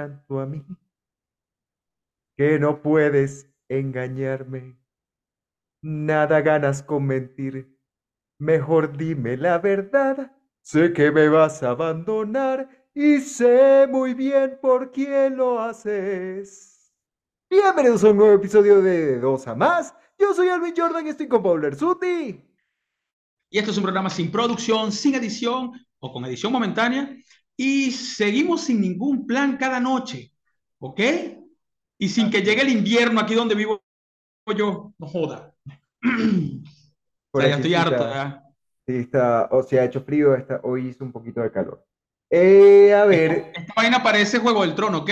tanto 0.00 0.40
a 0.40 0.46
mí 0.46 0.64
que 2.34 2.58
no 2.58 2.80
puedes 2.80 3.50
engañarme. 3.68 4.78
Nada 5.82 6.40
ganas 6.40 6.82
con 6.82 7.06
mentir. 7.06 7.78
Mejor 8.38 8.96
dime 8.96 9.36
la 9.36 9.58
verdad. 9.58 10.34
Sé 10.62 10.94
que 10.94 11.10
me 11.10 11.28
vas 11.28 11.62
a 11.62 11.70
abandonar 11.70 12.88
y 12.94 13.18
sé 13.18 13.86
muy 13.90 14.14
bien 14.14 14.58
por 14.62 14.90
quién 14.90 15.36
lo 15.36 15.60
haces. 15.60 16.94
Bienvenidos 17.50 18.02
a 18.04 18.10
un 18.10 18.16
nuevo 18.16 18.34
episodio 18.34 18.80
de 18.80 19.20
Dos 19.20 19.46
a 19.48 19.54
Más. 19.54 19.94
Yo 20.18 20.32
soy 20.32 20.48
Alvin 20.48 20.74
Jordan 20.74 21.06
y 21.06 21.10
estoy 21.10 21.28
con 21.28 21.42
Paul 21.42 21.76
Suti. 21.76 22.42
Y 23.50 23.58
esto 23.58 23.70
es 23.70 23.76
un 23.76 23.82
programa 23.82 24.08
sin 24.08 24.32
producción, 24.32 24.92
sin 24.92 25.14
edición 25.14 25.72
o 25.98 26.10
con 26.10 26.24
edición 26.24 26.52
momentánea. 26.52 27.14
Y 27.62 27.90
seguimos 27.90 28.62
sin 28.62 28.80
ningún 28.80 29.26
plan 29.26 29.58
cada 29.58 29.78
noche. 29.80 30.32
¿Ok? 30.78 30.98
Y 31.98 32.08
sin 32.08 32.30
que 32.30 32.40
llegue 32.40 32.62
el 32.62 32.70
invierno 32.70 33.20
aquí 33.20 33.34
donde 33.34 33.54
vivo 33.54 33.82
yo. 34.56 34.94
No 34.96 35.06
joda. 35.06 35.54
o 37.32 37.38
sea, 37.38 37.50
ya 37.50 37.56
estoy 37.56 37.74
harto. 37.74 38.08
¿ya? 38.08 38.42
Sí, 38.86 38.96
está, 38.96 39.50
o 39.52 39.62
sea, 39.62 39.82
ha 39.82 39.84
hecho 39.84 40.00
frío, 40.00 40.34
está, 40.34 40.62
hoy 40.62 40.88
hizo 40.88 41.04
un 41.04 41.12
poquito 41.12 41.42
de 41.42 41.52
calor. 41.52 41.84
Eh, 42.30 42.94
a 42.94 43.04
ver. 43.04 43.52
Esta, 43.54 43.74
vaina 43.76 44.02
parece 44.02 44.38
Juego 44.38 44.62
del 44.62 44.74
Trono, 44.74 45.00
¿ok? 45.00 45.10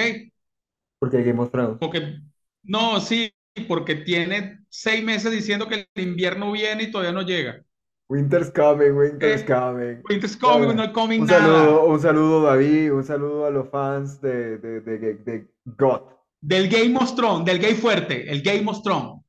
Porque 0.99 1.23
Game 1.23 1.43
of 1.43 1.51
Thrones. 1.51 1.77
Porque, 1.79 2.19
no, 2.63 2.99
sí, 2.99 3.31
porque 3.69 3.95
tiene 3.95 4.65
seis 4.71 5.05
meses 5.05 5.33
diciendo 5.33 5.69
que 5.69 5.87
el 5.95 6.03
invierno 6.03 6.51
viene 6.51 6.85
y 6.85 6.91
todavía 6.91 7.13
no 7.13 7.27
llega. 7.27 7.63
Winter's 8.11 8.51
coming, 8.51 8.97
winter's 8.97 9.43
eh, 9.43 9.45
coming. 9.45 10.03
Winter's 10.09 10.35
coming, 10.35 10.75
no 10.75 10.93
coming 10.93 11.21
un. 11.23 11.29
Saludo, 11.29 11.85
un 11.85 12.01
saludo, 12.01 12.43
David, 12.43 12.93
un 12.93 13.05
saludo 13.05 13.45
a 13.45 13.51
los 13.51 13.69
fans 13.69 14.19
de, 14.23 14.57
de, 14.57 14.81
de, 14.81 15.15
de 15.15 15.49
God. 15.77 16.01
Del 16.41 16.71
Game 16.71 16.97
of 16.97 17.15
Thrones, 17.15 17.45
del 17.45 17.59
gay 17.59 17.75
fuerte, 17.75 18.31
el 18.31 18.41
Game 18.41 18.65
of 18.71 18.83
Thrones. 18.83 19.23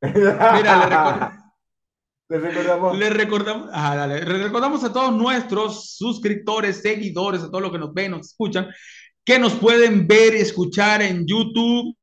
Mira, 0.00 1.32
le, 2.28 2.38
recordamos. 2.38 2.98
Le 2.98 3.10
recordamos, 3.10 3.70
le 4.08 4.20
recordamos 4.20 4.84
a 4.84 4.92
todos 4.92 5.12
nuestros 5.12 5.96
suscriptores, 5.96 6.82
seguidores, 6.82 7.42
a 7.42 7.46
todos 7.48 7.62
los 7.62 7.72
que 7.72 7.78
nos 7.78 7.92
ven, 7.92 8.12
nos 8.12 8.28
escuchan, 8.28 8.68
que 9.24 9.40
nos 9.40 9.54
pueden 9.54 10.06
ver 10.06 10.34
y 10.34 10.40
escuchar 10.40 11.02
en 11.02 11.26
YouTube 11.26 11.96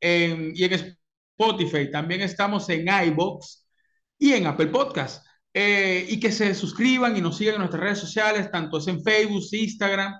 y 0.00 0.64
en 0.64 0.94
Spotify. 1.36 1.90
También 1.90 2.22
estamos 2.22 2.66
en 2.70 2.86
iBox 2.88 3.66
y 4.18 4.32
en 4.32 4.46
Apple 4.46 4.68
Podcast. 4.68 5.27
Eh, 5.54 6.06
y 6.08 6.20
que 6.20 6.30
se 6.30 6.54
suscriban 6.54 7.16
y 7.16 7.20
nos 7.20 7.36
sigan 7.36 7.54
en 7.54 7.60
nuestras 7.60 7.82
redes 7.82 7.98
sociales, 7.98 8.50
tanto 8.50 8.78
es 8.78 8.86
en 8.86 9.02
Facebook, 9.02 9.42
Instagram 9.50 10.14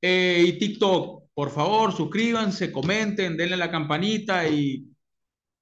eh, 0.00 0.44
y 0.46 0.58
TikTok. 0.58 1.24
Por 1.34 1.50
favor, 1.50 1.92
suscríbanse, 1.96 2.72
comenten, 2.72 3.36
denle 3.36 3.56
la 3.56 3.70
campanita 3.70 4.46
y 4.48 4.86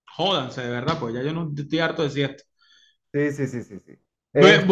jódanse, 0.06 0.62
de 0.62 0.70
verdad, 0.70 0.98
pues 0.98 1.14
ya 1.14 1.22
yo 1.22 1.32
no 1.32 1.52
estoy 1.56 1.78
harto 1.78 2.02
de 2.02 2.08
decir 2.08 2.24
esto. 2.24 2.44
Sí, 3.12 3.32
sí, 3.32 3.46
sí, 3.46 3.62
sí. 3.62 3.80
sí. 3.84 3.92
Voy, 4.32 4.50
a, 4.50 4.54
este 4.54 4.66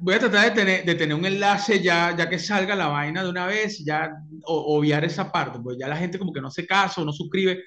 voy, 0.00 0.14
a, 0.14 0.18
tratar 0.18 0.44
de 0.44 0.50
tener, 0.50 0.84
de 0.84 0.94
tener 0.94 1.16
un 1.16 1.24
enlace 1.24 1.82
ya, 1.82 2.14
ya 2.14 2.28
que 2.28 2.38
salga 2.38 2.76
la 2.76 2.88
vaina 2.88 3.22
de 3.22 3.30
una 3.30 3.46
vez, 3.46 3.82
ya 3.82 4.10
obviar 4.44 5.04
esa 5.06 5.32
parte, 5.32 5.58
pues 5.62 5.78
ya 5.80 5.88
la 5.88 5.96
gente 5.96 6.18
como 6.18 6.34
que 6.34 6.40
no 6.40 6.48
hace 6.48 6.66
caso, 6.66 7.02
no 7.02 7.12
suscribe. 7.12 7.62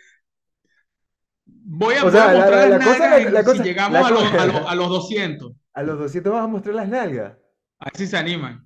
Voy 1.45 1.95
a, 1.95 2.03
mostrar 2.03 2.35
las 2.69 2.79
nalgas 2.79 3.57
si 3.57 3.63
llegamos 3.63 3.97
a, 4.05 4.11
los, 4.11 4.23
a, 4.25 4.45
los, 4.45 4.55
a, 4.67 4.75
los, 4.75 4.89
200. 4.89 5.51
A 5.73 5.83
los 5.83 5.99
200 5.99 6.33
vas 6.33 6.43
a 6.43 6.47
mostrar 6.47 6.75
las 6.75 6.89
nalgas. 6.89 7.37
A 7.79 7.85
ver 7.85 7.95
si 7.95 8.07
se 8.07 8.17
animan. 8.17 8.65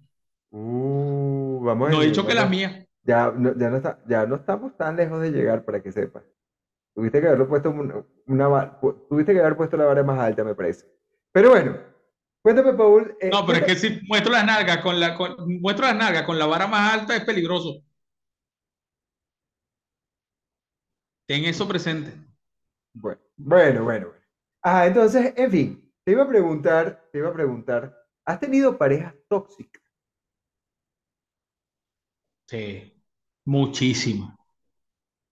Uh, 0.49 1.61
vamos 1.63 1.89
no 1.89 2.01
he 2.01 2.07
dicho 2.07 2.25
que 2.25 2.33
las 2.33 2.49
mías. 2.49 2.85
Ya 3.03 3.31
no, 3.31 3.55
ya, 3.57 3.69
no 3.69 3.77
está, 3.77 3.99
ya 4.07 4.25
no 4.25 4.35
estamos 4.35 4.77
tan 4.77 4.95
lejos 4.95 5.21
de 5.21 5.31
llegar 5.31 5.65
para 5.65 5.81
que 5.81 5.91
sepas. 5.91 6.23
Tuviste 6.95 7.19
que 7.19 7.27
haberlo 7.27 7.47
puesto 7.47 7.71
una, 7.71 8.79
tuviste 9.09 9.33
que 9.33 9.39
haber 9.39 9.57
puesto 9.57 9.77
la 9.77 9.85
vara 9.85 10.03
más 10.03 10.19
alta, 10.19 10.43
me 10.43 10.53
parece. 10.53 10.85
Pero 11.31 11.49
bueno, 11.49 11.77
cuéntame, 12.41 12.73
Paul. 12.73 13.17
Eh, 13.19 13.29
no, 13.31 13.45
pero 13.45 13.59
es 13.59 13.65
que 13.65 13.75
si 13.75 13.99
muestro 14.07 14.31
las 14.31 14.45
nalgas 14.45 14.77
con 14.77 14.99
la 14.99 15.15
con, 15.15 15.35
muestro 15.59 15.87
las 15.87 15.95
nalgas 15.95 16.23
con 16.23 16.37
la 16.37 16.45
vara 16.45 16.67
más 16.67 16.93
alta 16.93 17.15
es 17.15 17.25
peligroso. 17.25 17.83
Ten 21.27 21.45
eso 21.45 21.67
presente. 21.67 22.13
Bueno, 22.93 23.21
bueno, 23.37 23.83
bueno. 23.83 24.07
Ah, 24.61 24.85
entonces, 24.85 25.33
en 25.35 25.51
fin, 25.51 25.82
te 26.03 26.11
iba 26.11 26.23
a 26.23 26.27
preguntar, 26.27 27.09
te 27.11 27.19
iba 27.19 27.29
a 27.29 27.33
preguntar, 27.33 27.95
¿has 28.25 28.39
tenido 28.39 28.77
parejas 28.77 29.13
tóxicas? 29.27 29.83
Sí. 32.47 32.93
Muchísima. 33.45 34.35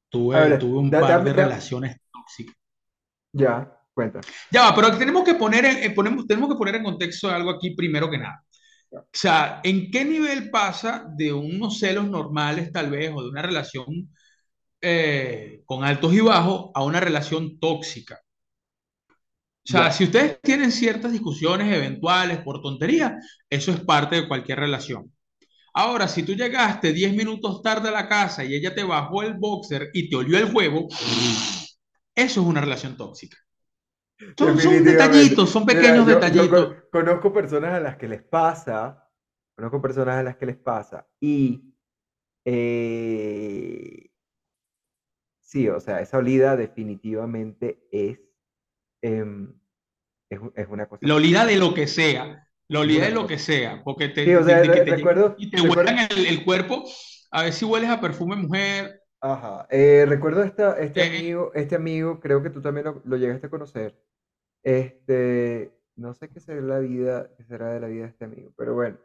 Tuve, 0.09 0.57
tuve 0.57 0.79
un 0.79 0.91
par 0.91 1.23
de 1.23 1.33
relaciones 1.33 1.97
tóxicas. 2.11 2.55
Ya, 3.31 3.79
cuenta. 3.93 4.19
Ya 4.51 4.63
va, 4.63 4.75
pero 4.75 4.97
tenemos 4.97 5.23
que 5.23 5.35
poner 5.35 5.63
en, 5.65 5.93
ponemos, 5.93 6.27
tenemos 6.27 6.49
que 6.49 6.57
poner 6.57 6.75
en 6.75 6.83
contexto 6.83 7.29
algo 7.29 7.51
aquí 7.51 7.73
primero 7.73 8.09
que 8.09 8.17
nada. 8.17 8.43
O 8.91 9.07
sea, 9.13 9.61
¿en 9.63 9.89
qué 9.89 10.03
nivel 10.03 10.49
pasa 10.49 11.05
de 11.15 11.31
unos 11.31 11.79
celos 11.79 12.09
normales 12.09 12.73
tal 12.73 12.89
vez 12.89 13.09
o 13.15 13.23
de 13.23 13.29
una 13.29 13.41
relación 13.41 14.13
eh, 14.81 15.61
con 15.65 15.85
altos 15.85 16.13
y 16.13 16.19
bajos 16.19 16.71
a 16.73 16.83
una 16.83 16.99
relación 16.99 17.57
tóxica? 17.57 18.20
O 19.63 19.71
sea, 19.71 19.91
si 19.91 20.05
ustedes 20.05 20.41
tienen 20.41 20.71
ciertas 20.71 21.11
discusiones 21.11 21.73
eventuales 21.73 22.39
por 22.39 22.61
tontería, 22.61 23.17
eso 23.49 23.71
es 23.71 23.79
parte 23.81 24.15
de 24.15 24.27
cualquier 24.27 24.59
relación. 24.59 25.11
Ahora, 25.73 26.07
si 26.07 26.23
tú 26.23 26.33
llegaste 26.33 26.91
10 26.91 27.13
minutos 27.13 27.61
tarde 27.61 27.89
a 27.89 27.91
la 27.91 28.09
casa 28.09 28.43
y 28.43 28.55
ella 28.55 28.73
te 28.73 28.83
bajó 28.83 29.23
el 29.23 29.35
boxer 29.35 29.89
y 29.93 30.09
te 30.09 30.15
olió 30.15 30.37
el 30.37 30.53
huevo, 30.53 30.87
eso 32.15 32.41
es 32.41 32.47
una 32.47 32.61
relación 32.61 32.97
tóxica. 32.97 33.37
Son, 34.37 34.83
detallitos, 34.83 35.49
son 35.49 35.65
pequeños 35.65 36.05
detallitos. 36.05 36.75
conozco 36.91 37.33
personas 37.33 37.73
a 37.73 37.79
las 37.79 37.97
que 37.97 38.07
les 38.07 38.21
pasa, 38.21 39.07
conozco 39.55 39.81
personas 39.81 40.17
a 40.17 40.23
las 40.23 40.37
que 40.37 40.45
les 40.45 40.57
pasa 40.57 41.07
y 41.19 41.73
eh, 42.45 44.11
sí, 45.39 45.69
o 45.69 45.79
sea, 45.79 46.01
esa 46.01 46.17
olida 46.17 46.55
definitivamente 46.55 47.87
es, 47.91 48.19
em, 49.01 49.53
es, 50.29 50.39
es, 50.55 50.67
una 50.67 50.87
cosa. 50.87 51.05
La 51.05 51.15
olida 51.15 51.45
de 51.45 51.57
lo 51.57 51.73
que 51.73 51.87
sea. 51.87 52.47
Lo 52.71 52.79
olvides 52.79 53.07
de 53.07 53.11
lo 53.11 53.27
que 53.27 53.37
sea, 53.37 53.81
porque 53.83 54.07
te, 54.07 54.23
sí, 54.23 54.33
o 54.33 54.45
sea, 54.45 54.61
te, 54.61 54.85
recuerdo, 54.85 55.35
y 55.37 55.51
te 55.51 55.59
huelan 55.59 56.07
el, 56.09 56.25
el, 56.25 56.45
cuerpo, 56.45 56.85
a 57.29 57.43
ver 57.43 57.51
si 57.51 57.65
hueles 57.65 57.89
a 57.89 57.99
perfume 57.99 58.37
mujer. 58.37 59.01
Ajá, 59.19 59.67
eh, 59.69 60.05
recuerdo 60.07 60.41
esta, 60.41 60.79
este, 60.79 61.01
eh, 61.01 61.09
amigo, 61.09 61.51
este 61.53 61.75
amigo, 61.75 62.21
creo 62.21 62.41
que 62.41 62.49
tú 62.49 62.61
también 62.61 62.85
lo, 62.85 63.01
lo, 63.03 63.17
llegaste 63.17 63.47
a 63.47 63.49
conocer. 63.49 64.01
Este, 64.63 65.69
no 65.97 66.13
sé 66.13 66.29
qué 66.29 66.39
será 66.39 66.61
la 66.61 66.79
vida, 66.79 67.29
qué 67.35 67.43
será 67.43 67.73
de 67.73 67.81
la 67.81 67.87
vida 67.87 68.03
de 68.03 68.09
este 68.09 68.23
amigo, 68.23 68.53
pero 68.55 68.73
bueno. 68.73 68.97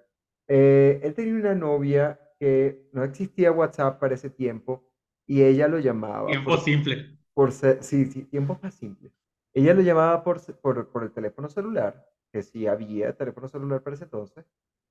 Eh, 0.47 1.01
él 1.03 1.15
tenía 1.15 1.35
una 1.35 1.57
novia 1.57 2.21
que 2.39 2.89
no 2.93 3.03
existía 3.03 3.51
WhatsApp 3.51 3.99
para 3.99 4.15
ese 4.15 4.31
tiempo 4.31 4.89
y 5.27 5.43
ella 5.43 5.67
lo 5.67 5.81
llamaba. 5.81 6.29
Tiempo 6.29 6.57
simple. 6.59 7.19
Por 7.35 7.51
sí, 7.51 8.07
sí, 8.07 8.25
tiempo 8.27 8.57
más 8.63 8.75
simple. 8.75 9.11
Ella 9.57 9.73
lo 9.73 9.81
llamaba 9.81 10.23
por, 10.23 10.39
por, 10.61 10.91
por 10.91 11.03
el 11.03 11.13
teléfono 11.13 11.49
celular 11.49 12.07
que 12.31 12.43
sí 12.43 12.67
había 12.67 13.17
teléfono 13.17 13.49
celular 13.49 13.83
para 13.83 13.95
ese 13.95 14.05
entonces, 14.05 14.45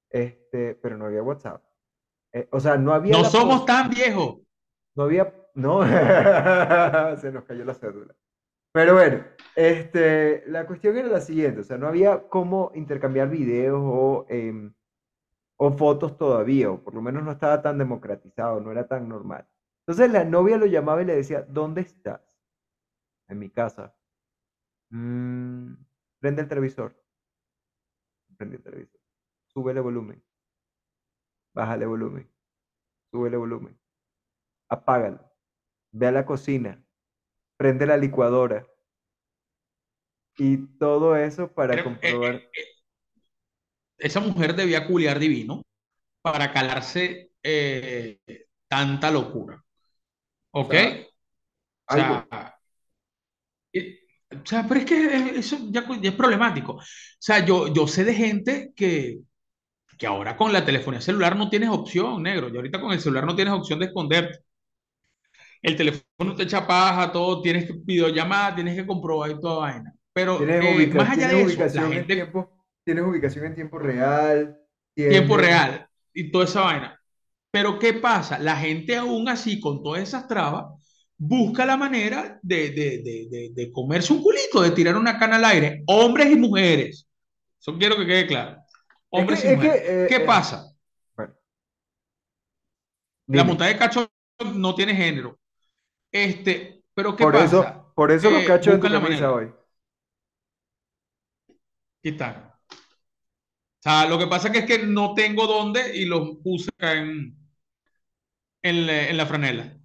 este, 0.10 0.74
pero 0.74 0.98
no 0.98 1.06
había 1.06 1.22
WhatsApp. 1.22 1.64
Eh, 2.34 2.48
o 2.52 2.60
sea, 2.60 2.76
no 2.76 2.92
había... 2.92 3.16
No 3.16 3.26
somos 3.26 3.64
tan 3.68 3.92
viejos. 3.92 4.40
No 4.96 5.04
había... 5.04 5.32
No, 5.54 5.84
se 7.18 7.32
nos 7.32 7.44
cayó 7.44 7.64
la 7.64 7.76
cédula. 7.76 8.16
Pero 8.72 8.96
bueno, 8.96 9.24
este, 9.56 10.44
la 10.48 10.66
cuestión 10.66 10.98
era 10.98 11.10
la 11.10 11.22
siguiente, 11.22 11.62
o 11.62 11.64
sea, 11.64 11.78
no 11.78 11.88
había 11.88 12.28
cómo 12.28 12.72
intercambiar 12.74 13.30
videos 13.30 13.80
o, 13.80 14.26
em, 14.30 14.74
o 15.58 15.72
fotos 15.74 16.18
todavía, 16.18 16.72
o 16.72 16.84
por 16.84 16.96
lo 16.96 17.04
menos 17.04 17.24
no 17.24 17.32
estaba 17.32 17.62
tan 17.62 17.78
democratizado, 17.78 18.60
no 18.62 18.72
era 18.72 18.88
tan 18.88 19.08
normal. 19.08 19.48
Entonces 19.86 20.12
la 20.12 20.26
novia 20.26 20.58
lo 20.58 20.66
llamaba 20.66 21.04
y 21.04 21.06
le 21.06 21.16
decía, 21.16 21.44
¿dónde 21.48 21.82
estás? 21.82 22.42
En 23.28 23.38
mi 23.38 23.52
casa. 23.52 23.96
Mm, 24.90 25.74
prende 26.20 26.42
el 26.42 26.48
televisor 26.48 27.06
prende 28.36 28.58
el 28.58 28.64
televisor. 28.64 29.00
Súbele 29.48 29.80
volumen. 29.80 30.24
Bájale 31.54 31.86
volumen. 31.86 32.30
Súbele 33.12 33.38
volumen. 33.38 33.80
Apágalo. 34.70 35.32
Ve 35.92 36.08
a 36.08 36.12
la 36.12 36.26
cocina. 36.26 36.84
Prende 37.58 37.86
la 37.86 37.98
licuadora. 37.98 38.68
Y 40.38 40.58
todo 40.78 41.16
eso 41.16 41.52
para 41.54 41.80
eh, 41.80 41.84
comprobar. 41.84 42.36
Eh, 42.36 42.52
eh, 42.58 42.66
esa 43.98 44.20
mujer 44.20 44.56
debía 44.56 44.86
culiar 44.86 45.20
divino 45.20 45.62
para 46.22 46.52
calarse 46.52 47.32
tanta 48.68 49.12
locura. 49.12 49.64
¿Ok? 50.52 50.74
O 51.88 51.94
sea, 51.94 52.28
o 52.30 52.30
sea, 52.30 52.60
pero 54.68 54.80
es 54.80 54.86
que 54.86 55.40
eso 55.40 55.58
ya, 55.70 55.86
es 56.02 56.14
problemático. 56.14 56.74
O 56.74 56.82
sea, 57.20 57.46
yo, 57.46 57.74
yo 57.74 57.88
sé 57.88 58.04
de 58.04 58.14
gente 58.14 58.72
que, 58.76 59.20
que 59.98 60.08
ahora 60.08 60.36
con 60.36 60.52
la 60.52 60.66
telefonía 60.66 61.02
celular 61.02 61.36
no 61.36 61.50
tienes 61.50 61.70
opción, 61.70 62.24
negro. 62.24 62.50
Y 62.50 62.56
ahorita 62.56 62.80
con 62.80 62.92
el 62.92 63.00
celular 63.00 63.26
no 63.26 63.36
tienes 63.36 63.54
opción 63.54 63.80
de 63.80 63.86
esconderte. 63.86 64.40
el 65.62 65.76
teléfono 65.76 66.36
te 66.36 66.44
echa 66.44 66.68
paja, 66.68 67.12
todo, 67.12 67.42
tienes 67.42 67.66
que 67.66 67.74
videollamar, 67.76 68.56
tienes 68.56 68.76
que 68.76 68.86
comprobar 68.86 69.32
y 69.32 69.40
toda 69.40 69.60
vaina. 69.60 69.94
Pero 70.14 70.42
eh, 70.42 70.88
más 70.94 71.10
allá 71.10 71.28
de 71.28 71.42
eso, 71.42 71.48
la 71.48 71.48
ubicación 71.48 71.86
en 71.86 71.92
gente, 71.92 72.16
tiempo, 72.16 72.66
tienes 72.84 73.04
ubicación 73.04 73.46
en 73.46 73.56
tiempo 73.56 73.80
real, 73.80 74.58
tiempo 74.94 75.36
tienes... 75.36 75.38
real 75.38 75.90
y 76.14 76.32
toda 76.32 76.46
esa 76.46 76.62
vaina. 76.62 77.02
Pero 77.52 77.80
¿qué 77.80 77.94
pasa? 77.94 78.40
La 78.40 78.56
gente 78.58 78.96
aún 78.96 79.28
así, 79.28 79.60
con 79.60 79.82
todas 79.84 80.04
esas 80.04 80.28
trabas, 80.28 80.66
busca 81.18 81.66
la 81.66 81.78
manera 81.78 82.40
de, 82.42 82.72
de, 82.72 83.02
de, 83.04 83.50
de, 83.54 83.72
comerse 83.72 84.14
un 84.14 84.22
culito, 84.22 84.62
de 84.62 84.72
tirar 84.72 84.98
una 84.98 85.18
cana 85.20 85.38
al 85.38 85.46
aire, 85.46 85.84
hombres 85.88 86.32
y 86.32 86.36
mujeres. 86.36 87.08
Eso 87.60 87.78
quiero 87.78 87.98
que 87.98 88.06
quede 88.08 88.28
claro. 88.28 88.58
Es 89.14 89.28
que, 89.28 89.34
Hombres 89.34 89.46
y 89.46 89.50
es 89.54 89.60
que, 89.60 89.68
mujeres. 89.68 89.82
eh, 90.08 90.08
¿Qué 90.08 90.20
eh, 90.20 90.22
pasa? 90.22 90.72
bueno, 91.16 91.36
La 93.32 93.44
montaña 93.44 93.74
de 93.74 93.78
cacho 93.80 94.10
no 94.56 94.76
tiene 94.76 94.96
género. 94.96 95.40
Este, 96.12 96.84
pero 96.94 97.16
¿qué 97.16 97.28
Por 97.28 97.28
pasa? 97.28 97.82
eso, 97.82 97.92
por 97.94 98.10
eso 98.14 98.32
los 98.32 98.44
Eh, 98.44 98.46
cachos 98.46 98.76
en 98.76 98.80
tu 98.80 98.90
la 98.90 98.90
camisa 98.90 99.30
manera. 99.30 99.34
hoy. 99.34 99.52
Aquí 102.00 102.10
están. 102.10 102.36
O 103.80 103.84
sea, 103.84 104.06
lo 104.10 104.18
que 104.20 104.28
pasa 104.28 104.52
que 104.52 104.60
es 104.60 104.66
que 104.66 104.80
no 104.80 105.14
tengo 105.14 105.48
dónde 105.48 105.96
y 105.96 106.04
los 106.06 106.38
puse 106.44 106.70
acá 106.78 106.94
en, 106.94 107.38
en 108.64 108.86
la, 108.88 109.10
en 109.10 109.18
la 109.18 109.26
franela. 109.26 109.78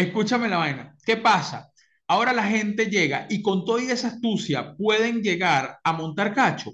Escúchame 0.00 0.48
la 0.48 0.56
vaina. 0.58 0.96
¿Qué 1.04 1.16
pasa? 1.16 1.70
Ahora 2.08 2.32
la 2.32 2.44
gente 2.44 2.86
llega 2.86 3.26
y 3.30 3.40
con 3.42 3.64
toda 3.64 3.82
esa 3.82 4.08
astucia 4.08 4.74
pueden 4.76 5.22
llegar 5.22 5.78
a 5.84 5.92
montar 5.92 6.34
cacho 6.34 6.72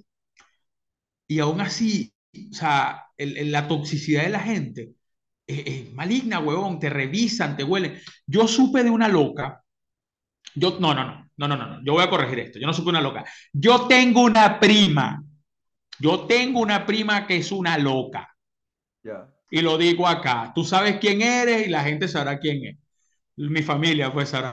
y 1.28 1.38
aún 1.40 1.60
así, 1.60 2.12
o 2.50 2.54
sea, 2.54 3.04
el- 3.16 3.36
el- 3.36 3.52
la 3.52 3.68
toxicidad 3.68 4.22
de 4.24 4.28
la 4.30 4.40
gente 4.40 4.92
es, 5.46 5.62
es 5.66 5.94
maligna, 5.94 6.40
huevón. 6.40 6.78
Te 6.80 6.90
revisan, 6.90 7.56
te 7.56 7.64
huelen. 7.64 7.98
Yo 8.26 8.46
supe 8.48 8.84
de 8.84 8.90
una 8.90 9.08
loca. 9.08 9.62
Yo, 10.54 10.78
no, 10.80 10.94
no, 10.94 11.04
no, 11.04 11.30
no, 11.36 11.48
no, 11.48 11.56
no, 11.56 11.66
no. 11.66 11.84
Yo 11.84 11.94
voy 11.94 12.02
a 12.04 12.10
corregir 12.10 12.40
esto. 12.40 12.58
Yo 12.58 12.66
no 12.66 12.72
supe 12.74 12.86
de 12.86 12.90
una 12.90 13.00
loca. 13.02 13.24
Yo 13.52 13.86
tengo 13.88 14.22
una 14.22 14.58
prima. 14.60 15.22
Yo 16.00 16.26
tengo 16.26 16.60
una 16.60 16.86
prima 16.86 17.26
que 17.26 17.38
es 17.38 17.52
una 17.52 17.78
loca. 17.78 18.28
Ya. 19.04 19.28
Y 19.50 19.60
lo 19.60 19.76
digo 19.78 20.06
acá. 20.06 20.52
Tú 20.54 20.62
sabes 20.64 20.98
quién 21.00 21.20
eres 21.22 21.66
y 21.66 21.70
la 21.70 21.82
gente 21.84 22.06
sabrá 22.08 22.38
quién 22.38 22.64
es. 22.64 22.76
Mi 23.36 23.62
familia 23.62 24.12
pues 24.12 24.32
es. 24.34 24.44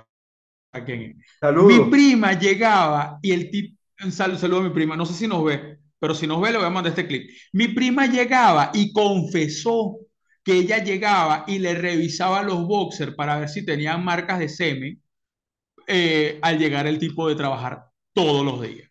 Mi 1.60 1.80
prima 1.82 2.34
llegaba 2.38 3.20
y 3.22 3.32
el 3.32 3.50
tipo, 3.52 3.78
un 4.04 4.12
sal- 4.12 4.38
saludo 4.38 4.62
a 4.62 4.64
mi 4.64 4.70
prima, 4.72 4.96
no 4.96 5.06
sé 5.06 5.14
si 5.14 5.28
nos 5.28 5.44
ve, 5.44 5.80
pero 6.00 6.16
si 6.16 6.28
nos 6.28 6.42
ve 6.42 6.52
le 6.52 6.58
voy 6.58 6.68
a 6.68 6.70
mandar 6.70 6.92
este 6.92 7.08
clip. 7.08 7.30
Mi 7.54 7.70
prima 7.70 8.06
llegaba 8.08 8.72
y 8.74 8.92
confesó 8.92 9.98
que 10.44 10.54
ella 10.58 10.84
llegaba 10.84 11.46
y 11.48 11.60
le 11.60 11.74
revisaba 11.76 12.44
los 12.44 12.66
boxers 12.68 13.16
para 13.16 13.40
ver 13.40 13.50
si 13.50 13.66
tenían 13.66 14.04
marcas 14.04 14.40
de 14.40 14.50
semen 14.50 15.02
eh, 15.88 16.40
al 16.44 16.60
llegar 16.60 16.88
el 16.88 17.00
tipo 17.00 17.30
de 17.30 17.36
trabajar 17.36 17.86
todos 18.14 18.46
los 18.46 18.62
días. 18.62 18.90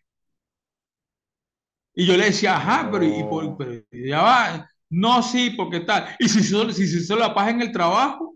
Y 1.94 2.06
yo 2.06 2.16
le 2.16 2.26
decía, 2.26 2.56
ajá, 2.56 2.88
pero, 2.90 3.04
y 3.04 3.22
por- 3.24 3.56
pero 3.56 3.82
ya 3.92 4.22
va. 4.22 4.70
No, 4.90 5.22
sí, 5.22 5.50
porque 5.56 5.80
tal. 5.80 6.06
Y 6.18 6.28
si 6.28 6.42
se 6.42 6.72
si, 6.72 6.86
se 6.86 6.98
hizo 6.98 7.16
la 7.16 7.34
paja 7.34 7.50
en 7.50 7.62
el 7.62 7.72
trabajo, 7.72 8.34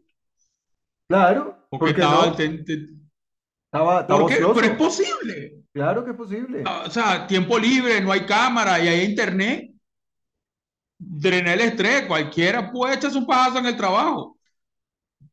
Claro, 1.08 1.56
porque 1.70 1.78
¿por 1.78 1.94
qué 1.94 2.00
estaba, 2.02 2.26
no? 2.26 2.36
te- 2.36 2.48
te- 2.64 2.88
Estaba, 3.66 4.00
estaba 4.00 4.20
¿por 4.20 4.30
qué? 4.30 4.36
Pero 4.54 4.60
es 4.66 4.76
posible. 4.76 5.62
Claro 5.72 6.04
que 6.04 6.10
es 6.12 6.16
posible. 6.16 6.64
O 6.86 6.90
sea, 6.90 7.26
tiempo 7.26 7.58
libre, 7.58 8.00
no 8.00 8.12
hay 8.12 8.24
cámara 8.26 8.78
y 8.82 8.88
hay 8.88 9.04
internet. 9.04 9.70
Drena 10.98 11.52
el 11.52 11.60
estrés, 11.60 12.06
cualquiera 12.06 12.70
puede 12.72 12.94
echarse 12.94 13.18
un 13.18 13.26
pajazo 13.26 13.58
en 13.58 13.66
el 13.66 13.76
trabajo. 13.76 14.20
O 14.22 14.38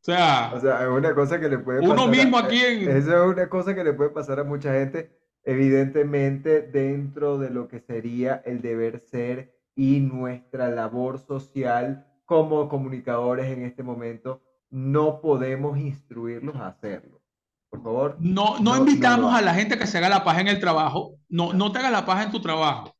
sea, 0.02 0.52
O 0.54 0.60
sea, 0.60 0.82
es 0.82 0.88
una 0.88 1.14
cosa 1.14 1.40
que 1.40 1.48
le 1.48 1.58
puede 1.58 1.80
uno 1.80 1.88
pasar 1.94 2.08
mismo 2.08 2.36
a, 2.36 2.40
aquí 2.40 2.62
eh, 2.62 2.72
en... 2.84 2.90
eso 2.90 3.24
es 3.24 3.32
una 3.32 3.48
cosa 3.48 3.74
que 3.74 3.84
le 3.84 3.92
puede 3.94 4.10
pasar 4.10 4.38
a 4.40 4.44
mucha 4.44 4.72
gente, 4.72 5.16
evidentemente 5.44 6.62
dentro 6.62 7.38
de 7.38 7.50
lo 7.50 7.68
que 7.68 7.80
sería 7.80 8.42
el 8.44 8.60
deber 8.62 8.98
ser 9.00 9.54
y 9.74 10.00
nuestra 10.00 10.68
labor 10.70 11.18
social 11.18 12.06
como 12.26 12.68
comunicadores 12.68 13.46
en 13.46 13.62
este 13.62 13.82
momento, 13.82 14.42
no 14.74 15.20
podemos 15.22 15.78
instruirlos 15.78 16.56
a 16.56 16.68
hacerlo. 16.68 17.22
Por 17.70 17.82
favor, 17.82 18.18
No, 18.18 18.58
no 18.60 18.76
no, 18.76 18.86
no 18.86 18.90
invitamos 18.90 19.32
a 19.34 19.40
hagan. 19.40 19.44
la 19.44 19.54
gente 19.54 19.76
que 19.78 19.86
se 19.86 19.98
haga 19.98 20.08
la 20.08 20.24
paja 20.24 20.40
en 20.40 20.48
el 20.48 20.60
trabajo. 20.60 21.16
No, 21.28 21.52
no 21.52 21.72
te 21.72 21.78
hagas 21.78 21.92
la 21.92 22.06
paja 22.06 22.22
en 22.24 22.30
tu 22.30 22.40
trabajo. 22.40 22.94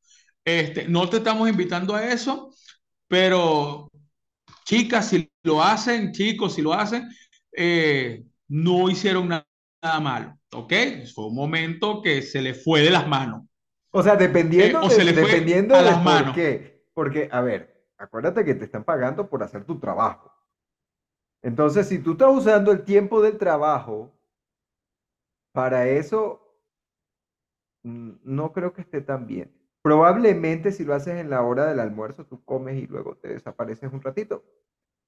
Este, 0.45 0.89
no 0.89 1.09
te 1.09 1.19
estamos 1.19 1.49
invitando 1.49 1.95
a 1.95 2.05
eso, 2.13 2.51
pero 3.09 3.91
chicas, 4.65 5.09
si 5.11 5.31
lo 5.45 5.63
hacen, 5.63 6.13
chicos, 6.13 6.55
si 6.55 6.63
lo 6.63 6.75
hacen, 6.75 7.09
eh, 7.57 8.25
no 8.49 8.91
hicieron 8.91 9.29
na- 9.29 9.47
nada 9.83 10.01
malo, 10.01 10.39
¿ok? 10.55 10.73
Fue 11.15 11.27
un 11.29 11.35
momento 11.37 12.03
que 12.03 12.23
se 12.23 12.43
le 12.43 12.55
fue 12.55 12.83
de 12.83 12.91
las 12.91 13.09
manos, 13.09 13.45
O 13.93 14.03
sea, 14.03 14.17
eh, 14.17 14.17
dependiendo 14.17 14.81
o 14.81 14.89
de, 14.89 14.97
se 14.97 15.05
le 15.05 15.13
dependiendo 15.15 15.75
a 15.75 15.83
de 15.83 15.83
las 15.83 16.03
por 16.03 16.05
manos. 16.05 16.33
qué. 16.33 16.85
Porque, 16.95 17.29
a 17.33 17.41
ver, 17.41 17.87
acuérdate 17.99 18.45
que 18.45 18.55
te 18.55 18.65
están 18.65 18.85
pagando 18.85 19.29
por 19.29 19.43
hacer 19.43 19.65
tu 19.65 19.79
trabajo. 19.81 20.33
Entonces, 21.45 21.87
si 21.87 22.01
tú 22.01 22.15
estás 22.15 22.31
usando 22.37 22.73
el 22.73 22.85
tiempo 22.85 23.23
del 23.23 23.39
trabajo 23.39 24.11
para 25.53 25.87
eso, 25.89 26.41
mm, 27.83 28.11
no 28.25 28.53
creo 28.53 28.73
que 28.73 28.83
esté 28.83 29.01
tan 29.01 29.27
bien. 29.27 29.53
Probablemente 29.83 30.73
si 30.73 30.85
lo 30.85 30.95
haces 30.95 31.17
en 31.17 31.31
la 31.31 31.43
hora 31.43 31.67
del 31.67 31.81
almuerzo, 31.81 32.25
tú 32.27 32.43
comes 32.45 32.77
y 32.83 32.87
luego 32.87 33.17
te 33.17 33.29
desapareces 33.29 33.93
un 33.93 34.03
ratito. 34.03 34.45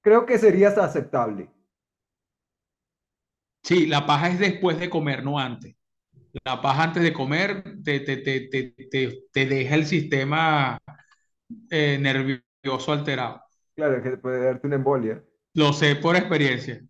Creo 0.03 0.27
que 0.27 0.39
serías 0.39 0.79
aceptable. 0.79 1.51
Sí, 3.63 3.87
la 3.87 4.07
paja 4.07 4.29
es 4.31 4.39
después 4.39 4.79
de 4.79 4.89
comer, 4.91 5.25
no 5.25 5.39
antes. 5.39 5.75
La 6.45 6.63
paja 6.63 6.85
antes 6.85 7.03
de 7.03 7.13
comer 7.15 7.65
te, 7.85 8.01
te, 8.01 8.19
te, 8.19 8.43
te, 8.49 8.75
te, 8.91 9.25
te 9.33 9.47
deja 9.47 9.77
el 9.77 9.87
sistema 9.87 10.79
eh, 11.71 11.99
nervioso 12.01 12.93
alterado. 12.93 13.43
Claro, 13.75 14.03
que 14.03 14.17
puede 14.19 14.45
darte 14.45 14.67
una 14.67 14.77
embolia. 14.77 15.23
Lo 15.57 15.73
sé 15.73 15.97
por 15.97 16.15
experiencia. 16.17 16.81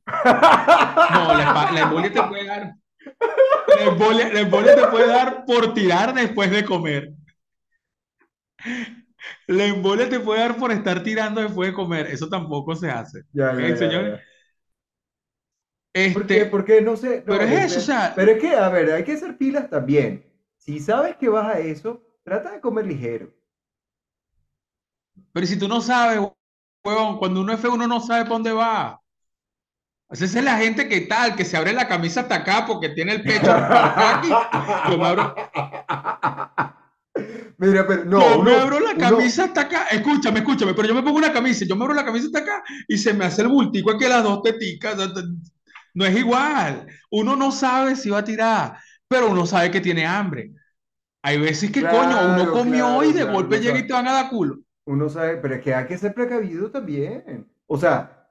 No, 1.09 1.35
la, 1.35 1.71
la 1.73 1.81
embolia 1.83 2.13
te 2.13 2.23
puede 2.23 2.45
dar. 2.47 2.75
La 3.73 3.85
embolia, 3.85 4.33
la 4.33 4.41
embolia 4.41 4.75
te 4.77 4.87
puede 4.89 5.09
dar 5.09 5.45
por 5.47 5.75
tirar 5.75 6.15
después 6.15 6.51
de 6.51 6.65
comer. 6.65 7.13
La 9.49 9.67
embolia 9.67 10.09
te 10.09 10.21
puede 10.21 10.41
dar 10.41 10.57
por 10.57 10.71
estar 10.73 11.03
tirando 11.03 11.41
después 11.41 11.71
de 11.71 11.75
comer. 11.75 12.07
Eso 12.07 12.29
tampoco 12.29 12.75
se 12.77 12.91
hace. 12.91 13.23
Ya, 13.33 13.53
¿Ok, 13.53 13.59
ya. 13.91 14.21
¿Por 16.13 16.27
qué? 16.27 16.45
Este, 16.45 16.47
Porque 16.47 16.81
no 16.83 16.97
sé. 16.97 17.23
no, 17.27 17.39
pero 17.39 17.45
es 17.45 17.53
eso, 17.53 17.79
o 17.79 17.81
este, 17.81 17.81
sea, 17.83 18.15
pero 18.15 18.33
es 18.33 18.41
que, 18.41 18.55
a 18.55 18.69
ver, 18.69 18.91
hay 18.93 19.05
que 19.05 19.13
hacer 19.13 19.37
pilas 19.39 19.71
también. 19.71 20.25
Si 20.59 20.79
sabes 20.81 21.17
que 21.17 21.29
vas 21.29 21.55
a 21.55 21.59
eso, 21.61 22.03
trata 22.25 22.53
de 22.53 22.61
comer 22.61 22.87
ligero. 22.87 23.33
pero 25.33 25.47
si 25.47 25.59
tú 25.59 25.69
no 25.69 25.81
sabes, 25.81 26.19
huevón, 26.87 27.19
cuando 27.19 27.41
uno 27.41 27.53
es 27.53 27.61
feo, 27.61 27.75
uno 27.75 27.87
no 27.87 28.01
sabe 28.01 28.23
para 28.23 28.35
dónde 28.35 28.53
va. 28.53 29.01
Esa 30.09 30.25
es 30.25 30.35
la 30.35 30.57
gente 30.57 30.89
que 30.89 31.03
tal, 31.03 31.35
que 31.35 31.45
se 31.45 31.57
abre 31.57 31.73
la 31.73 31.89
camisa 31.89 32.21
hasta 32.21 32.37
acá 32.37 32.65
porque 32.67 32.91
tiene 32.91 33.13
el 33.15 33.23
pecho 33.23 33.51
hasta 33.53 34.19
aquí. 34.19 34.29
Yo 34.91 34.99
me 34.99 35.07
abro, 35.07 35.35
Mira, 37.59 37.87
pero 37.87 38.05
no, 38.05 38.21
yo 38.21 38.43
me 38.43 38.55
abro 38.55 38.81
la 38.81 38.91
uno, 38.91 38.99
camisa 38.99 39.45
hasta 39.45 39.63
acá. 39.63 39.87
Escúchame, 39.91 40.41
escúchame, 40.41 40.75
pero 40.75 40.87
yo 40.89 40.95
me 40.95 41.03
pongo 41.03 41.19
una 41.19 41.33
camisa, 41.33 41.65
yo 41.65 41.75
me 41.75 41.85
abro 41.85 41.95
la 41.95 42.05
camisa 42.05 42.27
hasta 42.27 42.39
acá 42.41 42.63
y 42.87 42.99
se 42.99 43.15
me 43.15 43.25
hace 43.25 43.43
el 43.43 43.49
bultico 43.49 43.91
aquí 43.91 44.05
las 44.05 44.23
dos 44.23 44.43
teticas. 44.43 44.97
No 45.95 46.05
es 46.05 46.17
igual. 46.17 46.87
Uno 47.11 47.35
no 47.35 47.51
sabe 47.51 47.97
si 47.97 48.11
va 48.11 48.19
a 48.19 48.25
tirar, 48.25 48.79
pero 49.09 49.31
uno 49.31 49.47
sabe 49.47 49.71
que 49.71 49.81
tiene 49.81 50.07
hambre. 50.07 50.53
Hay 51.23 51.39
veces 51.39 51.73
que, 51.73 51.81
coño, 51.81 52.35
uno 52.35 52.53
comió 52.53 52.87
claro, 52.87 53.05
y 53.05 53.13
de 53.13 53.23
claro, 53.23 53.33
golpe 53.33 53.61
llega 53.61 53.79
y 53.79 53.87
te 53.87 53.93
van 53.93 54.07
a 54.07 54.13
dar 54.13 54.29
culo. 54.29 54.59
Uno 54.87 55.09
sabe, 55.09 55.37
pero 55.39 55.55
es 55.57 55.63
que 55.63 55.75
hay 55.75 55.87
que 55.87 55.99
ser 55.99 56.15
precavido 56.15 56.71
también. 56.71 57.47
O 57.67 57.77
sea, 57.77 58.29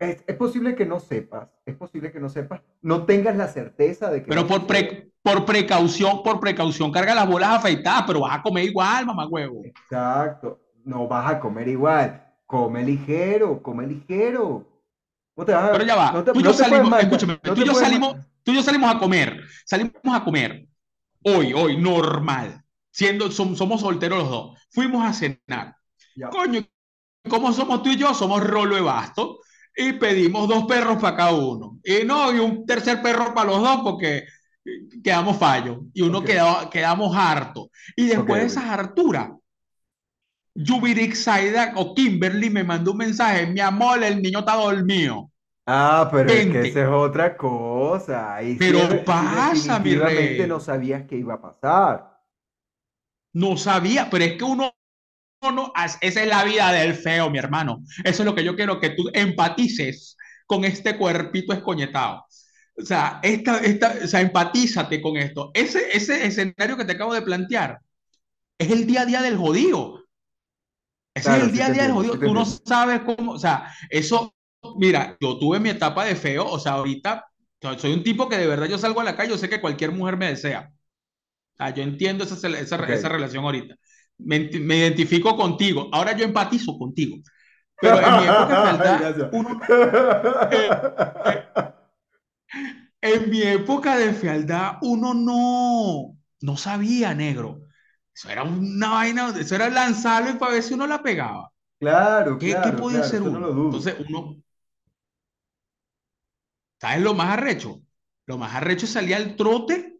es, 0.00 0.24
es 0.26 0.36
posible 0.36 0.74
que 0.74 0.86
no 0.86 1.00
sepas, 1.00 1.48
es 1.66 1.76
posible 1.76 2.10
que 2.12 2.20
no 2.20 2.28
sepas, 2.28 2.62
no 2.82 3.04
tengas 3.04 3.36
la 3.36 3.48
certeza 3.48 4.10
de 4.10 4.22
que 4.22 4.30
Pero 4.30 4.46
por, 4.46 4.66
pre- 4.66 5.10
por 5.22 5.44
precaución, 5.44 6.22
por 6.22 6.40
precaución, 6.40 6.90
carga 6.92 7.14
las 7.14 7.28
bolas 7.28 7.50
afeitadas, 7.50 8.04
pero 8.06 8.20
vas 8.20 8.38
a 8.38 8.42
comer 8.42 8.64
igual, 8.64 9.06
mamá 9.06 9.26
huevo. 9.26 9.62
Exacto, 9.64 10.60
no 10.84 11.06
vas 11.08 11.32
a 11.32 11.40
comer 11.40 11.68
igual, 11.68 12.22
come 12.46 12.82
ligero, 12.84 13.62
come 13.62 13.86
ligero. 13.86 14.66
No 15.36 15.44
te 15.44 15.52
vas 15.52 15.70
Pero 15.72 15.84
ya 15.84 15.96
va, 15.96 16.12
no 16.12 16.24
te, 16.24 16.32
tú 16.32 16.40
y 16.40 16.42
yo 16.44 16.52
salimos, 16.52 16.98
escúchame, 16.98 17.36
tú 17.38 17.60
y 17.62 17.64
yo 17.64 17.74
salimos, 17.74 18.16
tú 18.42 18.52
y 18.52 18.54
yo 18.56 18.62
salimos 18.62 18.94
a 18.94 18.98
comer, 18.98 19.42
salimos 19.66 19.92
a 20.12 20.24
comer, 20.24 20.66
hoy, 21.22 21.52
hoy, 21.52 21.76
normal, 21.76 22.64
siendo, 22.90 23.30
som- 23.30 23.54
somos 23.56 23.80
solteros 23.82 24.18
los 24.20 24.30
dos, 24.30 24.58
fuimos 24.70 25.04
a 25.04 25.12
cenar. 25.12 25.76
Ya, 26.18 26.30
Coño, 26.30 26.60
¿cómo 27.28 27.52
somos 27.52 27.82
tú 27.82 27.90
y 27.90 27.96
yo? 27.96 28.14
Somos 28.14 28.44
rolo 28.44 28.76
de 28.76 28.82
basto 28.82 29.40
y 29.76 29.94
pedimos 29.94 30.48
dos 30.48 30.66
perros 30.66 30.98
para 31.00 31.16
cada 31.16 31.32
uno. 31.34 31.78
Y 31.84 32.04
no, 32.04 32.32
y 32.34 32.38
un 32.40 32.66
tercer 32.66 33.02
perro 33.02 33.34
para 33.34 33.50
los 33.50 33.62
dos 33.62 33.80
porque 33.84 34.24
quedamos 35.04 35.38
fallos 35.38 35.78
y 35.94 36.02
uno 36.02 36.22
ok, 36.22 36.24
quedó, 36.24 36.70
quedamos 36.70 37.16
hartos. 37.16 37.68
Y 37.96 38.06
después 38.06 38.42
de 38.42 38.46
esas 38.48 38.64
harturas, 38.66 39.30
Yubirik 40.68 41.14
Saida 41.14 41.72
o 41.76 41.94
Kimberly 41.94 42.50
me 42.50 42.62
mandó 42.62 42.92
un 42.92 42.98
mensaje, 42.98 43.46
mi 43.46 43.60
amor, 43.60 44.02
el 44.04 44.20
niño 44.20 44.40
está 44.40 44.56
dormido. 44.56 45.30
Ah, 45.66 46.08
pero 46.10 46.32
es 46.32 46.48
que 46.48 46.62
esa 46.62 46.82
es 46.82 46.88
otra 46.88 47.36
cosa. 47.36 48.38
Pero 48.56 48.80
sí 48.88 48.98
pasa, 49.04 49.78
mi 49.80 49.94
definitivamente 49.94 50.46
no 50.46 50.58
rey. 50.58 50.60
sabías 50.60 51.06
qué 51.06 51.16
iba 51.16 51.34
a 51.34 51.40
pasar. 51.40 52.20
No 53.32 53.56
sabía, 53.56 54.08
pero 54.10 54.24
es 54.24 54.36
que 54.36 54.44
uno 54.44 54.74
no, 55.42 55.72
esa 56.00 56.22
es 56.22 56.28
la 56.28 56.44
vida 56.44 56.72
del 56.72 56.94
feo, 56.94 57.30
mi 57.30 57.38
hermano. 57.38 57.82
Eso 58.04 58.22
es 58.22 58.26
lo 58.26 58.34
que 58.34 58.44
yo 58.44 58.56
quiero 58.56 58.80
que 58.80 58.90
tú 58.90 59.08
empatices 59.12 60.16
con 60.46 60.64
este 60.64 60.96
cuerpito 60.96 61.52
escoñetado. 61.52 62.24
O 62.76 62.84
sea, 62.84 63.20
esta, 63.22 63.58
esta, 63.60 63.96
o 64.04 64.06
sea, 64.06 64.20
empatízate 64.20 65.00
con 65.02 65.16
esto. 65.16 65.50
Ese, 65.54 65.96
ese 65.96 66.26
escenario 66.26 66.76
que 66.76 66.84
te 66.84 66.92
acabo 66.92 67.14
de 67.14 67.22
plantear 67.22 67.78
es 68.58 68.70
el 68.70 68.86
día 68.86 69.02
a 69.02 69.06
día 69.06 69.22
del 69.22 69.36
jodido. 69.36 70.04
Ese 71.14 71.30
es 71.32 71.42
el 71.42 71.52
sí 71.52 71.52
día 71.52 71.66
a 71.66 71.70
día 71.70 71.82
del 71.84 71.92
sí 71.92 71.92
jodido. 71.92 72.18
te 72.18 72.26
Tú 72.26 72.34
no 72.34 72.44
sabes 72.44 73.00
cómo, 73.00 73.32
o 73.32 73.38
sea, 73.38 73.72
eso, 73.90 74.34
mira, 74.76 75.16
yo 75.20 75.38
tuve 75.38 75.58
mi 75.60 75.70
etapa 75.70 76.04
de 76.04 76.14
feo, 76.14 76.46
o 76.46 76.58
sea, 76.58 76.72
ahorita 76.72 77.26
soy 77.78 77.92
un 77.92 78.04
tipo 78.04 78.28
que 78.28 78.36
de 78.38 78.46
verdad 78.46 78.66
yo 78.66 78.78
salgo 78.78 79.00
a 79.00 79.04
la 79.04 79.16
calle, 79.16 79.30
yo 79.30 79.38
sé 79.38 79.48
que 79.48 79.60
cualquier 79.60 79.90
mujer 79.92 80.16
me 80.16 80.28
desea. 80.28 80.72
O 81.54 81.56
sea, 81.58 81.74
yo 81.74 81.82
entiendo 81.82 82.24
esa, 82.24 82.36
esa, 82.48 82.76
esa 82.92 83.08
relación 83.08 83.44
ahorita. 83.44 83.76
Me, 84.18 84.40
me 84.60 84.76
identifico 84.78 85.36
contigo. 85.36 85.88
Ahora 85.92 86.16
yo 86.16 86.24
empatizo 86.24 86.76
contigo. 86.78 87.18
Pero 87.80 88.00
en 88.02 88.16
mi 88.16 88.24
época 88.26 88.60
de 88.60 88.62
fealdad, 88.78 89.06
uno, 89.32 89.60
eh, 90.50 90.82
eh, 91.24 91.44
en 93.00 93.30
mi 93.30 93.42
época 93.42 93.96
de 93.96 94.12
fealdad, 94.12 94.78
uno 94.82 95.14
no, 95.14 96.16
no 96.40 96.56
sabía, 96.56 97.14
negro. 97.14 97.62
Eso 98.14 98.30
era 98.30 98.42
una 98.42 98.90
vaina, 98.90 99.34
eso 99.38 99.54
era 99.54 99.68
lanzarlo 99.70 100.30
y 100.30 100.34
para 100.34 100.52
ver 100.52 100.62
si 100.62 100.74
uno 100.74 100.86
la 100.86 101.02
pegaba. 101.02 101.52
Claro, 101.80 102.38
¿Qué, 102.38 102.60
qué 102.60 102.72
claro, 102.72 102.86
podía 103.02 103.02
claro, 103.02 103.18
no 103.20 103.38
lo 103.40 103.52
uno? 103.52 103.52
dudo. 103.52 103.88
Entonces 103.88 103.96
uno, 104.08 104.36
¿sabes 106.80 107.02
lo 107.02 107.14
más 107.14 107.30
arrecho? 107.34 107.82
Lo 108.26 108.38
más 108.38 108.54
arrecho 108.54 108.86
salir 108.86 109.14
al 109.16 109.36
trote, 109.36 109.97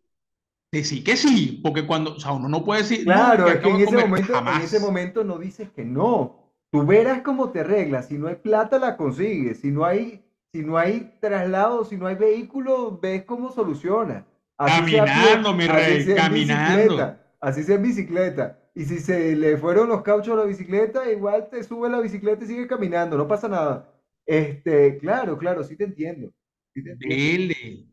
decir 0.73 1.03
que 1.05 1.17
sí, 1.17 1.61
porque 1.63 1.87
cuando, 1.87 2.15
o 2.15 2.21
sea, 2.21 2.33
uno 2.33 2.49
no 2.49 2.65
puede 2.65 2.83
decir, 2.83 3.05
Claro, 3.05 3.49
es 3.49 3.61
que 3.61 3.69
en 3.69 3.77
ese 3.77 3.87
comer, 3.87 4.09
momento, 4.09 4.39
en 4.39 4.63
ese 4.63 4.81
momento 4.81 5.25
no 5.25 5.39
dices 5.39 5.71
que 5.71 5.85
no. 5.85 6.45
Tú 6.71 6.85
verás 6.85 7.23
cómo 7.23 7.51
te 7.51 7.61
arreglas. 7.61 8.09
Si 8.09 8.19
no 8.19 8.29
hay 8.29 8.37
plata, 8.37 8.79
la 8.79 8.97
consigues. 8.97 9.61
Si 9.61 9.71
no 9.71 9.85
hay, 9.85 10.23
si 10.53 10.63
no 10.63 10.77
hay 10.77 11.17
traslado, 11.21 11.85
si 11.85 11.97
no 11.97 12.07
hay 12.07 12.17
vehículo, 12.17 12.99
ves 13.01 13.25
cómo 13.25 13.51
soluciona. 13.51 14.27
Así 14.59 14.91
sea 14.91 15.03
a 15.03 15.07
pie, 15.07 15.15
Caminando, 15.15 15.55
mi 15.55 15.65
así 15.65 15.73
rey, 15.73 16.11
en 16.11 16.17
caminando. 16.17 17.17
así 17.41 17.63
sea 17.63 17.77
en 17.77 17.83
bicicleta. 17.83 18.59
Y 18.75 18.85
si 18.85 18.99
se 18.99 19.35
le 19.35 19.57
fueron 19.57 19.89
los 19.89 20.03
cauchos 20.03 20.35
a 20.35 20.41
la 20.41 20.45
bicicleta, 20.45 21.11
igual 21.11 21.49
te 21.51 21.63
sube 21.65 21.89
la 21.89 22.01
bicicleta 22.01 22.45
y 22.45 22.49
sigue 22.49 22.67
caminando, 22.67 23.17
no 23.17 23.27
pasa 23.27 23.49
nada. 23.49 23.93
Este, 24.27 24.99
claro, 24.99 25.39
claro, 25.39 25.65
sí 25.65 25.75
te 25.75 25.85
entiendo. 25.85 26.31
Sí 26.75 26.85
te 26.85 26.91
entiendo. 26.93 27.17
Dele, 27.17 27.88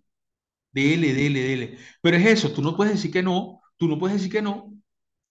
dele, 0.75 1.13
dele, 1.13 1.41
dele. 1.41 1.79
Pero 2.01 2.17
es 2.17 2.25
eso, 2.27 2.53
tú 2.53 2.61
no 2.61 2.75
puedes 2.77 2.93
decir 2.95 3.11
que 3.11 3.23
no, 3.23 3.61
tú 3.77 3.87
no 3.87 3.99
puedes 3.99 4.17
decir 4.17 4.31
que 4.31 4.41
no, 4.43 4.73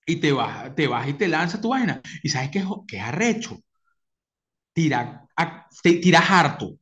y 0.06 0.16
te 0.18 0.32
vas, 0.32 0.74
te 0.76 0.88
vas 0.88 1.08
y 1.08 1.14
te 1.14 1.28
lanzas 1.28 1.60
tu 1.60 1.70
vaina. 1.70 2.02
Y 2.22 2.30
sabes 2.30 2.50
qué 2.50 2.60
es, 2.60 2.66
qué 2.88 2.98
es 2.98 3.04
arrecho. 3.04 3.58
Tirar, 4.72 5.06
a- 5.36 5.68
te- 5.82 5.98
tirar 6.00 6.24
harto. 6.28 6.76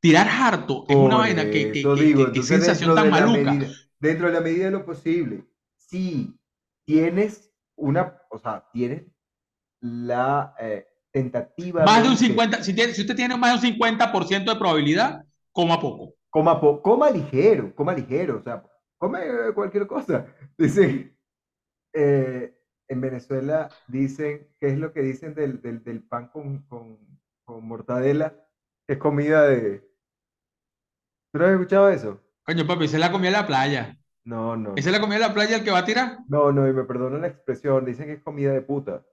Tirar 0.00 0.28
harto 0.28 0.84
es 0.88 0.96
una 0.96 1.16
vaina 1.16 1.50
que, 1.50 1.70
que, 1.72 1.92
que, 1.92 2.04
digo, 2.04 2.30
que- 2.32 2.42
sensación 2.42 2.94
tan 2.94 3.04
de 3.04 3.10
maluca. 3.10 3.52
medida, 3.52 3.74
dentro 3.98 4.26
de 4.28 4.32
la 4.34 4.40
medida 4.40 4.66
de 4.66 4.70
lo 4.72 4.84
posible, 4.84 5.44
si 5.76 6.38
tienes 6.84 7.50
una, 7.76 8.20
o 8.30 8.38
sea, 8.38 8.68
tienes 8.72 9.04
la 9.80 10.54
eh, 10.60 10.86
tentativa 11.12 11.86
Más 11.86 12.02
de 12.02 12.08
un 12.10 12.16
mente, 12.16 12.18
50, 12.18 12.62
si, 12.62 12.74
tiene- 12.74 12.94
si 12.94 13.00
usted 13.02 13.16
tiene 13.16 13.36
más 13.36 13.50
de 13.50 13.56
un 13.56 13.62
50% 13.74 14.52
de 14.52 14.58
probabilidad, 14.58 15.24
coma 15.52 15.80
poco. 15.80 16.14
Coma, 16.30 16.60
po- 16.60 16.82
coma 16.82 17.10
ligero, 17.10 17.74
coma 17.74 17.94
ligero, 17.94 18.38
o 18.38 18.42
sea, 18.42 18.62
come 18.98 19.20
cualquier 19.54 19.86
cosa. 19.86 20.26
Dicen, 20.58 21.16
eh, 21.94 22.54
en 22.88 23.00
Venezuela 23.00 23.70
dicen, 23.88 24.48
¿qué 24.60 24.68
es 24.68 24.78
lo 24.78 24.92
que 24.92 25.02
dicen 25.02 25.34
del, 25.34 25.60
del, 25.62 25.84
del 25.84 26.02
pan 26.04 26.28
con, 26.28 26.62
con, 26.68 26.98
con 27.44 27.64
mortadela? 27.66 28.34
Es 28.88 28.98
comida 28.98 29.44
de... 29.48 29.84
¿Tú 31.32 31.38
no 31.38 31.46
has 31.46 31.52
escuchado 31.52 31.88
eso? 31.90 32.20
Coño, 32.46 32.66
papi, 32.66 32.84
es 32.86 32.94
la 32.94 33.12
comida 33.12 33.30
de 33.30 33.36
la 33.36 33.46
playa. 33.46 33.96
No, 34.24 34.54
no, 34.56 34.76
Esa 34.76 34.90
es 34.90 34.94
la 34.96 35.00
comida 35.02 35.18
de 35.20 35.26
la 35.28 35.34
playa 35.34 35.56
el 35.58 35.64
que 35.64 35.70
va 35.72 35.78
a 35.80 35.84
tirar. 35.86 36.18
no, 36.28 36.52
no, 36.52 36.68
y 36.68 36.72
me 36.72 36.84
perdonan 36.84 37.22
la 37.22 37.26
expresión, 37.28 37.84
dicen 37.84 38.06
que 38.06 38.12
es 38.14 38.22
comida 38.22 38.52
de 38.52 38.62
puta. 38.62 39.04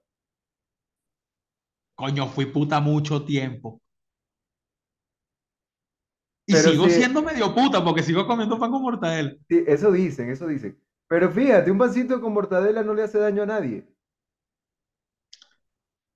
Coño, 1.95 2.27
fui 2.29 2.45
puta 2.45 2.79
mucho 2.79 3.25
tiempo. 3.25 3.81
Y 6.47 6.53
Pero 6.53 6.69
sigo 6.71 6.89
siendo 6.89 7.21
medio 7.23 7.53
puta 7.55 7.83
porque 7.83 8.03
sigo 8.03 8.25
comiendo 8.27 8.59
pan 8.59 8.71
con 8.71 8.81
mortadela. 8.81 9.33
sí, 9.49 9.63
eso 9.67 9.91
dicen, 9.91 10.29
eso 10.29 10.47
dicen. 10.47 10.79
Pero 11.07 11.31
fíjate, 11.31 11.71
un 11.71 11.77
pancito 11.77 12.19
con 12.21 12.33
mortadela 12.33 12.83
no 12.83 12.93
le 12.93 13.03
hace 13.03 13.19
daño 13.19 13.43
a 13.43 13.45
nadie. 13.45 13.87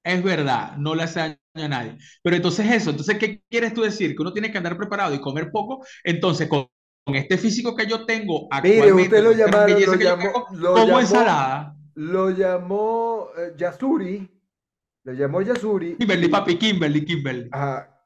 Es 0.04 0.24
verdad, 0.24 0.78
no 0.78 0.96
le 0.96 1.04
hace 1.04 1.20
daño 1.20 1.38
a 1.56 1.68
nadie. 1.68 1.98
Pero 2.24 2.36
entonces 2.36 2.70
eso, 2.72 2.90
entonces, 2.92 3.18
¿qué 3.20 3.42
quieres 3.50 3.74
tú 3.74 3.82
decir? 3.82 4.16
Que 4.16 4.22
uno 4.22 4.34
tiene 4.34 4.52
que 4.52 4.58
andar 4.58 4.78
preparado 4.78 5.14
y 5.14 5.22
comer 5.22 5.52
poco. 5.52 5.86
Entonces, 6.04 6.48
con, 6.48 6.68
con 7.06 7.16
este 7.16 7.38
físico 7.38 7.76
que 7.76 7.86
yo 7.88 8.06
tengo 8.06 8.48
Mire, 8.62 8.92
actualmente, 8.92 8.94
usted 8.94 9.24
lo 9.24 9.32
llamaron, 9.32 9.98
llamó, 9.98 10.20
tengo, 10.20 10.48
lo 10.50 10.80
como 10.82 10.82
llamó, 10.82 11.00
ensalada. 11.00 11.76
lo 11.96 12.30
llamó 12.32 13.30
eh, 13.38 13.54
Yasuri, 13.58 14.30
lo 15.04 15.14
llamó 15.14 15.42
Yasuri 15.42 16.00
Kimberly, 16.00 16.28
y, 16.28 16.30
papi, 16.30 16.58
Kimberly, 16.58 17.06
Kimberly. 17.06 17.52
ajá, 17.52 17.99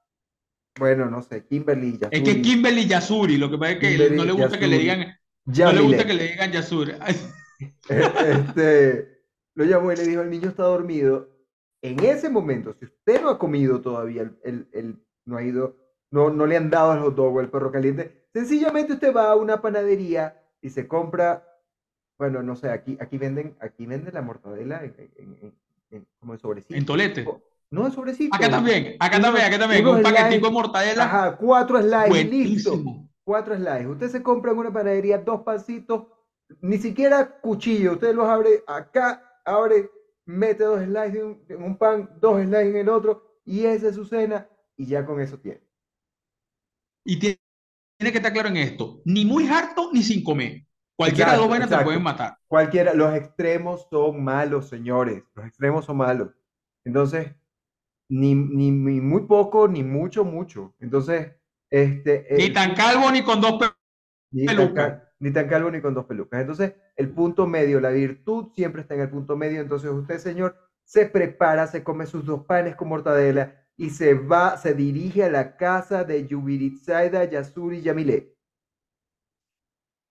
bueno, 0.79 1.09
no 1.09 1.21
sé, 1.21 1.45
Kimberly, 1.45 1.99
Es 2.09 2.09
que 2.09 2.17
es 2.17 2.23
Yasuri, 2.23 2.41
Kimberly 2.41 2.87
Yasuri, 2.87 3.37
lo 3.37 3.49
que 3.51 3.57
pasa 3.57 3.71
es 3.73 3.77
que 3.79 4.09
no 4.09 4.25
le 4.25 4.31
gusta 4.31 4.57
que 4.59 4.67
le 4.67 4.77
Yasuri, 4.77 4.77
digan, 4.77 4.99
no 5.45 5.71
le 5.73 5.81
gusta 5.81 6.07
que 6.07 6.13
le 6.13 6.27
digan 6.29 6.51
Yasuri. 6.51 6.93
Este, 7.89 9.21
lo 9.55 9.65
llamó 9.65 9.91
y 9.91 9.95
le 9.95 10.03
dijo, 10.05 10.21
el 10.21 10.29
niño 10.29 10.49
está 10.49 10.63
dormido. 10.63 11.29
En 11.81 11.99
ese 12.03 12.29
momento, 12.29 12.73
si 12.73 12.85
usted 12.85 13.21
no 13.21 13.29
ha 13.29 13.37
comido 13.37 13.81
todavía, 13.81 14.21
el, 14.23 14.37
el- 14.43 14.67
el- 14.73 15.05
no 15.25 15.37
ha 15.37 15.43
ido, 15.43 15.77
no, 16.11 16.29
no 16.29 16.45
le 16.45 16.57
han 16.57 16.69
dado 16.69 16.91
al 16.91 16.99
hot 17.01 17.15
dog 17.15 17.35
o 17.35 17.41
el 17.41 17.49
perro 17.49 17.71
caliente, 17.71 18.25
sencillamente 18.33 18.93
usted 18.93 19.13
va 19.15 19.31
a 19.31 19.35
una 19.35 19.61
panadería 19.61 20.41
y 20.61 20.69
se 20.69 20.87
compra, 20.87 21.45
bueno, 22.17 22.41
no 22.43 22.55
sé, 22.55 22.69
aquí, 22.69 22.97
aquí 22.99 23.17
venden, 23.17 23.55
aquí 23.59 23.85
venden 23.85 24.13
la 24.13 24.21
mortadela 24.21 24.83
en, 24.83 24.95
en- 24.97 25.37
en- 25.41 25.53
en- 25.91 26.07
como 26.19 26.33
en 26.33 26.39
tolete. 26.39 26.75
o- 27.27 27.41
No 27.73 27.87
en 27.87 27.91
sobrecito. 27.91 28.35
Acá 28.35 28.51
también, 28.51 28.97
acá 28.99 29.19
también, 29.19 29.45
acá 29.47 29.57
también. 29.57 29.87
Un 29.87 30.03
paquetico 30.03 30.45
de 30.45 30.53
mortadela, 30.53 31.05
ajá, 31.05 31.37
cuatro 31.37 31.79
listo. 31.81 32.07
buenísimo. 32.07 33.09
Cuatro 33.23 33.55
slices. 33.55 33.87
Usted 33.87 34.09
se 34.09 34.21
compra 34.21 34.51
en 34.51 34.59
una 34.59 34.71
panadería 34.71 35.17
dos 35.17 35.41
pancitos, 35.41 36.05
ni 36.61 36.77
siquiera 36.77 37.39
cuchillo. 37.41 37.93
Usted 37.93 38.13
los 38.13 38.27
abre 38.27 38.63
acá, 38.67 39.27
abre, 39.43 39.89
mete 40.23 40.63
dos 40.65 40.83
slices 40.83 41.15
en 41.15 41.25
un, 41.25 41.45
en 41.49 41.63
un 41.63 41.75
pan, 41.75 42.11
dos 42.21 42.43
slices 42.43 42.67
en 42.67 42.75
el 42.75 42.89
otro, 42.89 43.39
y 43.43 43.65
esa 43.65 43.87
es 43.87 43.95
su 43.95 44.05
cena, 44.05 44.47
y 44.77 44.85
ya 44.85 45.03
con 45.03 45.19
eso 45.19 45.39
tiene. 45.39 45.63
Y 47.03 47.17
tiene, 47.17 47.39
tiene 47.97 48.11
que 48.11 48.19
estar 48.19 48.33
claro 48.33 48.49
en 48.49 48.57
esto. 48.57 49.01
Ni 49.03 49.25
muy 49.25 49.47
harto 49.47 49.89
ni 49.91 50.03
sin 50.03 50.23
comer. 50.23 50.63
Cualquiera 50.95 51.31
de 51.31 51.37
dos 51.39 51.49
vainas 51.49 51.71
te 51.71 51.77
pueden 51.79 52.03
matar. 52.03 52.37
Cualquiera, 52.47 52.93
los 52.93 53.15
extremos 53.15 53.87
son 53.89 54.23
malos, 54.23 54.69
señores. 54.69 55.23
Los 55.33 55.47
extremos 55.47 55.85
son 55.85 55.97
malos. 55.97 56.29
Entonces, 56.85 57.33
ni, 58.09 58.35
ni, 58.35 58.71
ni 58.71 59.01
muy 59.01 59.21
poco, 59.27 59.67
ni 59.67 59.83
mucho, 59.83 60.23
mucho. 60.23 60.75
Entonces, 60.79 61.31
este, 61.69 62.27
Ni 62.37 62.43
el 62.45 62.53
tan 62.53 62.75
calvo 62.75 63.11
ni 63.11 63.23
con 63.23 63.41
dos 63.41 63.53
pe- 63.53 63.65
Ni 64.31 64.45
tan, 64.45 64.55
pelucas. 64.57 65.03
ni 65.19 65.31
tan 65.31 65.47
calvo 65.47 65.71
ni 65.71 65.81
con 65.81 65.93
dos 65.93 66.05
pelucas. 66.05 66.41
Entonces, 66.41 66.73
el 66.95 67.09
punto 67.09 67.47
medio, 67.47 67.79
la 67.79 67.89
virtud 67.89 68.51
siempre 68.53 68.81
está 68.81 68.93
en 68.95 69.01
el 69.01 69.09
punto 69.09 69.35
medio. 69.35 69.61
Entonces, 69.61 69.89
usted, 69.91 70.19
señor, 70.19 70.55
se 70.85 71.05
prepara, 71.07 71.65
se 71.67 71.83
come 71.83 72.05
sus 72.05 72.25
dos 72.25 72.45
panes 72.45 72.75
con 72.75 72.89
mortadela 72.89 73.55
y 73.77 73.89
se 73.89 74.13
va, 74.13 74.57
se 74.57 74.73
dirige 74.75 75.23
a 75.23 75.31
la 75.31 75.57
casa 75.57 76.03
de 76.03 76.27
Yubiritsaida 76.27 77.23
Yasuri 77.25 77.81
Yamile. 77.81 78.35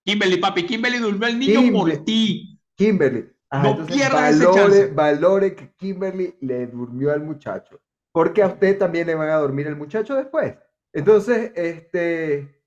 Kimberly, 0.05 0.39
papi, 0.39 0.67
Kimberly 0.67 0.99
durmió 0.99 1.29
el 1.29 1.39
niño 1.39 1.73
por 1.73 1.89
Kimber- 1.91 2.05
ti. 2.05 2.59
Kimberly. 2.77 3.31
Ajá, 3.53 3.63
No 3.65 3.71
entonces 3.73 3.97
pierdas 3.97 4.35
ese 4.35 4.47
valore, 4.47 4.63
chance. 4.63 4.87
valore 4.95 5.55
que 5.55 5.73
Kimberly 5.75 6.37
le 6.41 6.67
durmió 6.67 7.13
al 7.13 7.21
muchacho. 7.23 7.79
Porque 8.11 8.43
a 8.43 8.47
usted 8.47 8.79
también 8.79 9.07
le 9.07 9.15
van 9.15 9.29
a 9.29 9.37
dormir 9.37 9.67
el 9.67 9.77
muchacho 9.77 10.15
después. 10.17 10.55
Entonces, 10.95 11.53
este, 11.55 12.63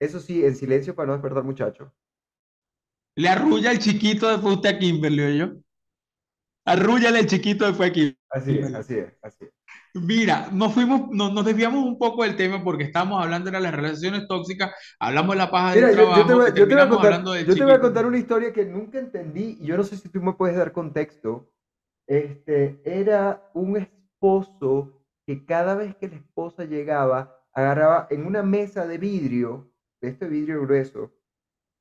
eso 0.00 0.20
sí, 0.20 0.44
en 0.44 0.54
silencio 0.54 0.94
para 0.94 1.08
no 1.08 1.12
despertar 1.14 1.38
al 1.38 1.44
muchacho. 1.44 1.92
Le 3.16 3.28
arrulla 3.28 3.72
el 3.72 3.80
chiquito 3.80 4.30
después 4.30 4.54
usted 4.56 4.76
a 4.76 4.78
Kimberly, 4.78 5.22
¿oyó? 5.22 5.56
Arrúllale 6.64 7.18
el 7.20 7.26
chiquito 7.26 7.66
después 7.66 7.90
a 7.90 7.92
Kimberly. 7.92 8.18
Así 8.30 8.58
es, 8.58 8.74
así 8.74 8.94
es, 8.98 9.12
así 9.22 9.44
es. 9.44 9.50
Mira, 9.94 10.48
nos 10.52 10.72
fuimos, 10.72 11.08
nos, 11.10 11.32
nos 11.32 11.44
desviamos 11.44 11.84
un 11.84 11.98
poco 11.98 12.22
del 12.22 12.36
tema 12.36 12.62
porque 12.62 12.84
estábamos 12.84 13.22
hablando 13.22 13.50
de 13.50 13.60
las 13.60 13.74
relaciones 13.74 14.26
tóxicas, 14.28 14.72
hablamos 14.98 15.34
de 15.34 15.38
la 15.38 15.50
paja 15.50 15.74
del 15.74 15.84
Mira, 15.84 15.92
yo, 15.92 16.08
yo 16.08 16.14
te 16.14 16.24
trabajo 16.24 16.36
voy, 16.36 16.52
yo 16.54 16.68
te 16.68 16.74
voy 16.74 16.82
a 16.82 16.88
contar, 16.88 17.24
del 17.24 17.46
yo 17.46 17.54
te 17.54 17.64
voy 17.64 17.72
a 17.72 17.80
contar 17.80 18.06
una 18.06 18.18
historia 18.18 18.52
que 18.52 18.64
nunca 18.64 18.98
entendí 18.98 19.58
y 19.60 19.66
yo 19.66 19.76
no 19.76 19.82
sé 19.82 19.96
si 19.96 20.08
tú 20.08 20.22
me 20.22 20.32
puedes 20.34 20.56
dar 20.56 20.72
contexto. 20.72 21.50
Este, 22.06 22.80
era 22.84 23.50
un 23.54 23.76
esposo 23.76 24.92
que 25.26 25.44
cada 25.44 25.74
vez 25.74 25.94
que 25.96 26.08
la 26.08 26.16
esposa 26.16 26.64
llegaba 26.64 27.36
agarraba 27.52 28.06
en 28.10 28.26
una 28.26 28.42
mesa 28.42 28.86
de 28.86 28.98
vidrio, 28.98 29.70
de 30.00 30.08
este 30.08 30.28
vidrio 30.28 30.62
grueso, 30.62 31.12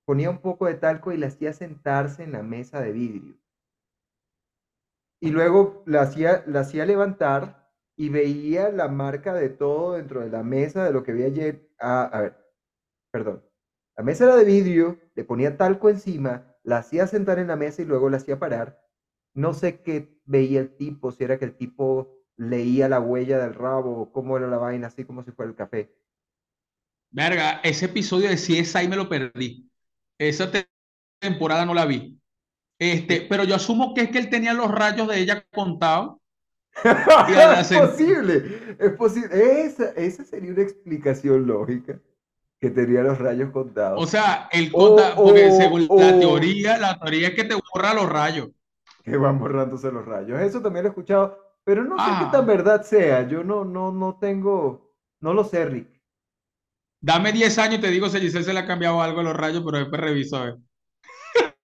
ponía 0.06 0.30
un 0.30 0.40
poco 0.40 0.66
de 0.66 0.76
talco 0.76 1.12
y 1.12 1.18
la 1.18 1.28
hacía 1.28 1.54
sentarse 1.54 2.24
en 2.24 2.32
la 2.32 2.44
mesa 2.44 2.82
de 2.82 2.92
vidrio. 2.92 3.36
Y 5.22 5.32
luego 5.32 5.84
la 5.86 6.02
hacía, 6.02 6.44
la 6.48 6.62
hacía 6.62 6.86
levantar 6.86 7.59
y 8.00 8.08
veía 8.08 8.70
la 8.70 8.88
marca 8.88 9.34
de 9.34 9.50
todo 9.50 9.96
dentro 9.96 10.22
de 10.22 10.30
la 10.30 10.42
mesa 10.42 10.86
de 10.86 10.94
lo 10.94 11.04
que 11.04 11.12
veía 11.12 11.26
ayer. 11.26 11.70
Ah, 11.78 12.10
a 12.14 12.22
ver, 12.22 12.38
perdón. 13.12 13.44
La 13.98 14.06
mesa 14.06 14.24
era 14.24 14.38
de 14.38 14.46
vidrio, 14.46 14.98
le 15.16 15.26
ponía 15.26 15.58
talco 15.58 15.90
encima, 15.90 16.56
la 16.64 16.78
hacía 16.78 17.08
sentar 17.08 17.40
en 17.40 17.48
la 17.48 17.58
mesa 17.58 17.82
y 17.82 17.86
luego 17.86 18.10
la 18.10 18.16
hacía 18.16 18.40
parar. 18.40 18.82
No 19.34 19.54
sé 19.54 19.82
qué 19.82 20.18
veía 20.24 20.62
el 20.62 20.78
tipo, 20.78 21.12
si 21.12 21.26
era 21.26 21.38
que 21.38 21.44
el 21.44 21.58
tipo 21.58 22.24
leía 22.38 22.88
la 22.88 23.02
huella 23.02 23.38
del 23.38 23.54
rabo, 23.54 24.14
cómo 24.14 24.38
era 24.38 24.48
la 24.48 24.58
vaina, 24.58 24.88
así 24.88 25.04
como 25.04 25.22
si 25.22 25.32
fuera 25.32 25.50
el 25.50 25.58
café. 25.58 25.94
Verga, 27.12 27.60
ese 27.66 27.88
episodio 27.88 28.30
de 28.30 28.38
CSI 28.38 28.88
me 28.88 28.96
lo 28.96 29.10
perdí. 29.10 29.70
Esa 30.18 30.50
temporada 31.20 31.66
no 31.66 31.74
la 31.74 31.86
vi. 31.86 32.18
Este, 32.80 33.28
pero 33.30 33.44
yo 33.44 33.56
asumo 33.56 33.94
que 33.94 34.04
es 34.04 34.10
que 34.10 34.20
él 34.20 34.30
tenía 34.30 34.54
los 34.54 34.72
rayos 34.72 35.10
de 35.10 35.20
ella 35.20 35.46
contados. 35.52 36.19
es 37.60 37.78
posible, 37.78 38.76
es 38.80 38.92
posible. 38.94 39.64
Esa, 39.64 39.90
esa 39.92 40.24
sería 40.24 40.52
una 40.52 40.62
explicación 40.62 41.48
lógica 41.48 42.00
que 42.60 42.70
tenía 42.70 43.04
los 43.04 43.18
rayos 43.18 43.52
contados. 43.52 44.02
O 44.02 44.08
sea, 44.08 44.50
él 44.52 44.72
conta, 44.72 45.16
porque 45.16 45.52
según 45.52 45.88
la 45.90 46.20
teoría, 46.20 46.78
la 46.78 47.00
teoría 47.00 47.30
es 47.30 47.36
que 47.36 47.44
te 47.44 47.56
borra 47.56 47.94
los 47.94 48.10
rayos. 48.10 48.50
Que 49.04 49.18
van 49.18 49.40
borrándose 49.40 49.92
los 49.92 50.06
rayos. 50.06 50.40
Eso 50.42 50.62
también 50.62 50.84
lo 50.84 50.90
he 50.90 50.92
escuchado 50.92 51.50
pero 51.70 51.84
no 51.84 51.98
sé 51.98 52.12
qué 52.18 52.26
tan 52.32 52.42
ah. 52.42 52.46
verdad 52.46 52.82
sea. 52.82 53.28
Yo 53.28 53.44
no, 53.44 53.64
no, 53.64 53.92
no 53.92 54.18
tengo, 54.20 54.92
no 55.20 55.36
lo 55.36 55.44
sé, 55.44 55.66
Rick. 55.66 55.88
Dame 57.00 57.32
10 57.32 57.58
años 57.60 57.76
y 57.78 57.82
te 57.82 57.92
digo 57.92 58.10
si 58.10 58.20
Giselle 58.20 58.44
se 58.44 58.54
le 58.54 58.60
ha 58.60 58.66
cambiado 58.66 59.00
algo 59.04 59.20
a 59.20 59.24
los 59.24 59.36
rayos, 59.36 59.62
pero 59.64 59.78
después 59.78 60.02
reviso 60.02 60.38
a 60.38 60.46
ver. 60.46 60.56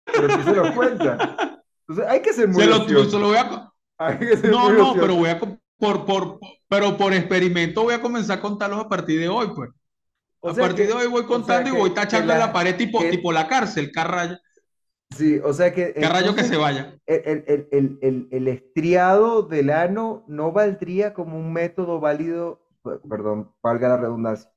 Pero 0.06 0.30
si 0.30 0.44
se 0.44 0.56
lo 0.56 0.76
cuenta. 0.76 1.62
Entonces, 1.88 2.06
hay 2.08 2.22
que 2.22 2.34
ser 2.34 2.48
muy 2.50 2.62
se 2.62 2.70
lo, 2.70 3.06
se 3.06 3.20
lo 3.20 3.28
voy 3.30 3.38
a... 3.38 3.74
No, 4.50 4.72
no, 4.72 4.94
pero 4.94 5.16
voy 5.16 5.30
a 5.30 5.40
por, 5.40 6.06
por, 6.06 6.40
pero 6.68 6.98
por 6.98 7.14
experimento 7.14 7.84
voy 7.84 7.94
a 7.94 8.02
comenzar 8.02 8.40
a 8.40 8.42
contarlos 8.42 8.80
a 8.80 8.90
partir 8.90 9.20
de 9.20 9.30
hoy, 9.30 9.48
pues. 9.54 9.70
a 10.42 10.54
partir 10.54 10.88
de 10.88 10.94
hoy 10.94 11.08
voy 11.08 11.26
contando 11.26 11.70
y 11.70 11.74
voy 11.74 11.90
tachando 11.92 12.34
en 12.34 12.40
la 12.40 12.54
pared 12.54 12.76
tipo, 12.76 13.00
tipo 13.10 13.32
la 13.32 13.48
cárcel, 13.48 13.92
carrayo. 13.92 14.38
Sí, 15.12 15.40
o 15.44 15.54
sea 15.54 15.74
que... 15.74 15.94
¿Qué 15.94 16.10
rayo 16.10 16.36
que 16.36 16.44
se 16.44 16.58
vaya? 16.58 16.98
El, 17.06 18.48
estriado 18.48 19.44
del 19.44 19.70
ano 19.70 20.26
no 20.28 20.52
valdría 20.52 21.14
como 21.14 21.38
un 21.38 21.54
método 21.54 22.00
válido, 22.00 22.68
perdón, 23.10 23.52
valga 23.62 23.90
la 23.90 23.98
redundancia, 23.98 24.52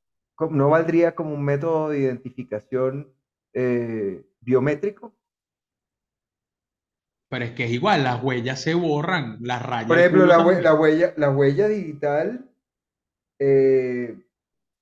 no 0.50 0.70
valdría 0.70 1.14
como 1.14 1.34
un 1.34 1.44
método 1.44 1.90
de 1.90 2.00
identificación 2.00 3.12
eh, 3.52 4.24
biométrico. 4.40 5.14
Pero 7.28 7.44
es 7.44 7.50
que 7.52 7.64
es 7.64 7.70
igual, 7.70 8.04
las 8.04 8.22
huellas 8.22 8.60
se 8.60 8.74
borran, 8.74 9.36
las 9.40 9.62
rayas. 9.62 9.88
Por 9.88 9.98
ejemplo, 9.98 10.26
la, 10.26 10.74
huella, 10.74 11.12
la 11.16 11.30
huella 11.30 11.68
digital 11.68 12.48
eh, 13.38 14.18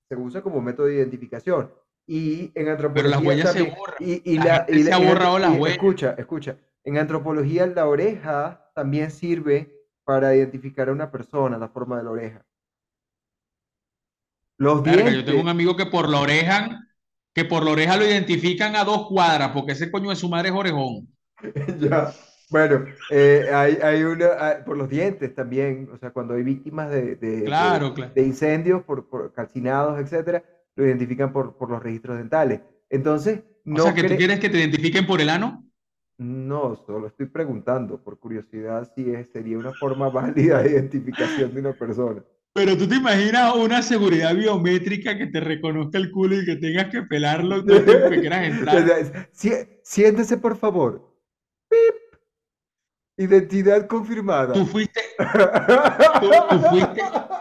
se 0.08 0.16
usa 0.16 0.42
como 0.42 0.60
método 0.60 0.86
de 0.86 0.94
identificación. 0.94 1.72
Y 2.06 2.52
en 2.54 2.68
antropología. 2.68 3.02
Pero 3.02 3.08
las 3.08 3.22
huellas 3.22 3.52
se 3.52 3.62
borran. 3.64 3.96
Y, 3.98 4.38
la, 4.38 4.64
se 4.66 4.92
ha 4.92 4.98
borrado 4.98 5.38
las 5.40 5.50
huellas. 5.58 5.76
Escucha, 5.76 6.14
escucha. 6.18 6.56
En 6.84 6.98
antropología, 6.98 7.66
la 7.66 7.86
oreja 7.86 8.70
también 8.76 9.10
sirve 9.10 9.72
para 10.04 10.32
identificar 10.36 10.88
a 10.88 10.92
una 10.92 11.10
persona, 11.10 11.58
la 11.58 11.68
forma 11.68 11.98
de 11.98 12.04
la 12.04 12.10
oreja. 12.10 12.46
Los 14.56 14.84
dientes. 14.84 15.14
Yo 15.14 15.24
tengo 15.24 15.40
un 15.40 15.48
amigo 15.48 15.76
que 15.76 15.86
por 15.86 16.08
la 16.08 16.20
oreja, 16.20 16.86
que 17.34 17.44
por 17.44 17.64
la 17.64 17.72
oreja 17.72 17.96
lo 17.96 18.06
identifican 18.06 18.76
a 18.76 18.84
dos 18.84 19.08
cuadras, 19.08 19.50
porque 19.50 19.72
ese 19.72 19.90
coño 19.90 20.10
de 20.10 20.16
su 20.16 20.28
madre 20.28 20.50
es 20.50 20.54
orejón. 20.54 21.08
ya. 21.80 22.14
Bueno, 22.50 22.84
eh, 23.10 23.48
hay, 23.52 23.78
hay 23.82 24.02
una, 24.04 24.64
por 24.64 24.76
los 24.76 24.88
dientes 24.88 25.34
también, 25.34 25.88
o 25.92 25.98
sea, 25.98 26.10
cuando 26.10 26.34
hay 26.34 26.44
víctimas 26.44 26.90
de, 26.90 27.16
de, 27.16 27.42
de, 28.14 28.22
incendios, 28.22 28.84
por, 28.84 29.08
por 29.08 29.32
calcinados, 29.32 29.98
etcétera, 29.98 30.44
lo 30.76 30.86
identifican 30.86 31.32
por, 31.32 31.56
por 31.56 31.70
los 31.70 31.82
registros 31.82 32.18
dentales. 32.18 32.60
Entonces, 32.88 33.42
no. 33.64 33.82
O 33.82 33.86
sea, 33.86 33.94
que 33.94 34.04
tú 34.04 34.16
quieres 34.16 34.38
que 34.38 34.48
te 34.48 34.58
identifiquen 34.58 35.06
por 35.06 35.20
el 35.20 35.28
ano. 35.28 35.64
No, 36.18 36.76
solo 36.86 37.08
estoy 37.08 37.26
preguntando 37.26 38.02
por 38.02 38.18
curiosidad 38.18 38.90
si 38.94 39.04
sería 39.24 39.58
una 39.58 39.72
forma 39.72 40.08
válida 40.10 40.62
de 40.62 40.70
identificación 40.70 41.52
de 41.52 41.60
una 41.60 41.72
persona. 41.72 42.24
Pero 42.54 42.74
tú 42.78 42.88
te 42.88 42.94
imaginas 42.94 43.54
una 43.54 43.82
seguridad 43.82 44.34
biométrica 44.34 45.18
que 45.18 45.26
te 45.26 45.40
reconozca 45.40 45.98
el 45.98 46.10
culo 46.10 46.40
y 46.40 46.46
que 46.46 46.56
tengas 46.56 46.86
que 46.86 47.02
pelarlo 47.02 47.62
todo 47.62 47.84
que 47.84 48.20
quieras 48.20 48.46
entrar. 48.48 49.30
siéntese, 49.82 50.38
por 50.38 50.56
favor. 50.56 51.12
¡Pip! 51.68 52.05
Identidad 53.16 53.86
confirmada. 53.86 54.52
Tú 54.54 54.66
fuiste, 54.66 55.00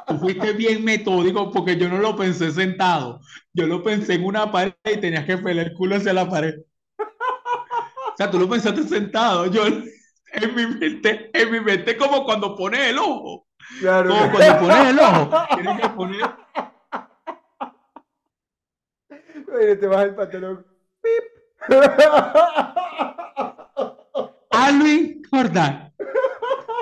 tú, 0.08 0.18
fuiste, 0.20 0.54
bien 0.54 0.86
metódico 0.86 1.52
porque 1.52 1.76
yo 1.78 1.90
no 1.90 1.98
lo 1.98 2.16
pensé 2.16 2.52
sentado. 2.52 3.20
Yo 3.54 3.68
lo 3.68 3.84
pensé 3.84 4.14
en 4.14 4.24
una 4.24 4.50
pared 4.52 4.74
y 4.86 4.98
tenías 4.98 5.26
que 5.26 5.38
pelar 5.38 5.68
el 5.68 5.74
culo 5.74 5.98
hacia 5.98 6.14
la 6.14 6.30
pared. 6.30 6.56
O 6.98 8.18
sea, 8.18 8.32
tú 8.32 8.40
lo 8.40 8.48
pensaste 8.48 8.84
sentado. 8.84 9.48
Yo 9.48 9.68
en 9.68 10.56
mi 10.56 10.66
mente, 10.66 11.30
en 11.34 11.52
mi 11.52 11.60
mente 11.60 11.98
como 11.98 12.24
cuando 12.24 12.56
pones 12.56 12.92
el 12.92 12.98
ojo. 12.98 13.48
Claro. 13.82 14.10
Como 14.10 14.32
cuando 14.32 14.60
pones 14.60 14.90
el 14.90 15.00
ojo. 15.00 15.30
Tienes 15.56 15.82
que 15.82 15.90
poner. 15.90 16.22
Oye, 19.54 19.76
te 19.76 19.88
baja 19.88 20.04
el 20.04 20.16
pantalón. 20.16 20.66
¡Pip! 21.02 21.24
Alvin 24.52 25.15
Jordán, 25.36 25.94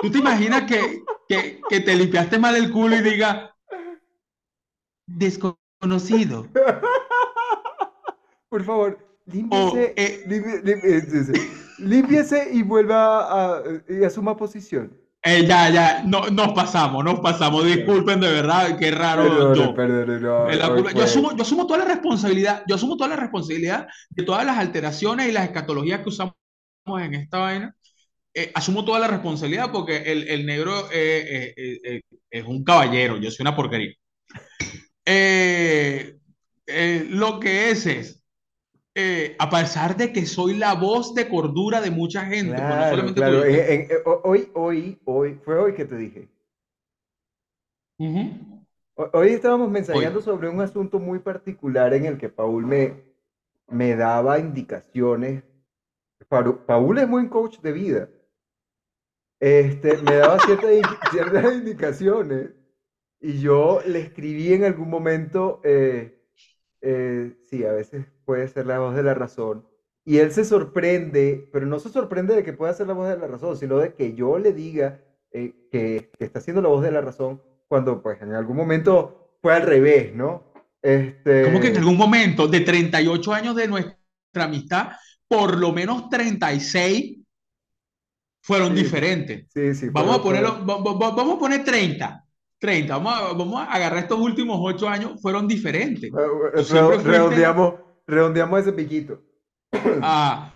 ¿tú 0.00 0.10
te 0.12 0.18
imaginas 0.18 0.62
que, 0.62 1.02
que, 1.28 1.80
te 1.80 1.96
limpiaste 1.96 2.38
mal 2.38 2.54
el 2.54 2.70
culo 2.70 2.94
y 2.94 3.02
diga 3.02 3.52
desconocido? 5.06 6.46
Por 8.48 8.62
favor, 8.62 8.98
límpiese, 9.26 9.92
eh, 9.96 10.24
límpiese, 11.78 12.48
y 12.52 12.62
vuelva 12.62 13.56
a, 13.56 13.62
y 13.88 14.04
asuma 14.04 14.36
posición. 14.36 14.96
Eh, 15.26 15.44
ya, 15.48 15.70
ya, 15.70 16.02
no, 16.04 16.28
nos 16.30 16.52
pasamos, 16.52 17.02
nos 17.04 17.18
pasamos. 17.18 17.64
Disculpen 17.64 18.20
de 18.20 18.30
verdad, 18.30 18.78
qué 18.78 18.92
raro. 18.92 19.52
yo, 19.52 19.74
yo, 20.92 21.02
asumo, 21.02 21.34
yo 21.34 21.42
asumo 21.42 21.66
toda 21.66 21.80
la 21.80 21.86
responsabilidad, 21.86 22.62
yo 22.68 22.76
asumo 22.76 22.96
toda 22.96 23.08
la 23.08 23.16
responsabilidad 23.16 23.88
de 24.10 24.22
todas 24.22 24.46
las 24.46 24.58
alteraciones 24.58 25.28
y 25.28 25.32
las 25.32 25.46
escatologías 25.46 26.02
que 26.02 26.10
usamos 26.10 26.34
en 26.86 27.14
esta 27.14 27.38
vaina, 27.38 27.74
eh, 28.34 28.50
asumo 28.54 28.84
toda 28.84 28.98
la 28.98 29.08
responsabilidad 29.08 29.70
porque 29.72 29.96
el, 29.96 30.28
el 30.28 30.44
negro 30.44 30.88
eh, 30.92 31.54
eh, 31.56 32.02
es 32.30 32.44
un 32.44 32.64
caballero, 32.64 33.16
yo 33.16 33.30
soy 33.30 33.44
una 33.44 33.54
porquería. 33.54 33.94
lo 37.10 37.40
que 37.40 37.70
es 37.70 37.86
es, 37.86 38.22
a 39.38 39.50
pesar 39.50 39.96
de 39.96 40.12
que 40.12 40.26
soy 40.26 40.54
la 40.56 40.74
voz 40.74 41.14
de 41.14 41.28
cordura 41.28 41.80
de 41.80 41.90
mucha 41.90 42.24
gente, 42.26 42.60
hoy, 44.24 44.50
hoy, 44.54 44.98
hoy, 45.04 45.40
fue 45.44 45.58
hoy 45.58 45.74
que 45.74 45.84
te 45.84 45.96
dije. 45.96 46.28
Hoy 48.96 49.28
estábamos 49.28 49.70
mensajeando 49.70 50.20
sobre 50.20 50.48
un 50.48 50.60
asunto 50.60 50.98
muy 50.98 51.20
particular 51.20 51.94
en 51.94 52.06
el 52.06 52.18
que 52.18 52.28
Paul 52.28 52.66
me, 52.66 52.94
me 53.68 53.94
daba 53.94 54.38
indicaciones 54.38 55.44
Paul 56.28 56.98
es 56.98 57.08
muy 57.08 57.28
coach 57.28 57.60
de 57.60 57.72
vida. 57.72 58.08
Este, 59.44 59.98
me 59.98 60.14
daba 60.14 60.38
ciertas, 60.40 60.70
ciertas 61.10 61.54
indicaciones 61.54 62.48
y 63.20 63.40
yo 63.40 63.80
le 63.86 64.00
escribí 64.00 64.54
en 64.54 64.64
algún 64.64 64.88
momento, 64.88 65.60
eh, 65.64 66.18
eh, 66.80 67.36
sí, 67.44 67.62
a 67.62 67.72
veces 67.72 68.06
puede 68.24 68.48
ser 68.48 68.64
la 68.64 68.78
voz 68.78 68.94
de 68.94 69.02
la 69.02 69.12
razón. 69.12 69.68
Y 70.02 70.16
él 70.16 70.32
se 70.32 70.46
sorprende, 70.46 71.46
pero 71.52 71.66
no 71.66 71.78
se 71.78 71.90
sorprende 71.90 72.34
de 72.34 72.42
que 72.42 72.54
pueda 72.54 72.72
ser 72.72 72.86
la 72.86 72.94
voz 72.94 73.06
de 73.06 73.18
la 73.18 73.26
razón, 73.26 73.58
sino 73.58 73.76
de 73.76 73.92
que 73.92 74.14
yo 74.14 74.38
le 74.38 74.54
diga 74.54 75.02
eh, 75.30 75.52
que, 75.70 76.10
que, 76.18 76.24
está 76.24 76.40
siendo 76.40 76.62
la 76.62 76.70
voz 76.70 76.82
de 76.82 76.92
la 76.92 77.02
razón 77.02 77.42
cuando 77.68 78.00
pues 78.00 78.22
en 78.22 78.32
algún 78.32 78.56
momento 78.56 79.36
fue 79.42 79.52
al 79.52 79.62
revés, 79.62 80.14
¿no? 80.14 80.54
Este... 80.80 81.44
¿Cómo 81.44 81.60
que 81.60 81.68
en 81.68 81.76
algún 81.76 81.98
momento 81.98 82.48
de 82.48 82.60
38 82.60 83.34
años 83.34 83.56
de 83.56 83.68
nuestra 83.68 83.98
amistad 84.44 84.92
por 85.28 85.58
lo 85.58 85.70
menos 85.72 86.08
36 86.08 87.23
fueron 88.44 88.74
diferentes. 88.74 89.46
Sí, 89.48 89.74
sí. 89.74 89.88
Vamos 89.90 90.18
a, 90.18 90.22
ponerlo, 90.22 90.64
vamos 90.66 91.36
a 91.36 91.38
poner 91.38 91.64
30. 91.64 92.26
30. 92.58 92.98
Vamos 92.98 93.14
a, 93.14 93.32
vamos 93.32 93.60
a 93.60 93.72
agarrar 93.72 94.00
estos 94.00 94.20
últimos 94.20 94.58
8 94.60 94.86
años, 94.86 95.22
fueron 95.22 95.48
diferentes. 95.48 96.10
redondeamos, 96.12 97.74
redondeamos 98.06 98.60
ese 98.60 98.72
piquito. 98.74 99.22
Ah, 100.02 100.52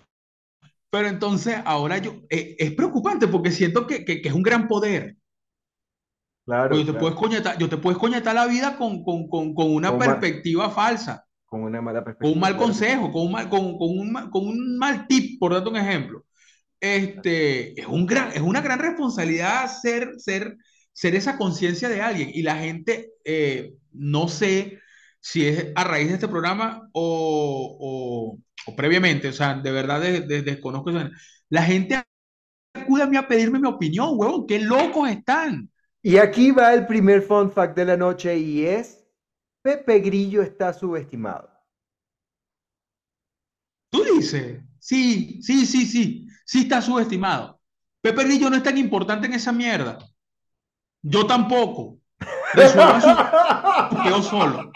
pero 0.91 1.07
entonces 1.07 1.57
ahora 1.65 1.97
yo, 1.97 2.13
eh, 2.29 2.55
es 2.59 2.71
preocupante 2.73 3.27
porque 3.27 3.51
siento 3.51 3.87
que, 3.87 4.05
que, 4.05 4.21
que, 4.21 4.29
es 4.29 4.35
un 4.35 4.43
gran 4.43 4.67
poder. 4.67 5.17
Claro, 6.45 6.75
yo 6.75 6.81
te 6.81 6.91
claro. 6.91 6.99
puedes 6.99 7.17
coñetar, 7.17 7.57
yo 7.57 7.69
te 7.69 7.77
puedes 7.77 7.97
coñetar 7.97 8.35
la 8.35 8.45
vida 8.45 8.77
con, 8.77 9.03
con, 9.03 9.27
con, 9.27 9.55
con 9.55 9.73
una 9.73 9.89
Con, 9.89 9.99
perspectiva 9.99 10.69
falsa, 10.69 11.25
con 11.47 11.63
una 11.63 11.81
mala 11.81 12.03
con 12.03 12.11
un 12.11 12.15
perspectiva, 12.17 12.39
mal 12.39 12.57
consejo, 12.57 13.11
con 13.11 13.23
un 13.23 13.31
mal, 13.31 13.49
con, 13.49 13.77
con 13.77 13.89
un, 13.89 14.13
con 14.29 14.47
un 14.47 14.77
mal 14.77 15.07
tip, 15.07 15.39
por 15.39 15.53
darte 15.53 15.69
un 15.69 15.77
ejemplo. 15.77 16.23
Este, 16.81 17.79
es 17.79 17.87
un 17.87 18.05
gran, 18.05 18.31
es 18.31 18.41
una 18.41 18.61
gran 18.61 18.79
responsabilidad 18.79 19.67
ser, 19.81 20.13
ser, 20.19 20.57
ser 20.93 21.15
esa 21.15 21.37
conciencia 21.37 21.89
de 21.89 22.01
alguien. 22.01 22.29
Y 22.33 22.41
la 22.43 22.55
gente, 22.57 23.11
eh, 23.25 23.73
no 23.91 24.27
sé 24.29 24.79
si 25.19 25.45
es 25.47 25.67
a 25.75 25.83
raíz 25.83 26.07
de 26.09 26.13
este 26.15 26.27
programa 26.29 26.89
o, 26.93 28.37
o, 28.65 28.71
o 28.71 28.75
previamente, 28.75 29.27
o 29.29 29.33
sea, 29.33 29.55
de 29.55 29.71
verdad 29.71 29.99
de- 30.01 30.21
de- 30.21 30.41
desconozco 30.43 30.89
eso. 30.91 31.09
La 31.49 31.63
gente 31.63 32.01
acude 32.73 33.03
a 33.03 33.07
mí 33.07 33.17
a 33.17 33.27
pedirme 33.27 33.59
mi 33.59 33.67
opinión, 33.67 34.11
huevón, 34.15 34.47
qué 34.47 34.59
locos 34.59 35.09
están. 35.09 35.69
Y 36.01 36.17
aquí 36.17 36.51
va 36.51 36.73
el 36.73 36.87
primer 36.87 37.21
fun 37.21 37.51
fact 37.51 37.75
de 37.77 37.85
la 37.85 37.97
noche 37.97 38.37
y 38.37 38.65
es, 38.65 39.05
Pepe 39.63 39.99
Grillo 39.99 40.41
está 40.43 40.73
subestimado. 40.73 41.49
Tú 43.89 44.03
dices, 44.03 44.61
sí, 44.79 45.41
sí, 45.41 45.65
sí, 45.65 45.85
sí, 45.85 46.27
sí 46.49 46.61
está 46.61 46.81
subestimado. 46.81 47.61
Pepe 48.01 48.23
Grillo 48.23 48.49
no 48.49 48.55
es 48.55 48.63
tan 48.63 48.75
importante 48.75 49.27
en 49.27 49.33
esa 49.33 49.51
mierda. 49.51 49.99
Yo 50.99 51.27
tampoco. 51.27 51.99
Resuelvan 52.55 53.01
sus 53.03 54.03
peos 54.03 54.25
solo. 54.25 54.71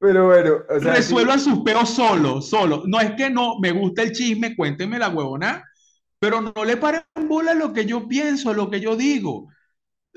Pero 0.00 0.26
bueno, 0.26 0.54
o 0.68 0.80
sea, 0.80 0.96
sí, 0.96 0.98
Resuelvan 0.98 1.38
sus 1.38 1.60
peos 1.60 1.90
solo, 1.90 2.42
solo. 2.42 2.82
No 2.86 3.00
es 3.00 3.12
que 3.12 3.30
no 3.30 3.60
me 3.60 3.70
gusta 3.70 4.02
el 4.02 4.10
chisme, 4.10 4.56
cuéntenme 4.56 4.98
la 4.98 5.08
huevona, 5.08 5.62
pero 6.18 6.40
no 6.40 6.64
le 6.64 6.76
paren 6.76 7.04
bola 7.28 7.54
lo 7.54 7.72
que 7.72 7.86
yo 7.86 8.08
pienso, 8.08 8.52
lo 8.52 8.68
que 8.68 8.80
yo 8.80 8.96
digo. 8.96 9.46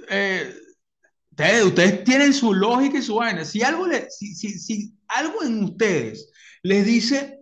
Eh, 0.10 0.52
ustedes, 1.30 1.65
ustedes 1.65 2.04
tienen 2.04 2.34
su 2.34 2.52
lógica 2.52 2.98
y 2.98 3.04
su 3.04 3.13
vaina. 3.13 3.45
Si 3.45 3.62
algo, 3.62 3.86
le, 3.86 4.10
si, 4.10 4.34
si, 4.34 4.58
si 4.58 4.98
algo 5.08 5.43
en 5.43 5.65
ustedes 5.65 6.32
les 6.63 6.84
dice, 6.84 7.35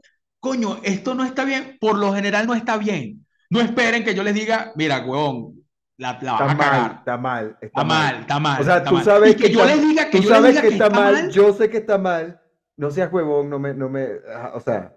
coño, 0.44 0.80
esto 0.84 1.16
no 1.16 1.24
está 1.26 1.44
bien, 1.46 1.78
por 1.80 1.98
lo 1.98 2.14
general 2.14 2.48
no 2.48 2.54
está 2.56 2.78
bien. 2.78 3.26
No 3.50 3.62
esperen 3.62 4.04
que 4.04 4.16
yo 4.16 4.24
les 4.24 4.36
diga, 4.36 4.74
mira, 4.76 5.00
huevón, 5.06 5.64
la, 5.98 6.20
la 6.22 6.34
vas 6.34 6.42
está 6.42 6.48
a 6.50 6.56
mal, 6.56 6.66
cagar. 6.72 6.92
está 7.00 7.18
mal, 7.18 7.58
está 7.62 7.82
Está 7.82 7.84
mal. 7.84 8.12
mal, 8.12 8.22
está 8.22 8.40
mal. 8.40 8.62
O 8.62 8.64
sea, 8.64 8.78
está 8.80 8.92
tú 8.92 8.96
mal. 8.96 9.04
sabes 9.04 9.32
Y 9.32 9.36
que 9.36 9.50
que 9.50 9.52
yo 9.52 9.66
les 9.66 9.82
diga 9.82 10.10
que 10.10 10.20
tú 10.20 10.22
yo 10.22 10.30
sabes 10.30 10.44
diga 10.44 10.62
que 10.62 10.68
que 10.68 10.76
está 10.76 10.86
está 10.86 10.90
mal, 10.90 11.14
mal. 11.14 11.32
yo 11.32 11.54
sé 11.54 11.70
que 11.70 11.78
está 11.78 11.98
mal, 11.98 12.42
no 12.78 12.92
seas 12.92 13.12
huevón, 13.12 13.50
no 13.50 13.60
me, 13.60 13.74
no 13.74 13.90
me, 13.90 14.08
o 14.54 14.60
sea, 14.60 14.96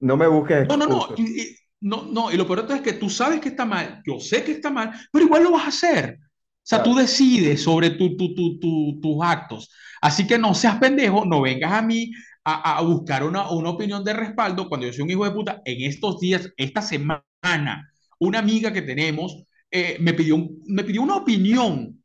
no 0.00 0.16
me 0.16 0.26
busques 0.28 0.68
No, 0.68 0.76
no, 0.76 0.86
no, 0.86 1.14
y, 1.16 1.42
y- 1.42 1.56
no, 1.80 2.04
no, 2.04 2.30
y 2.30 2.36
lo 2.36 2.46
peor 2.46 2.60
de 2.62 2.66
todo 2.68 2.76
es 2.76 2.82
que 2.82 2.92
tú 2.94 3.10
sabes 3.10 3.40
que 3.40 3.48
está 3.48 3.64
mal, 3.64 4.00
yo 4.06 4.20
sé 4.20 4.44
que 4.44 4.52
está 4.52 4.70
mal, 4.70 4.92
pero 5.12 5.24
igual 5.24 5.42
lo 5.42 5.52
vas 5.52 5.64
a 5.64 5.68
hacer. 5.68 6.18
O 6.22 6.64
sea, 6.64 6.82
tú 6.82 6.94
Claro. 6.94 7.00
decides 7.02 7.62
sobre 7.62 7.90
tu, 7.90 8.16
tu, 8.16 8.34
tu- 8.36 9.00
tus 9.00 9.16
actos. 9.24 9.68
Así 10.00 10.26
que 10.26 10.38
no 10.38 10.54
seas 10.54 10.76
pendejo, 10.78 11.24
no 11.24 11.40
vengas 11.42 11.72
a 11.72 11.82
mí 11.82 12.12
a, 12.44 12.78
a 12.78 12.82
buscar 12.82 13.24
una, 13.24 13.50
una 13.50 13.70
opinión 13.70 14.04
de 14.04 14.12
respaldo 14.14 14.68
cuando 14.68 14.86
yo 14.86 14.92
soy 14.92 15.02
un 15.04 15.10
hijo 15.10 15.24
de 15.24 15.30
puta. 15.32 15.62
En 15.64 15.82
estos 15.88 16.20
días, 16.20 16.50
esta 16.56 16.82
semana, 16.82 17.90
una 18.18 18.38
amiga 18.40 18.72
que 18.72 18.82
tenemos 18.82 19.44
eh, 19.70 19.96
me 20.00 20.14
pidió, 20.14 20.36
un- 20.36 20.62
me 20.66 20.84
pidió 20.84 21.02
una 21.02 21.16
opinión 21.16 22.02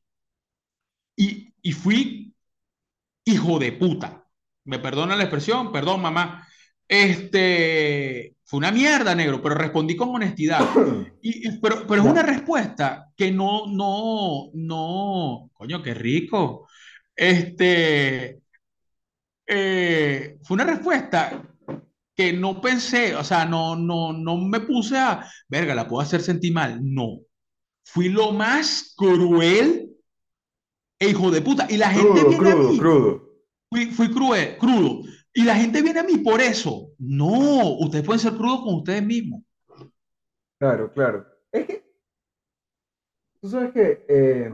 y, 1.16 1.54
y 1.62 1.72
fui 1.72 2.34
hijo 3.26 3.60
de 3.60 3.72
puta. 3.74 4.26
Me 4.66 4.80
perdona 4.80 5.16
la 5.16 5.24
expresión, 5.24 5.72
perdón, 5.72 6.02
mamá. 6.02 6.48
Este, 6.88 8.36
fue 8.46 8.60
una 8.60 8.72
mierda, 8.72 9.16
negro, 9.16 9.42
pero 9.42 9.56
respondí 9.56 9.96
con 9.96 10.10
honestidad. 10.16 10.62
Y, 11.22 11.48
y- 11.50 11.60
pero, 11.60 11.86
pero 11.88 12.04
es 12.04 12.08
una 12.10 12.24
respuesta 12.24 13.12
que 13.18 13.32
no, 13.32 13.66
no, 13.68 14.50
no, 14.54 15.50
coño, 15.54 15.84
qué 15.84 15.94
rico. 15.94 16.68
Este, 17.16 18.42
eh, 19.48 20.38
fue 20.44 20.56
una 20.56 20.66
respuesta 20.66 21.44
que 22.16 22.34
no 22.34 22.60
pensé, 22.62 23.16
o 23.16 23.24
sea, 23.24 23.46
no, 23.46 23.76
no, 23.76 24.12
no 24.12 24.38
me 24.38 24.60
puse 24.62 24.98
a, 24.98 25.26
verga, 25.48 25.76
la 25.76 25.88
puedo 25.88 26.02
hacer 26.02 26.22
sentir 26.22 26.54
mal. 26.54 26.80
No. 26.84 27.20
Fui 27.86 28.10
lo 28.10 28.32
más 28.32 28.94
cruel 28.98 29.96
e 31.00 31.10
hijo 31.10 31.32
de 31.32 31.42
puta. 31.42 31.68
Y 31.70 31.78
la 31.78 31.92
gente 31.92 32.22
Crudo, 32.22 32.30
viene 32.30 32.50
a 32.50 32.54
crudo, 32.54 32.70
mí 32.72 32.80
crudo. 32.80 33.30
fui, 33.70 33.86
fui 33.92 34.12
cruel, 34.12 34.58
crudo. 34.58 35.02
Y 35.34 35.44
la 35.44 35.56
gente 35.56 35.82
viene 35.84 36.00
a 36.00 36.04
mí 36.04 36.18
por 36.18 36.42
eso. 36.42 36.90
No, 36.98 37.78
ustedes 37.80 38.04
pueden 38.04 38.20
ser 38.20 38.34
crudos 38.34 38.62
con 38.62 38.76
ustedes 38.76 39.04
mismos. 39.04 39.44
Claro, 40.60 40.92
claro. 40.92 41.26
Es 41.52 41.66
que, 41.68 41.86
tú 43.40 43.48
sabes 43.50 43.72
que 43.72 44.06
eh, 44.10 44.52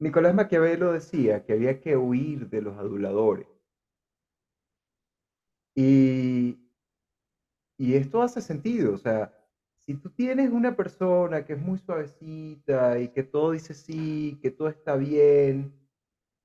Nicolás 0.00 0.34
Maquiavelo 0.34 0.92
decía 0.92 1.44
que 1.44 1.52
había 1.52 1.80
que 1.80 1.96
huir 1.96 2.48
de 2.48 2.60
los 2.62 2.76
aduladores. 2.78 3.46
Y, 5.74 6.58
y 7.78 7.94
esto 7.94 8.22
hace 8.22 8.40
sentido, 8.40 8.94
o 8.94 8.98
sea, 8.98 9.32
si 9.78 9.94
tú 9.94 10.10
tienes 10.10 10.50
una 10.50 10.76
persona 10.76 11.44
que 11.44 11.54
es 11.54 11.58
muy 11.58 11.78
suavecita 11.78 12.98
y 12.98 13.08
que 13.08 13.22
todo 13.22 13.52
dice 13.52 13.74
sí, 13.74 14.36
que 14.42 14.50
todo 14.50 14.68
está 14.68 14.96
bien, 14.96 15.72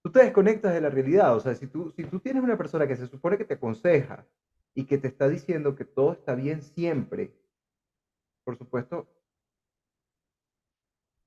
tú 0.04 0.12
te 0.12 0.20
desconectas 0.24 0.74
de 0.74 0.82
la 0.82 0.90
realidad, 0.90 1.36
o 1.36 1.40
sea, 1.40 1.56
si 1.56 1.68
tú, 1.68 1.92
si 1.92 2.06
tú 2.06 2.20
tienes 2.20 2.44
una 2.44 2.58
persona 2.58 2.88
que 2.88 2.96
se 2.96 3.08
supone 3.08 3.38
que 3.38 3.46
te 3.46 3.56
aconseja 3.56 4.26
y 4.76 4.86
que 4.86 4.98
te 4.98 5.08
está 5.08 5.28
diciendo 5.28 5.76
que 5.76 5.86
todo 5.86 6.14
está 6.14 6.36
bien 6.36 6.62
siempre, 6.62 7.34
por 8.44 8.58
supuesto, 8.58 9.08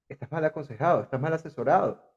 estás 0.08 0.30
mal 0.30 0.44
aconsejado, 0.44 1.02
estás 1.02 1.20
mal 1.20 1.32
asesorado, 1.32 2.15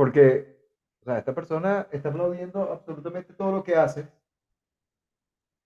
porque, 0.00 0.56
o 1.02 1.04
sea, 1.04 1.18
esta 1.18 1.34
persona 1.34 1.86
está 1.92 2.08
aplaudiendo 2.08 2.72
absolutamente 2.72 3.34
todo 3.34 3.52
lo 3.52 3.62
que 3.62 3.76
haces 3.76 4.08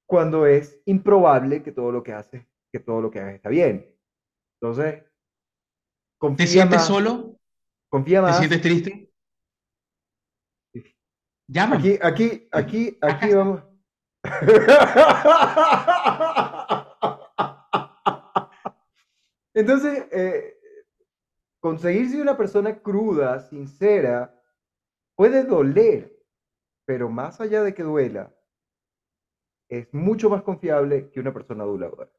cuando 0.08 0.44
es 0.44 0.82
improbable 0.86 1.62
que 1.62 1.70
todo 1.70 1.92
lo 1.92 2.02
que 2.02 2.14
haces, 2.14 2.44
que 2.72 2.80
todo 2.80 3.00
lo 3.00 3.12
que 3.12 3.20
hagas 3.20 3.36
está 3.36 3.48
bien. 3.48 3.96
Entonces, 4.60 5.04
¿Te 5.04 5.08
confía 6.18 6.46
sientes 6.48 6.78
más, 6.78 6.86
solo? 6.88 7.38
confía 7.88 8.18
¿Te 8.18 8.22
más. 8.22 8.38
sientes 8.38 8.60
triste? 8.60 9.12
Llámame. 11.46 11.76
Aquí, 11.76 11.98
aquí, 12.02 12.48
aquí, 12.50 12.98
aquí 13.00 13.26
Acá. 13.26 13.36
vamos. 13.36 13.62
Entonces, 19.54 20.08
eh, 20.10 20.58
conseguirse 21.64 22.20
una 22.20 22.36
persona 22.36 22.78
cruda, 22.78 23.40
sincera, 23.40 24.38
puede 25.16 25.44
doler, 25.44 26.14
pero 26.84 27.08
más 27.08 27.40
allá 27.40 27.62
de 27.62 27.72
que 27.72 27.82
duela, 27.82 28.30
es 29.70 29.88
mucho 29.94 30.28
más 30.28 30.42
confiable 30.42 31.10
que 31.10 31.20
una 31.20 31.32
persona 31.32 31.64
aduladora. 31.64 32.10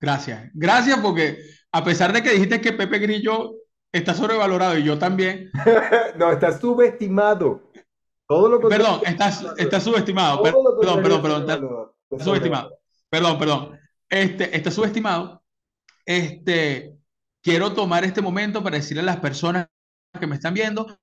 Gracias. 0.00 0.50
Gracias 0.52 0.98
porque 0.98 1.38
a 1.70 1.84
pesar 1.84 2.12
de 2.12 2.24
que 2.24 2.32
dijiste 2.32 2.60
que 2.60 2.72
Pepe 2.72 2.98
Grillo 2.98 3.54
está 3.92 4.14
sobrevalorado 4.14 4.76
y 4.76 4.82
yo 4.82 4.98
también, 4.98 5.52
no, 6.18 6.32
está 6.32 6.58
subestimado. 6.58 7.70
Todo 8.26 8.48
lo 8.48 8.60
contrario. 8.60 8.84
perdón, 8.84 9.00
está, 9.06 9.54
está 9.62 9.78
subestimado. 9.78 10.42
Perdón, 10.42 11.02
perdón, 11.02 11.22
perdón, 11.22 11.42
está 12.10 12.24
subestimado. 12.24 12.80
Perdón, 13.08 13.38
perdón. 13.38 13.80
Este, 14.08 14.56
está 14.56 14.72
subestimado. 14.72 15.40
Este, 16.04 16.98
quiero 17.44 17.74
tomar 17.74 18.04
este 18.04 18.22
momento 18.22 18.64
para 18.64 18.76
decirle 18.76 19.02
a 19.02 19.06
las 19.06 19.18
personas 19.18 19.68
que 20.18 20.26
me 20.26 20.34
están 20.34 20.54
viendo 20.54 20.98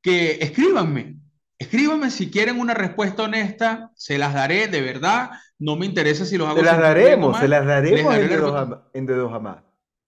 que 0.00 0.38
escríbanme. 0.40 1.16
Escríbanme 1.58 2.10
si 2.10 2.30
quieren 2.30 2.58
una 2.58 2.72
respuesta 2.72 3.24
honesta, 3.24 3.90
se 3.94 4.16
las 4.16 4.32
daré 4.32 4.68
de 4.68 4.80
verdad. 4.80 5.30
No 5.58 5.76
me 5.76 5.84
interesa 5.84 6.24
si 6.24 6.38
los 6.38 6.48
hago 6.48 6.58
Se 6.58 6.64
las 6.64 6.78
daremos, 6.78 7.38
se 7.38 7.48
las 7.48 7.66
daremos 7.66 8.14
daré 8.14 8.22
en 8.24 8.30
de, 8.30 8.36
dos 8.38 8.54
a, 8.54 8.88
en 8.94 9.06
de 9.06 9.14
dos 9.14 9.32
a 9.34 9.40
más. 9.40 9.58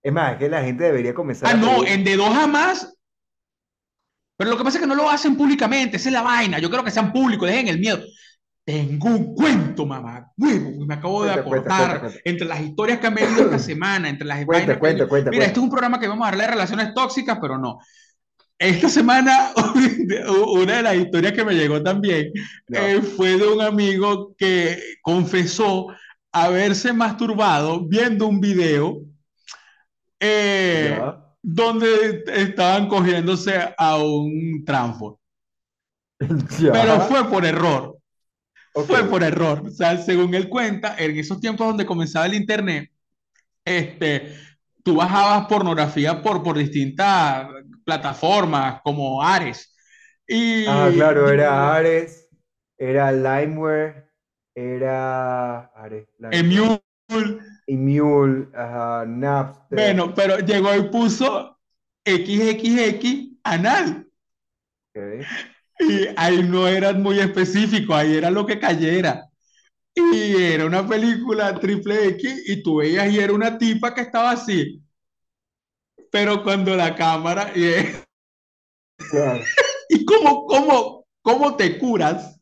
Es 0.02 0.12
más, 0.12 0.32
es 0.32 0.38
que 0.38 0.48
la 0.48 0.62
gente 0.62 0.84
debería 0.84 1.12
comenzar 1.12 1.48
Ah, 1.50 1.52
a 1.52 1.56
no, 1.56 1.84
en 1.84 2.04
de 2.04 2.16
dos 2.16 2.34
a 2.34 2.46
más. 2.46 2.96
Pero 4.38 4.50
lo 4.50 4.56
que 4.56 4.64
pasa 4.64 4.78
es 4.78 4.82
que 4.82 4.88
no 4.88 4.94
lo 4.94 5.10
hacen 5.10 5.36
públicamente, 5.36 5.98
esa 5.98 6.08
es 6.08 6.12
la 6.14 6.22
vaina. 6.22 6.58
Yo 6.58 6.70
creo 6.70 6.82
que 6.82 6.90
sean 6.90 7.12
públicos, 7.12 7.46
dejen 7.48 7.68
el 7.68 7.80
miedo. 7.80 8.02
Tengo 8.64 9.08
un 9.08 9.34
cuento, 9.34 9.84
mamá, 9.86 10.30
huevo, 10.36 10.86
me 10.86 10.94
acabo 10.94 11.24
de 11.24 11.32
Cuenta, 11.32 11.40
acordar 11.40 11.88
cuenta, 11.88 12.00
cuenta. 12.00 12.20
entre 12.24 12.46
las 12.46 12.60
historias 12.60 12.98
que 13.00 13.06
han 13.08 13.14
venido 13.14 13.42
esta 13.44 13.58
semana, 13.58 14.08
entre 14.08 14.26
las 14.26 14.44
Cuenta, 14.44 14.78
cuenta, 14.78 15.08
cuenta, 15.08 15.30
Mira, 15.30 15.46
este 15.46 15.58
es 15.58 15.64
un 15.64 15.70
programa 15.70 15.98
que 15.98 16.06
vamos 16.06 16.24
a 16.24 16.28
hablar 16.30 16.46
de 16.46 16.52
relaciones 16.52 16.94
tóxicas, 16.94 17.38
pero 17.40 17.58
no. 17.58 17.78
Esta 18.58 18.88
semana, 18.88 19.50
una 20.54 20.76
de 20.76 20.82
las 20.82 20.94
historias 20.94 21.32
que 21.32 21.44
me 21.44 21.54
llegó 21.54 21.82
también 21.82 22.30
Ya. 22.68 22.88
eh, 22.92 23.02
fue 23.02 23.36
de 23.36 23.48
un 23.48 23.60
amigo 23.60 24.32
que 24.38 24.78
confesó 25.02 25.88
haberse 26.30 26.92
masturbado 26.92 27.80
viendo 27.88 28.28
un 28.28 28.40
video 28.40 29.00
eh, 30.20 30.94
Ya. 30.98 31.18
donde 31.42 32.22
estaban 32.28 32.86
cogiéndose 32.86 33.74
a 33.76 33.96
un 33.96 34.62
transfor. 34.64 35.18
Pero 36.20 37.00
fue 37.00 37.28
por 37.28 37.44
error. 37.44 37.96
Fue 38.74 39.04
por 39.04 39.22
error. 39.22 39.62
O 39.66 39.70
sea, 39.70 39.96
según 39.98 40.34
él 40.34 40.48
cuenta, 40.48 40.96
en 40.98 41.16
esos 41.16 41.40
tiempos 41.40 41.66
donde 41.66 41.86
comenzaba 41.86 42.26
el 42.26 42.34
internet, 42.34 42.90
este, 43.64 44.34
tú 44.82 44.96
bajabas 44.96 45.46
pornografía 45.46 46.22
por, 46.22 46.42
por 46.42 46.56
distintas 46.58 47.48
plataformas 47.84 48.80
como 48.82 49.22
Ares. 49.22 49.74
Y 50.26 50.66
Ah, 50.66 50.90
claro, 50.92 51.28
era 51.30 51.74
Ares, 51.74 52.28
era 52.78 53.12
Limeware, 53.12 54.08
era 54.54 55.66
Ares, 55.74 56.08
Limeware, 56.18 56.82
Emule, 57.08 57.40
y 57.66 57.76
Mule, 57.76 58.48
ajá, 58.54 59.04
Napster. 59.06 59.78
bueno, 59.78 60.14
pero 60.14 60.38
llegó 60.38 60.74
y 60.74 60.88
puso 60.90 61.58
XXX 62.04 63.38
anal. 63.44 64.06
Y 65.88 66.08
ahí 66.16 66.42
no 66.42 66.66
era 66.68 66.92
muy 66.92 67.18
específico, 67.20 67.94
ahí 67.94 68.14
era 68.16 68.30
lo 68.30 68.46
que 68.46 68.58
cayera. 68.58 69.28
Y 69.94 70.34
era 70.42 70.66
una 70.66 70.86
película 70.86 71.58
triple 71.60 72.08
X 72.10 72.44
y 72.48 72.62
tú 72.62 72.76
veías 72.76 73.12
y 73.12 73.18
era 73.20 73.32
una 73.34 73.58
tipa 73.58 73.94
que 73.94 74.02
estaba 74.02 74.32
así. 74.32 74.82
Pero 76.10 76.42
cuando 76.44 76.76
la 76.76 76.94
cámara... 76.94 77.52
Y, 77.56 78.02
Claro. 79.10 79.44
¿y 79.88 80.04
cómo, 80.04 80.46
cómo, 80.46 81.06
cómo 81.22 81.56
te 81.56 81.78
curas? 81.78 82.40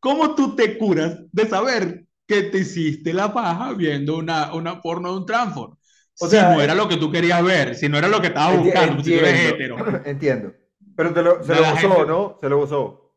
¿Cómo 0.00 0.34
tú 0.34 0.56
te 0.56 0.78
curas 0.78 1.18
de 1.32 1.48
saber 1.48 2.06
que 2.26 2.44
te 2.44 2.58
hiciste 2.58 3.12
la 3.12 3.32
paja 3.32 3.72
viendo 3.74 4.16
una, 4.18 4.54
una 4.54 4.80
porno 4.82 5.12
de 5.12 5.18
un 5.20 5.26
transform? 5.26 5.76
O 6.18 6.28
Si 6.28 6.28
sea, 6.28 6.44
no 6.44 6.60
era 6.60 6.74
lo 6.74 6.88
que 6.88 6.96
tú 6.96 7.10
querías 7.10 7.42
ver, 7.44 7.74
si 7.76 7.88
no 7.88 7.98
era 7.98 8.08
lo 8.08 8.20
que 8.20 8.28
estabas 8.28 8.58
buscando, 8.58 8.96
pues, 8.96 9.06
si 9.06 9.12
tú 9.12 9.20
eres 9.20 9.40
entiendo, 9.40 9.48
hetero. 9.54 9.76
entiendo. 10.04 10.54
Pero 10.98 11.14
te 11.14 11.22
lo, 11.22 11.44
se 11.44 11.54
lo 11.54 11.60
gozó, 11.60 11.76
gente. 11.76 12.06
¿no? 12.06 12.38
Se 12.40 12.48
lo 12.48 12.58
gozó. 12.58 13.14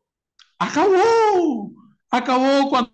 Acabó, 0.60 1.72
acabó 2.12 2.70
cuando 2.70 2.92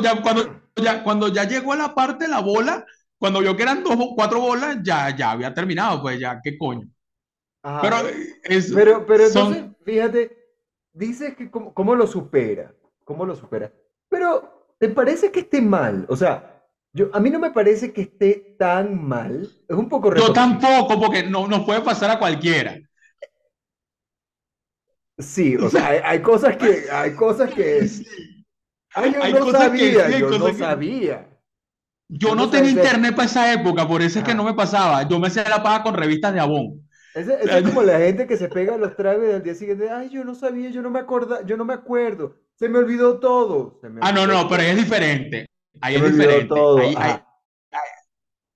ya, 0.00 0.22
cuando 0.22 0.60
ya, 0.76 1.02
cuando 1.02 1.26
ya 1.26 1.42
llegó 1.42 1.72
a 1.72 1.76
la 1.76 1.92
parte 1.92 2.26
de 2.26 2.30
la 2.30 2.38
bola, 2.38 2.86
cuando 3.18 3.40
vio 3.40 3.56
que 3.56 3.64
eran 3.64 3.82
dos, 3.82 3.96
o 3.98 4.14
cuatro 4.14 4.38
bolas, 4.38 4.78
ya, 4.84 5.10
ya 5.16 5.32
había 5.32 5.52
terminado, 5.52 6.00
pues 6.02 6.20
ya, 6.20 6.40
qué 6.40 6.56
coño. 6.56 6.86
Ajá. 7.64 7.80
Pero 7.80 7.96
es, 8.44 8.72
Pero, 8.72 9.04
pero 9.04 9.26
entonces, 9.26 9.58
son, 9.58 9.76
fíjate, 9.84 10.38
dices 10.92 11.34
que 11.34 11.50
cómo, 11.50 11.74
cómo 11.74 11.96
lo 11.96 12.06
supera, 12.06 12.72
cómo 13.02 13.26
lo 13.26 13.34
supera. 13.34 13.72
Pero, 14.08 14.68
¿te 14.78 14.88
parece 14.88 15.32
que 15.32 15.40
esté 15.40 15.60
mal? 15.60 16.06
O 16.08 16.14
sea, 16.14 16.62
yo, 16.92 17.10
a 17.12 17.18
mí 17.18 17.28
no 17.28 17.40
me 17.40 17.50
parece 17.50 17.92
que 17.92 18.02
esté 18.02 18.54
tan 18.56 19.04
mal. 19.04 19.50
Es 19.66 19.76
un 19.76 19.88
poco 19.88 20.14
yo 20.14 20.32
tampoco, 20.32 21.00
porque 21.00 21.24
no 21.24 21.48
nos 21.48 21.64
puede 21.64 21.80
pasar 21.80 22.12
a 22.12 22.20
cualquiera. 22.20 22.78
Sí, 25.18 25.56
o 25.56 25.68
sea, 25.70 25.88
hay, 25.88 26.00
hay 26.04 26.22
cosas 26.22 26.56
que, 26.56 26.90
hay 26.90 27.14
cosas 27.14 27.50
que, 27.52 27.98
Sí, 28.04 28.44
ay, 28.94 29.12
yo 29.12 29.22
hay 29.22 29.34
no 29.34 29.38
cosas 29.38 29.72
que 29.72 29.90
sabía, 29.90 29.92
sí, 29.92 30.14
hay 30.14 30.18
yo 30.18 30.32
no 30.32 30.38
que 30.42 30.52
no. 30.54 30.54
sabía. 30.54 31.28
Yo 32.10 32.34
no 32.34 32.48
no 32.48 32.48
tenía 32.50 32.70
internet 32.70 33.14
para 33.14 33.26
esa 33.26 33.52
época, 33.52 33.86
por 33.86 34.00
eso 34.02 34.18
es 34.18 34.24
que 34.24 34.34
no 34.34 34.42
Ajá. 34.42 34.44
me 34.44 34.54
pasaba. 34.54 35.06
Yo 35.08 35.18
me 35.18 35.28
hacía 35.28 35.44
la 35.48 35.62
paja 35.62 35.82
con 35.82 35.94
revistas 35.94 36.32
de 36.34 36.40
Avon. 36.40 36.88
Ese, 37.14 37.34
O 37.42 37.48
ese 37.48 37.48
sea, 37.48 37.60
es 37.60 37.64
como 37.64 37.82
la 37.82 37.98
gente 37.98 38.26
que 38.26 38.36
se 38.36 38.48
pega 38.48 38.76
los 38.78 38.94
tragos 38.96 39.26
y 39.28 39.32
al 39.32 39.42
día 39.42 39.54
siguiente, 39.54 39.90
ay, 39.90 40.08
yo 40.10 40.24
no 40.24 40.34
sabía, 40.34 40.70
yo 40.70 40.82
no 40.82 40.90
me 40.90 41.00
acorda, 41.00 41.44
yo 41.44 41.56
no 41.56 41.64
me 41.64 41.74
acuerdo, 41.74 42.36
se 42.54 42.68
me 42.68 42.78
olvidó 42.78 43.18
todo, 43.20 43.80
Ah, 44.00 44.12
no, 44.12 44.26
no, 44.26 44.48
pero 44.48 44.62
ahí 44.62 44.70
es 44.70 44.76
diferente. 44.76 45.46
Ahí 45.80 45.96
se 45.96 45.98
es 45.98 46.02
diferente. 46.04 46.48
todo. 46.48 46.78
Ahí, 46.78 46.94
ahí, 47.00 47.14
Ajá. 47.72 47.84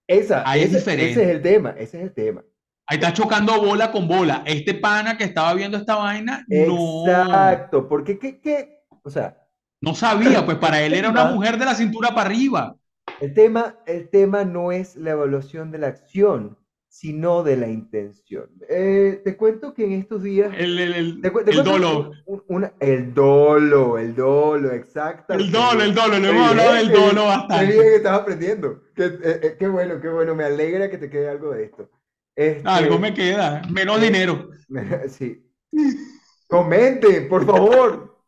Esa, 0.07 0.49
ahí 0.49 0.63
es 0.63 0.73
ese, 0.73 0.87
ese 0.97 1.23
es 1.25 1.29
diferente. 1.29 1.31
el 1.31 1.43
tema, 1.43 1.71
ese 1.71 1.99
es 1.99 2.05
el 2.05 2.15
tema. 2.15 2.45
Ahí 2.93 2.97
está 2.99 3.15
chocando 3.15 3.59
bola 3.59 3.91
con 3.91 4.07
bola. 4.07 4.43
Este 4.45 4.75
pana 4.75 5.17
que 5.17 5.25
estaba 5.25 5.55
viendo 5.55 5.79
esta 5.79 5.95
vaina, 5.97 6.45
no, 6.47 7.07
Exacto, 7.07 7.89
porque 7.89 8.19
qué, 8.19 8.39
qué, 8.39 8.85
o 9.03 9.09
sea, 9.09 9.39
no 9.81 9.95
sabía, 9.95 10.45
pues 10.45 10.57
el 10.57 10.61
para 10.61 10.81
él 10.83 10.95
era 10.95 11.11
una 11.11 11.25
mujer 11.25 11.59
de 11.59 11.65
la 11.65 11.75
cintura 11.75 12.15
para 12.15 12.29
arriba. 12.31 12.77
el 13.21 13.35
tema, 13.35 13.79
el 13.87 14.09
tema 14.11 14.45
no 14.45 14.73
es 14.73 14.97
la 14.97 15.13
evaluación 15.13 15.71
de 15.71 15.79
la 15.79 15.87
acción, 15.89 16.59
sino 16.89 17.43
de 17.43 17.57
la 17.57 17.69
intención. 17.69 18.51
Eh, 18.69 19.21
te 19.25 19.37
cuento 19.37 19.73
que 19.75 19.85
en 19.85 19.93
estos 19.93 20.23
días, 20.23 20.53
El, 20.55 20.79
el, 20.79 20.93
el, 20.95 21.21
te, 21.23 21.33
cu- 21.33 21.45
te 21.45 21.51
el 21.53 21.65
dolo. 21.65 22.11
un- 22.11 22.23
un- 22.27 22.45
una, 22.49 22.73
el 22.81 23.15
dolo, 23.15 23.99
el 23.99 24.15
dolo, 24.15 24.71
El 24.71 24.77
exactamente. 24.77 25.53
dolo, 25.59 25.83
el 25.85 25.95
dolo. 25.95 26.21
Qué 26.21 26.29
hemos 26.29 26.49
hablado 26.51 26.73
del 26.75 26.89
qué 26.89 26.93
dolo 26.93 27.23
qué 27.23 27.27
bastante. 27.29 27.67
bien 27.67 27.83
que 27.85 27.95
estás 27.97 28.21
aprendiendo. 28.21 28.83
Qué, 28.95 29.05
eh, 29.07 29.41
eh, 29.43 29.57
qué 29.59 29.69
bueno, 29.69 30.01
qué 30.01 30.09
bueno. 30.09 30.35
Me 30.35 30.45
alegra 30.45 30.91
que 30.91 30.99
te 30.99 31.09
quede 31.11 31.29
algo 31.29 31.53
de 31.53 31.65
esto. 31.65 31.89
Algo 32.37 32.95
Este, 32.95 32.99
me 32.99 33.15
queda, 33.15 33.63
menos 33.71 33.99
eh, 33.99 34.05
dinero. 34.05 34.51
sí. 35.09 35.45
Comenten, 36.49 37.29
por 37.29 37.45
favor. 37.45 38.19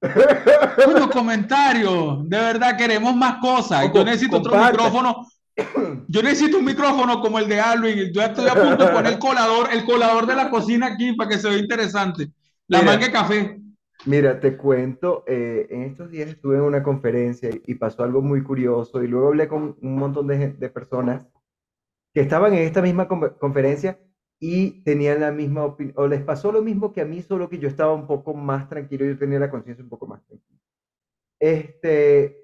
Coño, 0.84 1.10
comentarios. 1.10 2.28
De 2.28 2.38
verdad 2.38 2.76
queremos 2.76 3.14
más 3.14 3.38
cosas. 3.40 3.86
O 3.86 3.92
Yo 3.92 4.04
necesito 4.04 4.38
otro 4.38 4.56
micrófono. 4.56 5.26
Yo 6.08 6.22
necesito 6.22 6.58
un 6.58 6.64
micrófono 6.64 7.20
como 7.20 7.38
el 7.38 7.48
de 7.48 7.60
Alvin. 7.60 8.12
Yo 8.12 8.22
estoy 8.22 8.48
a 8.48 8.54
punto 8.54 8.86
de 8.86 8.92
poner 8.92 9.12
el 9.12 9.18
colador, 9.18 9.68
el 9.72 9.84
colador 9.84 10.26
de 10.26 10.36
la 10.36 10.50
cocina 10.50 10.86
aquí 10.86 11.12
para 11.12 11.28
que 11.28 11.38
se 11.38 11.50
vea 11.50 11.58
interesante. 11.58 12.30
La 12.66 12.80
Mira, 12.80 12.96
de 12.96 13.10
café. 13.10 13.60
mira, 14.06 14.40
te 14.40 14.56
cuento, 14.56 15.24
eh, 15.26 15.66
en 15.70 15.82
estos 15.82 16.10
días 16.10 16.30
estuve 16.30 16.56
en 16.56 16.62
una 16.62 16.82
conferencia 16.82 17.50
y, 17.66 17.74
pasó 17.74 18.04
algo 18.04 18.22
muy 18.22 18.42
curioso 18.42 19.02
y 19.02 19.08
luego 19.08 19.28
hablé 19.28 19.48
con 19.48 19.76
un 19.82 19.96
montón 19.96 20.28
de 20.28 20.68
personas 20.68 21.26
que 22.14 22.20
estaban 22.20 22.52
en 22.54 22.60
esta 22.60 22.82
misma 22.82 23.08
conferencia 23.08 23.98
y 24.40 24.82
tenían 24.84 25.20
la 25.20 25.32
misma 25.32 25.64
opinión, 25.64 25.94
o 25.98 26.06
les 26.06 26.22
pasó 26.22 26.50
lo 26.52 26.62
mismo 26.62 26.92
que 26.92 27.02
a 27.02 27.04
mí, 27.04 27.22
solo 27.22 27.48
que 27.48 27.58
yo 27.58 27.68
estaba 27.68 27.92
un 27.94 28.06
poco 28.06 28.34
más 28.34 28.68
tranquilo, 28.68 29.04
yo 29.06 29.18
tenía 29.18 29.38
la 29.38 29.50
conciencia 29.50 29.84
un 29.84 29.90
poco 29.90 30.06
más 30.06 30.24
tranquila. 30.26 30.58
Este, 31.38 32.36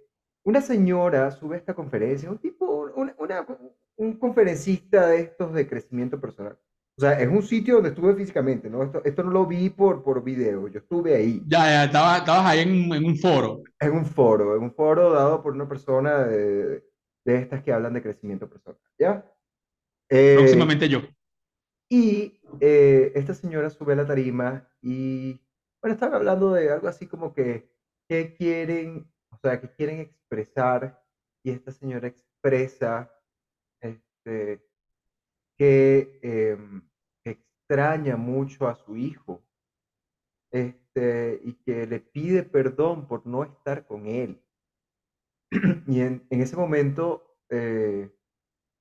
una 0.45 0.61
señora 0.61 1.31
sube 1.31 1.57
a 1.57 1.59
esta 1.59 1.75
conferencia, 1.75 2.31
un 2.31 2.39
tipo, 2.39 2.67
un, 2.97 3.13
una- 3.19 3.47
un 3.97 4.19
conferencista 4.19 5.09
de 5.09 5.21
estos 5.21 5.53
de 5.55 5.69
crecimiento 5.69 6.21
personal. 6.21 6.59
O 6.99 7.01
sea, 7.03 7.21
es 7.21 7.29
un 7.29 7.43
sitio 7.43 7.75
donde 7.77 7.91
estuve 7.91 8.15
físicamente, 8.15 8.71
¿no? 8.71 8.83
Esto, 8.83 9.03
esto 9.05 9.23
no 9.23 9.31
lo 9.31 9.47
vi 9.47 9.71
por, 9.71 10.03
por 10.03 10.23
video, 10.25 10.69
yo 10.69 10.79
estuve 10.81 11.15
ahí, 11.15 11.47
Ya, 11.47 11.61
ya, 11.71 11.85
estaba, 11.85 12.19
estabas 12.19 12.47
ahí 12.47 12.61
en, 12.61 12.93
en 12.93 13.05
un 13.07 13.17
foro. 13.17 13.63
en 13.81 13.93
un 13.93 14.07
foro, 14.07 14.57
en 14.57 14.63
un 14.63 14.75
foro 14.75 15.13
dado 15.13 15.43
por 15.43 15.53
una 15.53 15.69
persona 15.69 16.25
de, 16.25 16.85
de 17.25 17.37
estas 17.39 17.63
que 17.63 17.73
hablan 17.73 17.95
de 17.95 18.03
crecimiento 18.03 18.49
personal, 18.49 18.81
¿ya? 18.99 19.25
Eh, 20.09 20.37
Próximamente 20.39 20.89
yo. 20.89 21.03
y 21.89 22.41
eh, 22.61 23.13
esta 23.15 23.35
señora 23.35 23.71
sube 23.71 23.93
a 23.93 23.97
la 23.97 24.07
tarima 24.07 24.69
y, 24.81 25.41
bueno, 25.81 25.95
están 25.95 26.15
hablando 26.15 26.53
de 26.53 26.71
algo 26.71 26.89
así 26.89 27.07
como 27.07 27.33
que, 27.33 27.71
¿qué 28.09 28.35
quieren, 28.35 29.13
o 29.31 29.37
sea, 29.39 29.61
qué 29.61 29.71
quieren 29.73 30.01
expresar? 30.01 31.03
Y 31.43 31.51
esta 31.51 31.73
señora 31.73 32.09
expresa, 32.09 33.13
este, 33.81 34.65
que, 35.57 36.19
que 37.23 37.31
extraña 37.31 38.17
mucho 38.17 38.69
a 38.69 38.75
su 38.75 38.97
hijo, 38.97 39.47
este, 40.51 41.41
y 41.45 41.53
que 41.65 41.87
le 41.87 42.01
pide 42.01 42.43
perdón 42.43 43.07
por 43.07 43.27
no 43.27 43.45
estar 43.45 43.87
con 43.87 44.07
él. 44.07 44.43
Y 45.87 46.01
en, 46.01 46.27
en 46.31 46.41
ese 46.41 46.57
momento, 46.57 47.39
eh, 47.51 48.11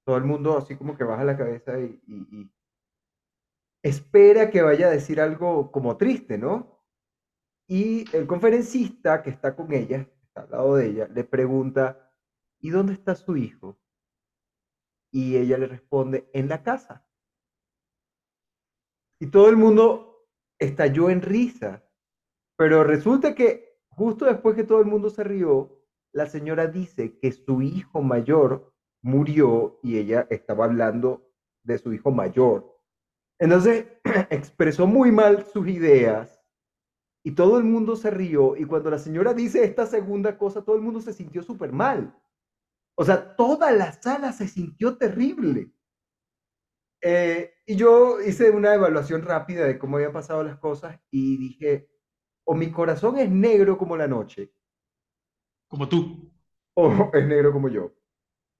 todo 0.05 0.17
el 0.17 0.23
mundo 0.23 0.57
así 0.57 0.77
como 0.77 0.95
que 0.95 1.03
baja 1.03 1.23
la 1.23 1.37
cabeza 1.37 1.79
y, 1.79 1.99
espera 3.83 4.49
que 4.49 4.61
vaya 4.61 4.87
a 4.87 4.91
decir 4.91 5.19
algo 5.19 5.71
como 5.71 5.97
triste, 5.97 6.37
¿no? 6.37 6.83
Y 7.67 8.05
el 8.15 8.25
conferencista 8.27 9.21
que 9.21 9.31
está 9.31 9.55
con 9.55 9.71
ella, 9.73 10.07
al 10.35 10.49
lado 10.49 10.75
de 10.75 10.87
ella, 10.87 11.07
le 11.07 11.23
pregunta, 11.23 12.11
¿y 12.59 12.69
dónde 12.69 12.93
está 12.93 13.15
su 13.15 13.35
hijo? 13.37 13.79
Y 15.11 15.37
ella 15.37 15.57
le 15.57 15.67
responde, 15.67 16.29
en 16.33 16.49
la 16.49 16.63
casa. 16.63 17.07
Y 19.19 19.27
todo 19.27 19.49
el 19.49 19.57
mundo 19.57 20.27
estalló 20.59 21.09
en 21.09 21.21
risa. 21.21 21.83
Pero 22.57 22.83
resulta 22.83 23.33
que 23.33 23.79
justo 23.89 24.25
después 24.25 24.55
que 24.55 24.63
todo 24.63 24.79
el 24.79 24.87
mundo 24.87 25.09
se 25.09 25.23
rió, 25.23 25.83
la 26.11 26.25
señora 26.25 26.67
dice 26.67 27.17
que 27.19 27.31
su 27.31 27.61
hijo 27.61 28.01
mayor 28.01 28.74
murió 29.05 29.79
y 29.83 29.99
ella 29.99 30.25
estaba 30.31 30.65
hablando 30.65 31.31
de 31.63 31.77
su 31.77 31.93
hijo 31.93 32.09
mayor. 32.09 32.75
Entonces 33.39 33.85
expresó 34.31 34.87
muy 34.87 35.11
mal 35.11 35.45
sus 35.45 35.67
ideas 35.67 36.43
y 37.23 37.31
todo 37.31 37.59
el 37.59 37.65
mundo 37.65 37.95
se 37.95 38.09
rió 38.09 38.55
y 38.57 38.65
cuando 38.65 38.89
la 38.89 38.97
señora 38.97 39.35
dice 39.35 39.63
esta 39.63 39.85
segunda 39.85 40.39
cosa, 40.39 40.63
todo 40.63 40.75
el 40.75 40.81
mundo 40.81 41.01
se 41.01 41.13
sintió 41.13 41.43
súper 41.43 41.71
mal. 41.71 42.19
O 42.97 43.05
sea, 43.05 43.35
toda 43.35 43.71
la 43.71 43.91
sala 43.91 44.33
se 44.33 44.47
sintió 44.47 44.97
terrible. 44.97 45.71
Eh, 47.01 47.53
y 47.67 47.75
yo 47.75 48.19
hice 48.21 48.49
una 48.49 48.73
evaluación 48.73 49.21
rápida 49.21 49.65
de 49.65 49.77
cómo 49.77 49.97
habían 49.97 50.13
pasado 50.13 50.43
las 50.43 50.57
cosas 50.57 50.99
y 51.11 51.37
dije, 51.37 51.91
o 52.43 52.55
mi 52.55 52.71
corazón 52.71 53.19
es 53.19 53.29
negro 53.29 53.77
como 53.77 53.95
la 53.97 54.07
noche, 54.07 54.51
Como 55.67 55.87
tú. 55.87 56.31
o 56.73 56.89
es 57.13 57.27
negro 57.27 57.53
como 57.53 57.69
yo. 57.69 57.93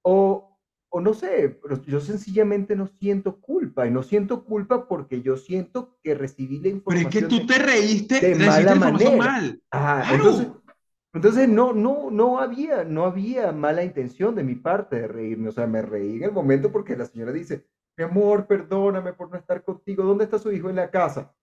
O, 0.05 0.57
o 0.89 1.01
no 1.01 1.13
sé, 1.13 1.59
pero 1.61 1.81
yo 1.83 1.99
sencillamente 1.99 2.75
no 2.75 2.87
siento 2.87 3.39
culpa. 3.41 3.87
Y 3.87 3.91
no 3.91 4.03
siento 4.03 4.45
culpa 4.45 4.87
porque 4.87 5.21
yo 5.21 5.37
siento 5.37 5.97
que 6.03 6.15
recibí 6.15 6.59
la 6.59 6.69
Pero 6.87 6.99
es 7.01 7.07
que 7.07 7.21
información 7.21 7.29
tú 7.29 7.45
te 7.45 7.57
reíste, 7.59 8.21
de 8.21 8.35
mala 8.35 8.61
la 8.71 8.75
información 8.75 9.13
manera. 9.13 9.17
mal. 9.17 9.61
Ajá, 9.71 10.07
Claro. 10.07 10.15
entonces, 10.15 10.47
Entonces 11.13 11.49
no, 11.49 11.73
no, 11.73 12.11
no 12.11 12.39
había, 12.39 12.83
no 12.83 13.05
había 13.05 13.51
mala 13.53 13.83
intención 13.83 14.35
de 14.35 14.43
mi 14.43 14.55
parte 14.55 14.97
de 15.01 15.07
reírme, 15.07 15.49
o 15.49 15.51
sea, 15.51 15.67
me 15.67 15.81
reí 15.81 16.17
en 16.17 16.23
el 16.25 16.31
momento 16.33 16.71
porque 16.71 16.95
la 16.97 17.05
señora 17.05 17.31
dice, 17.33 17.67
mi 17.97 18.03
amor, 18.05 18.47
perdóname 18.47 19.13
por 19.13 19.31
no 19.31 19.37
estar 19.37 19.63
contigo, 19.63 20.03
¿dónde 20.03 20.25
está 20.25 20.39
su 20.39 20.51
hijo 20.51 20.69
en 20.69 20.75
la 20.77 20.91
casa? 20.91 21.33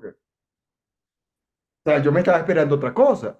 Que, 0.00 0.08
o 0.08 0.14
sea, 1.84 2.02
yo 2.02 2.12
me 2.12 2.20
estaba 2.20 2.38
esperando 2.38 2.76
otra 2.76 2.92
cosa. 2.94 3.38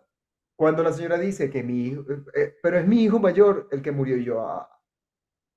Cuando 0.60 0.82
la 0.84 0.92
señora 0.92 1.18
dice 1.18 1.50
que 1.50 1.62
mi 1.64 1.86
hijo, 1.88 2.02
eh, 2.10 2.22
eh, 2.34 2.54
pero 2.62 2.78
es 2.78 2.86
mi 2.86 3.02
hijo 3.04 3.18
mayor 3.18 3.68
el 3.72 3.82
que 3.82 3.92
murió 3.92 4.16
y 4.18 4.24
yo, 4.24 4.40
ah. 4.46 4.68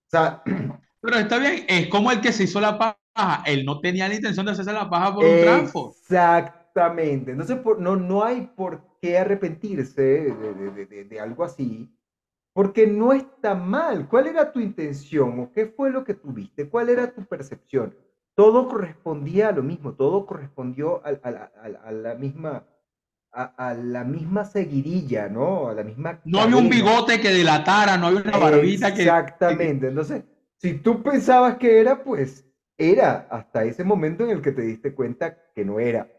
O 0.08 0.10
sea, 0.12 0.44
Pero 1.02 1.18
está 1.18 1.38
bien, 1.38 1.66
es 1.68 1.88
como 1.90 2.12
el 2.12 2.22
que 2.22 2.32
se 2.34 2.44
hizo 2.46 2.60
la 2.62 2.78
paja. 2.78 3.44
Él 3.46 3.64
no 3.66 3.80
tenía 3.80 4.08
la 4.08 4.16
intención 4.16 4.46
de 4.46 4.54
hacerse 4.54 4.74
la 4.74 4.90
paja 4.90 5.14
por 5.14 5.28
un 5.28 5.40
trafo. 5.40 5.98
exactamente. 6.08 7.32
Entonces, 7.32 7.58
por- 7.60 7.80
no, 7.80 7.96
no 7.96 8.24
hay 8.24 8.42
por 8.56 8.82
qué 9.02 9.18
arrepentirse 9.18 10.02
de, 10.02 10.54
de- 10.54 10.86
de- 10.86 11.04
de- 11.06 11.20
algo 11.20 11.44
así, 11.44 11.90
porque 12.54 12.88
no 12.88 13.14
está 13.14 13.56
mal. 13.56 14.08
¿Cuál 14.10 14.28
era 14.28 14.52
tu 14.52 14.60
intención 14.60 15.40
o 15.40 15.52
qué 15.54 15.68
fue 15.68 15.92
lo 15.92 16.04
que 16.04 16.14
tuviste? 16.16 16.70
¿Cuál 16.70 16.90
era 16.90 17.14
tu 17.14 17.26
percepción? 17.26 17.96
Todo 18.36 18.70
correspondía 18.70 19.50
a 19.50 19.52
lo 19.54 19.64
mismo, 19.64 19.94
todo 19.96 20.26
correspondió 20.26 21.02
a, 21.06 21.10
a 21.24 21.52
a 21.64 21.66
a 21.90 21.92
la 21.92 22.16
misma, 22.16 22.66
a, 23.34 23.70
a 23.70 23.74
la 23.74 24.04
misma 24.04 24.46
seguidilla, 24.46 25.30
¿no? 25.30 25.70
A 25.70 25.74
la 25.74 25.84
misma 25.84 26.22
No 26.26 26.42
había 26.42 26.58
un 26.58 26.68
cadena. 26.68 26.70
bigote 26.70 27.22
que 27.22 27.30
delatara, 27.32 27.98
no 27.98 28.08
había 28.08 28.22
una 28.24 28.38
barbita 28.38 28.94
que... 28.94 29.16
que- 29.46 29.64
Exactamente. 29.64 29.88
Entonces, 29.88 30.24
si 30.58 30.76
tú 30.80 31.04
pensabas 31.04 31.58
que 31.58 31.80
era, 31.80 32.04
pues 32.04 32.46
era 32.78 33.28
hasta 33.30 33.64
ese 33.66 33.84
momento 33.84 34.24
en 34.24 34.32
el 34.32 34.42
que 34.42 34.52
te 34.52 34.62
diste 34.62 34.94
cuenta 34.94 35.38
que 35.54 35.66
no 35.66 35.80
era. 35.80 36.10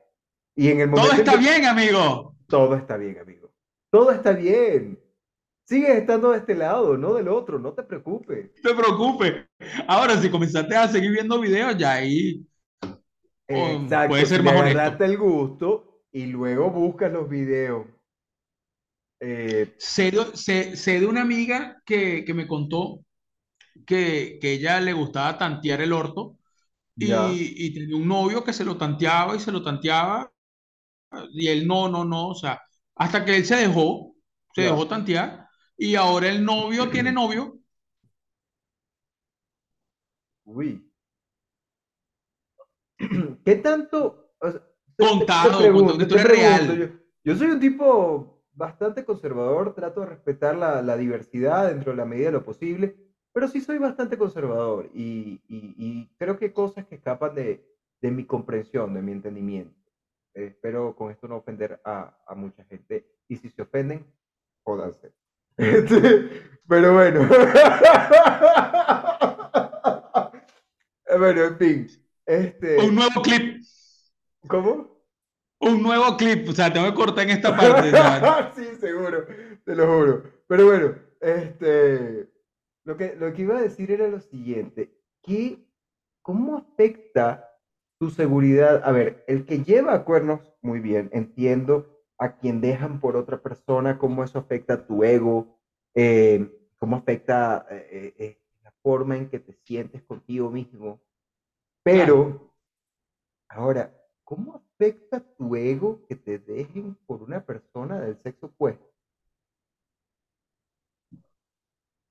Y 0.56 0.70
en 0.70 0.80
el 0.80 0.90
Todo 0.94 1.12
momento 1.12 1.22
en 1.22 1.26
está 1.26 1.32
que 1.32 1.36
bien, 1.36 1.64
amigo. 1.66 2.34
todo 2.48 2.74
está 2.76 2.96
bien, 2.96 3.18
amigo. 3.18 3.50
Todo 3.90 4.10
está 4.12 4.32
bien. 4.32 5.00
Sigues 5.66 5.90
estando 5.98 6.32
de 6.32 6.38
este 6.38 6.54
lado, 6.56 6.96
no 6.98 7.14
del 7.14 7.28
otro, 7.28 7.58
no 7.58 7.74
te 7.74 7.82
preocupes. 7.84 8.50
No 8.62 8.70
te 8.70 8.76
preocupes. 8.76 9.34
Ahora, 9.86 10.20
si 10.20 10.30
comenzaste 10.30 10.76
a 10.76 10.88
seguir 10.88 11.12
viendo 11.12 11.40
videos, 11.40 11.76
ya 11.76 11.92
ahí 11.94 12.44
um, 13.48 13.88
Exacto, 13.88 14.06
puede 14.06 14.26
ser 14.26 14.42
más 14.42 14.54
le 14.54 14.60
honesto. 14.60 14.80
agarraste 14.80 15.04
el 15.04 15.18
gusto 15.18 15.93
y 16.14 16.24
luego 16.24 16.70
buscas 16.70 17.12
los 17.12 17.28
videos. 17.28 17.86
eh, 19.20 19.74
Sé, 19.78 20.10
de- 20.10 20.36
sé- 20.36 20.76
sé 20.76 21.00
de 21.00 21.06
una 21.06 21.22
amiga 21.22 21.80
que, 21.84 22.24
que 22.24 22.34
me 22.34 22.46
contó 22.46 23.04
que, 23.86 24.38
que 24.42 24.52
ella 24.54 24.80
le 24.80 24.92
gustaba 24.92 25.38
tantear 25.38 25.80
el 25.82 25.92
orto 25.92 26.38
y, 26.98 27.66
y 27.66 27.74
tenía 27.74 27.96
un 27.96 28.08
novio 28.08 28.44
que 28.44 28.52
se 28.54 28.64
lo 28.64 28.76
tanteaba 28.78 29.36
y 29.36 29.40
se 29.40 29.52
lo 29.52 29.62
tanteaba 29.64 30.30
y 31.32 31.48
él 31.48 31.66
no, 31.66 31.88
no, 31.88 32.04
no, 32.04 32.28
o 32.28 32.34
sea, 32.34 32.60
hasta 32.96 33.24
que 33.24 33.36
él 33.36 33.44
se 33.46 33.56
dejó, 33.56 34.14
se 34.54 34.62
ya. 34.62 34.64
dejó 34.64 34.86
tantear 34.88 35.48
y 35.76 35.94
ahora 35.96 36.28
el 36.28 36.44
novio 36.44 36.90
tiene 36.90 37.12
novio. 37.12 37.58
Uy. 40.46 40.82
¿Qué 43.44 43.56
tanto? 43.56 44.30
o 44.40 44.50
sea, 44.50 44.62
Contado, 44.96 45.18
contado, 45.18 45.58
pregunto, 45.58 45.92
historia 46.02 46.24
pregunto, 46.24 46.74
real. 46.74 46.78
yo, 46.78 46.86
yo 47.24 47.36
soy 47.36 47.48
un 47.48 47.60
tipo 47.60 48.42
bastante 48.52 49.04
conservador, 49.04 49.74
trato 49.74 50.00
de 50.00 50.06
respetar 50.06 50.56
la, 50.56 50.82
la 50.82 50.96
diversidad 50.96 51.68
dentro 51.68 51.92
de 51.92 51.96
la 51.98 52.04
medida 52.04 52.26
de 52.26 52.32
lo 52.32 52.44
posible, 52.44 52.96
pero 53.32 53.48
sí 53.48 53.60
soy 53.60 53.78
bastante 53.78 54.16
conservador 54.16 54.88
y, 54.94 55.42
y- 55.48 55.74
y 55.76 56.08
creo 56.18 56.38
que 56.38 56.46
hay 56.46 56.52
cosas 56.52 56.86
que 56.86 56.94
escapan 56.96 57.34
de, 57.34 57.64
de 58.00 58.10
mi 58.10 58.24
comprensión, 58.24 58.94
de 58.94 59.02
mi 59.02 59.12
entendimiento. 59.12 59.74
Eh, 60.34 60.46
espero 60.46 60.94
con 60.94 61.10
esto 61.10 61.26
no 61.28 61.36
ofender 61.36 61.80
a, 61.84 62.16
a 62.26 62.34
mucha 62.34 62.64
gente 62.64 63.06
y 63.28 63.36
si 63.36 63.48
se 63.50 63.62
ofenden, 63.62 64.06
jódanse. 64.62 65.12
Este, 65.56 66.30
pero 66.68 66.94
bueno. 66.94 67.28
Bueno, 71.18 71.42
en 71.44 71.58
fin. 71.58 71.86
Un 72.26 72.34
Este, 72.34 72.76
nuevo 72.92 73.22
clip, 73.22 73.62
¿cómo? 74.48 74.94
un 75.64 75.82
nuevo 75.82 76.16
clip, 76.16 76.48
o 76.48 76.52
sea, 76.52 76.72
tengo 76.72 76.86
que 76.86 76.94
cortar 76.94 77.24
en 77.24 77.30
esta 77.30 77.56
parte. 77.56 77.90
Sí, 78.54 78.76
seguro, 78.78 79.26
te 79.64 79.74
lo 79.74 79.86
juro. 79.86 80.22
Pero 80.46 80.66
bueno, 80.66 80.94
este, 81.20 82.28
lo 82.84 82.96
que, 82.96 83.16
lo 83.16 83.32
que 83.32 83.42
iba 83.42 83.56
a 83.56 83.62
decir 83.62 83.90
era 83.90 84.08
lo 84.08 84.20
siguiente, 84.20 84.94
¿qué, 85.22 85.66
cómo 86.22 86.58
afecta 86.58 87.50
tu 87.98 88.10
seguridad? 88.10 88.82
A 88.84 88.92
ver, 88.92 89.24
el 89.26 89.46
que 89.46 89.62
lleva 89.62 90.04
cuernos, 90.04 90.52
muy 90.60 90.80
bien, 90.80 91.08
entiendo 91.12 91.90
a 92.18 92.36
quien 92.36 92.60
dejan 92.60 93.00
por 93.00 93.16
otra 93.16 93.40
persona, 93.42 93.98
cómo 93.98 94.22
eso 94.22 94.38
afecta 94.38 94.74
a 94.74 94.86
tu 94.86 95.02
ego, 95.02 95.58
eh, 95.94 96.48
cómo 96.78 96.96
afecta 96.96 97.66
eh, 97.70 97.88
eh, 97.90 98.14
eh, 98.18 98.38
la 98.62 98.72
forma 98.82 99.16
en 99.16 99.28
que 99.28 99.40
te 99.40 99.52
sientes 99.52 100.02
contigo 100.02 100.50
mismo. 100.50 101.00
claro. 101.82 102.04
Pero, 102.36 102.54
ahora, 103.48 104.03
¿cómo 104.24 104.54
afecta 104.56 105.20
tu 105.36 105.56
ego 105.56 106.04
que 106.08 106.16
te 106.16 106.38
dejen 106.38 106.96
por 107.06 107.22
una 107.22 107.44
persona 107.44 108.00
del 108.00 108.18
sexo 108.22 108.46
opuesto? 108.46 108.86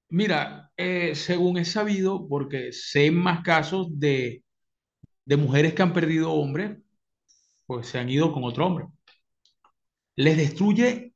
Mira, 0.10 0.72
eh, 0.78 1.16
según 1.16 1.58
he 1.58 1.66
sabido, 1.66 2.28
porque 2.30 2.72
sé 2.72 3.10
más 3.12 3.42
casos 3.44 3.88
de, 4.00 4.44
de 5.26 5.38
mujeres 5.38 5.74
que 5.76 5.84
han 5.84 5.94
perdido 5.94 6.32
hombres, 6.34 6.80
pues 7.68 7.88
se 7.88 8.00
han 8.00 8.10
ido 8.10 8.34
con 8.34 8.44
otro 8.46 8.68
hombre. 8.68 8.88
Les 10.16 10.38
destruye 10.38 11.14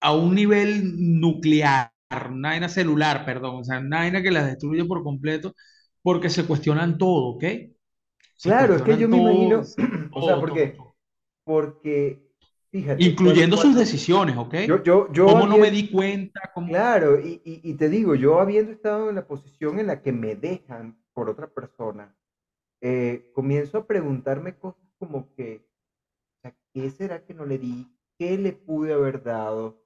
a 0.00 0.14
un 0.14 0.34
nivel 0.36 1.20
nuclear, 1.20 1.92
una 2.30 2.50
vaina 2.50 2.68
celular, 2.70 3.24
perdón, 3.26 3.56
o 3.60 3.64
sea, 3.64 3.80
una 3.80 3.98
vaina 4.00 4.22
que 4.22 4.30
las 4.32 4.46
destruye 4.46 4.84
por 4.86 5.02
completo 5.04 5.54
porque 6.02 6.30
se 6.30 6.46
cuestionan 6.46 6.98
todo, 6.98 7.28
¿ok? 7.36 7.44
Claro, 8.42 8.74
es 8.74 8.82
que 8.82 8.96
yo 8.96 9.08
me 9.08 9.18
imagino, 9.18 9.60
o 10.12 10.22
sea, 10.26 10.40
porque, 10.40 10.76
porque, 11.44 12.18
fíjate, 12.70 13.02
Incluyendo 13.04 13.56
sus 13.56 13.76
decisiones, 13.76 14.36
¿ok? 14.36 14.54
yo, 14.66 14.82
yo, 14.82 15.12
yo 15.12 15.26
¿Cómo 15.26 15.46
no 15.46 15.58
me 15.58 15.70
di 15.70 15.90
cuenta? 15.90 16.40
¿Cómo? 16.54 16.68
claro, 16.68 17.20
y, 17.20 17.40
y, 17.44 17.60
y 17.62 17.74
te 17.74 17.88
digo, 17.88 18.14
yo 18.14 18.40
habiendo 18.40 18.72
estado 18.72 19.08
en 19.08 19.16
la 19.16 19.26
posición 19.26 19.78
en 19.78 19.86
la 19.86 20.02
que 20.02 20.12
me 20.12 20.34
dejan 20.34 20.96
por 21.14 21.30
otra 21.30 21.46
persona, 21.46 22.14
eh, 22.80 23.30
comienzo 23.34 23.78
a 23.78 23.86
preguntarme 23.86 24.56
cosas 24.56 24.82
como 24.98 25.32
que, 25.34 25.64
¿qué 26.72 26.90
será 26.90 27.24
que 27.24 27.34
no 27.34 27.44
le 27.44 27.58
di? 27.58 27.86
¿Qué 28.18 28.38
le 28.38 28.52
pude 28.52 28.92
haber 28.92 29.22
dado? 29.22 29.78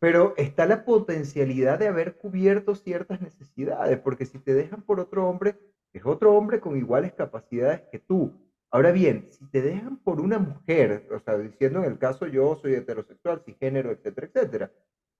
Pero 0.00 0.34
está 0.36 0.66
la 0.66 0.84
potencialidad 0.84 1.78
de 1.78 1.88
haber 1.88 2.16
cubierto 2.16 2.74
ciertas 2.74 3.20
necesidades, 3.20 3.98
porque 4.00 4.26
si 4.26 4.38
te 4.38 4.54
dejan 4.54 4.82
por 4.82 5.00
otro 5.00 5.28
hombre, 5.28 5.56
es 5.98 6.06
otro 6.06 6.34
hombre 6.34 6.60
con 6.60 6.76
iguales 6.76 7.12
capacidades 7.14 7.82
que 7.90 7.98
tú. 8.00 8.32
Ahora 8.70 8.90
bien, 8.92 9.28
si 9.30 9.46
te 9.50 9.62
dejan 9.62 9.98
por 9.98 10.20
una 10.20 10.38
mujer, 10.38 11.08
o 11.14 11.20
sea, 11.20 11.38
diciendo 11.38 11.80
en 11.80 11.92
el 11.92 11.98
caso 11.98 12.26
yo 12.26 12.56
soy 12.56 12.74
heterosexual, 12.74 13.42
cisgénero, 13.44 13.92
etcétera, 13.92 14.26
etcétera, 14.26 14.72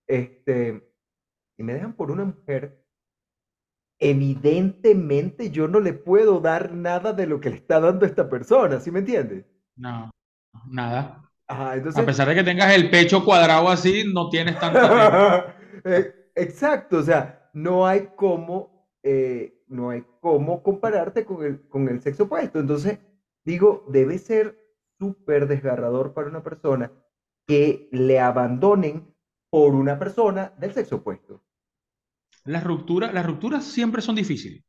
este, 0.07 0.83
si 1.55 1.63
me 1.63 1.73
dejan 1.73 1.93
por 1.93 2.11
una 2.11 2.25
mujer, 2.25 2.83
evidentemente 3.99 5.51
yo 5.51 5.67
no 5.67 5.79
le 5.79 5.93
puedo 5.93 6.41
dar 6.41 6.73
nada 6.73 7.13
de 7.13 7.27
lo 7.27 7.39
que 7.39 7.49
le 7.49 7.55
está 7.57 7.79
dando 7.79 8.05
esta 8.05 8.29
persona, 8.29 8.79
¿sí 8.79 8.91
me 8.91 8.99
entiendes? 8.99 9.45
No, 9.77 10.11
nada. 10.67 11.21
Ajá, 11.47 11.73
A 11.73 12.05
pesar 12.05 12.27
de 12.27 12.35
que 12.35 12.43
tengas 12.43 12.73
el 12.73 12.89
pecho 12.89 13.23
cuadrado 13.23 13.69
así, 13.69 14.03
no 14.11 14.29
tienes 14.29 14.59
tanta 14.59 15.45
fe. 15.83 15.89
Eh, 15.97 16.25
Exacto, 16.35 16.97
o 16.97 17.03
sea, 17.03 17.49
no 17.53 17.87
hay 17.87 18.09
cómo, 18.15 18.89
eh, 19.01 19.54
no 19.67 19.89
hay 19.91 20.03
cómo 20.21 20.63
compararte 20.63 21.25
con 21.25 21.43
el, 21.45 21.67
con 21.67 21.87
el 21.89 22.01
sexo 22.01 22.23
opuesto. 22.23 22.59
Entonces, 22.59 22.99
digo, 23.43 23.85
debe 23.89 24.17
ser 24.19 24.57
súper 24.99 25.47
desgarrador 25.47 26.13
para 26.13 26.29
una 26.29 26.43
persona 26.43 26.91
que 27.47 27.89
le 27.91 28.19
abandonen 28.19 29.13
por 29.49 29.75
una 29.75 29.99
persona 29.99 30.53
del 30.59 30.73
sexo 30.73 30.97
opuesto. 30.97 31.41
Las 32.45 32.63
rupturas, 32.63 33.13
las 33.13 33.25
rupturas 33.25 33.65
siempre 33.65 34.01
son 34.01 34.15
difíciles. 34.15 34.63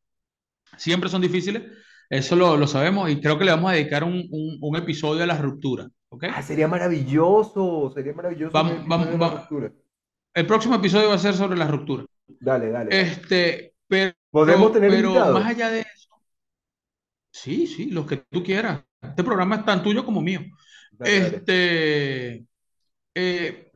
Siempre 0.79 1.11
son 1.11 1.23
difíciles. 1.23 1.65
Eso 2.11 2.37
lo, 2.37 2.57
lo 2.57 2.67
sabemos 2.69 3.11
y 3.11 3.21
creo 3.21 3.39
que 3.39 3.45
le 3.47 3.53
vamos 3.53 3.71
a 3.73 3.75
dedicar 3.75 4.05
un, 4.05 4.15
un- 4.31 4.59
un 4.61 4.77
episodio 4.77 5.25
a 5.25 5.27
las 5.27 5.41
rupturas. 5.41 5.89
¿Ok? 6.11 6.25
Ah, 6.29 6.43
sería 6.43 6.69
maravilloso, 6.69 7.91
sería 7.95 8.13
maravilloso 8.15 8.53
Vamos, 8.53 8.89
vamos, 8.89 9.19
vamos. 9.19 9.49
El 10.35 10.47
próximo 10.47 10.77
episodio 10.77 11.09
va 11.11 11.17
a 11.17 11.19
ser 11.19 11.35
sobre 11.35 11.59
las 11.59 11.71
rupturas. 11.71 12.07
Dale, 12.41 12.71
dale. 12.71 12.91
Este, 12.91 13.75
pero, 13.89 14.15
¿Podemos 14.31 14.73
tener 14.73 14.93
pero 14.93 14.93
invitados? 14.95 15.27
más 15.27 15.47
allá 15.47 15.71
de 15.71 15.81
eso, 15.81 16.09
sí, 17.31 17.67
sí, 17.67 17.91
los 17.91 18.07
que 18.07 18.19
tú 18.31 18.43
quieras. 18.43 18.83
Este 19.03 19.25
programa 19.25 19.57
es 19.57 19.65
tan 19.65 19.83
tuyo 19.83 20.05
como 20.05 20.21
mío. 20.21 20.41
Dale. 20.91 21.45
Este, 21.45 22.47
eh, 23.15 23.73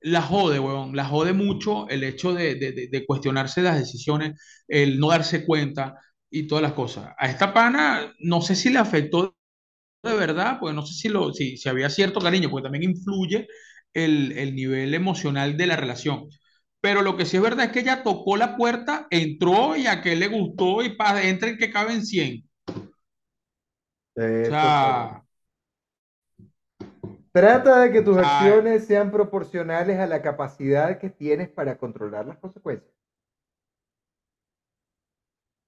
la 0.00 0.20
jode, 0.22 0.58
weón, 0.60 0.94
la 0.96 1.04
jode 1.06 1.32
mucho 1.32 1.88
el 1.88 2.04
hecho 2.04 2.34
de, 2.34 2.54
de- 2.56 2.72
de- 2.72 2.88
de 2.88 3.06
cuestionarse 3.06 3.62
las 3.62 3.78
decisiones, 3.78 4.38
el 4.68 4.98
no 4.98 5.08
darse 5.08 5.44
cuenta 5.46 5.94
y 6.30 6.46
todas 6.46 6.62
las 6.62 6.72
cosas. 6.74 7.12
A 7.18 7.28
esta 7.28 7.54
pana, 7.54 8.12
no 8.20 8.42
sé 8.42 8.54
si 8.54 8.70
le 8.70 8.78
afectó 8.78 9.34
de 10.02 10.14
verdad, 10.16 10.58
pues 10.60 10.74
no 10.74 10.86
sé 10.86 10.94
si, 10.94 11.08
lo, 11.10 11.32
si, 11.34 11.56
si 11.58 11.68
había 11.68 11.90
cierto 11.90 12.20
cariño, 12.20 12.50
porque 12.50 12.64
también 12.64 12.84
influye 12.90 13.48
el, 13.94 14.32
el 14.32 14.54
nivel 14.56 14.94
emocional 14.94 15.56
de 15.58 15.66
la 15.66 15.76
relación. 15.76 16.28
Pero 16.84 17.00
lo 17.00 17.16
que 17.16 17.24
sí 17.24 17.38
es 17.38 17.42
verdad 17.42 17.64
es 17.64 17.72
que 17.72 17.80
ella 17.80 18.02
tocó 18.02 18.36
la 18.36 18.58
puerta, 18.58 19.06
entró 19.08 19.74
y 19.74 19.86
a 19.86 20.02
que 20.02 20.14
le 20.14 20.28
gustó 20.28 20.82
y 20.82 20.94
para 20.94 21.22
entren 21.22 21.56
que 21.56 21.70
caben 21.70 22.04
100. 22.04 22.44
O 22.66 24.20
Eso 24.20 24.44
es 24.44 24.48
correcto. 24.50 24.50
sea, 24.50 25.24
Trata 27.32 27.80
de 27.80 27.90
que 27.90 28.02
tus 28.02 28.18
o 28.18 28.20
acciones 28.20 28.86
sean 28.86 29.10
proporcionales 29.10 29.98
a 29.98 30.06
la 30.06 30.20
capacidad 30.20 30.98
que 30.98 31.08
tienes 31.08 31.48
para 31.48 31.78
controlar 31.78 32.26
las 32.26 32.36
consecuencias. 32.36 32.92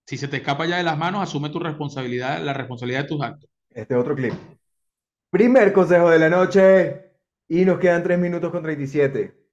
si 0.07 0.19
se 0.19 0.29
te 0.29 0.37
escapa 0.37 0.67
ya 0.67 0.77
de 0.77 0.83
las 0.83 0.99
manos, 0.99 1.23
asume 1.23 1.49
tu 1.49 1.59
responsabilidad, 1.59 2.43
la 2.43 2.53
responsabilidad 2.53 3.05
de 3.05 3.09
tus 3.09 3.23
actos. 3.23 3.49
Este 3.71 3.95
es 3.95 4.01
otro 4.01 4.15
clip. 4.15 4.35
Primer 5.31 5.73
consejo 5.73 6.11
de 6.11 6.19
la 6.19 6.29
noche. 6.29 7.05
Y 7.49 7.65
nos 7.65 7.79
quedan 7.79 8.03
3 8.03 8.19
minutos 8.19 8.51
con 8.51 8.63
37. 8.63 9.46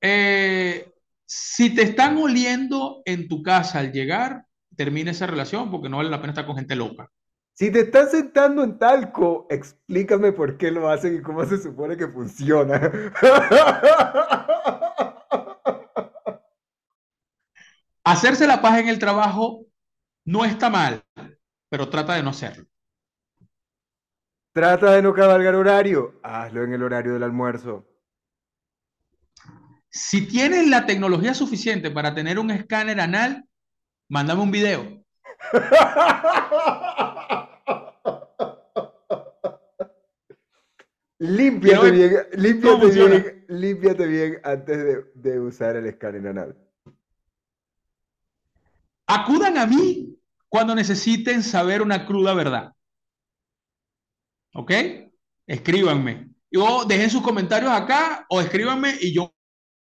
Eh, 0.00 0.92
si 1.26 1.74
te 1.74 1.82
están 1.82 2.16
oliendo 2.18 3.02
en 3.04 3.28
tu 3.28 3.42
casa 3.42 3.78
al 3.80 3.92
llegar, 3.92 4.46
termina 4.76 5.10
esa 5.10 5.26
relación 5.26 5.70
porque 5.70 5.88
no 5.88 5.98
vale 5.98 6.10
la 6.10 6.20
pena 6.20 6.32
estar 6.32 6.46
con 6.46 6.56
gente 6.56 6.74
loca. 6.74 7.10
Si 7.54 7.70
te 7.70 7.80
estás 7.80 8.10
sentando 8.12 8.64
en 8.64 8.78
talco, 8.78 9.46
explícame 9.50 10.32
por 10.32 10.56
qué 10.56 10.70
lo 10.70 10.88
hacen 10.88 11.16
y 11.16 11.22
cómo 11.22 11.44
se 11.44 11.58
supone 11.58 11.96
que 11.96 12.08
funciona. 12.08 12.80
Hacerse 18.04 18.46
la 18.46 18.62
paja 18.62 18.80
en 18.80 18.88
el 18.88 18.98
trabajo 18.98 19.66
no 20.24 20.44
está 20.44 20.70
mal, 20.70 21.02
pero 21.68 21.90
trata 21.90 22.14
de 22.14 22.22
no 22.22 22.30
hacerlo. 22.30 22.64
Trata 24.52 24.92
de 24.92 25.02
no 25.02 25.12
cabalgar 25.12 25.54
horario. 25.54 26.18
Hazlo 26.22 26.64
en 26.64 26.72
el 26.72 26.82
horario 26.82 27.12
del 27.12 27.22
almuerzo. 27.24 27.89
Si 29.90 30.26
tienes 30.26 30.68
la 30.68 30.86
tecnología 30.86 31.34
suficiente 31.34 31.90
para 31.90 32.14
tener 32.14 32.38
un 32.38 32.52
escáner 32.52 33.00
anal, 33.00 33.44
mándame 34.08 34.42
un 34.42 34.50
video. 34.50 35.04
Límpiate 41.18 41.90
bien, 41.90 42.12
límpiate 42.32 42.86
bien, 42.86 43.44
límpiate 43.48 44.06
bien 44.06 44.40
antes 44.42 44.78
de, 44.78 45.04
de 45.12 45.38
usar 45.38 45.76
el 45.76 45.84
escáner 45.86 46.26
anal. 46.26 46.56
Acudan 49.06 49.58
a 49.58 49.66
mí 49.66 50.18
cuando 50.48 50.74
necesiten 50.74 51.42
saber 51.42 51.82
una 51.82 52.06
cruda 52.06 52.32
verdad. 52.32 52.72
¿Ok? 54.54 54.72
Escríbanme. 55.46 56.30
O 56.56 56.86
dejen 56.86 57.10
sus 57.10 57.22
comentarios 57.22 57.70
acá 57.70 58.24
o 58.30 58.40
escríbanme 58.40 58.96
y 59.00 59.12
yo 59.12 59.34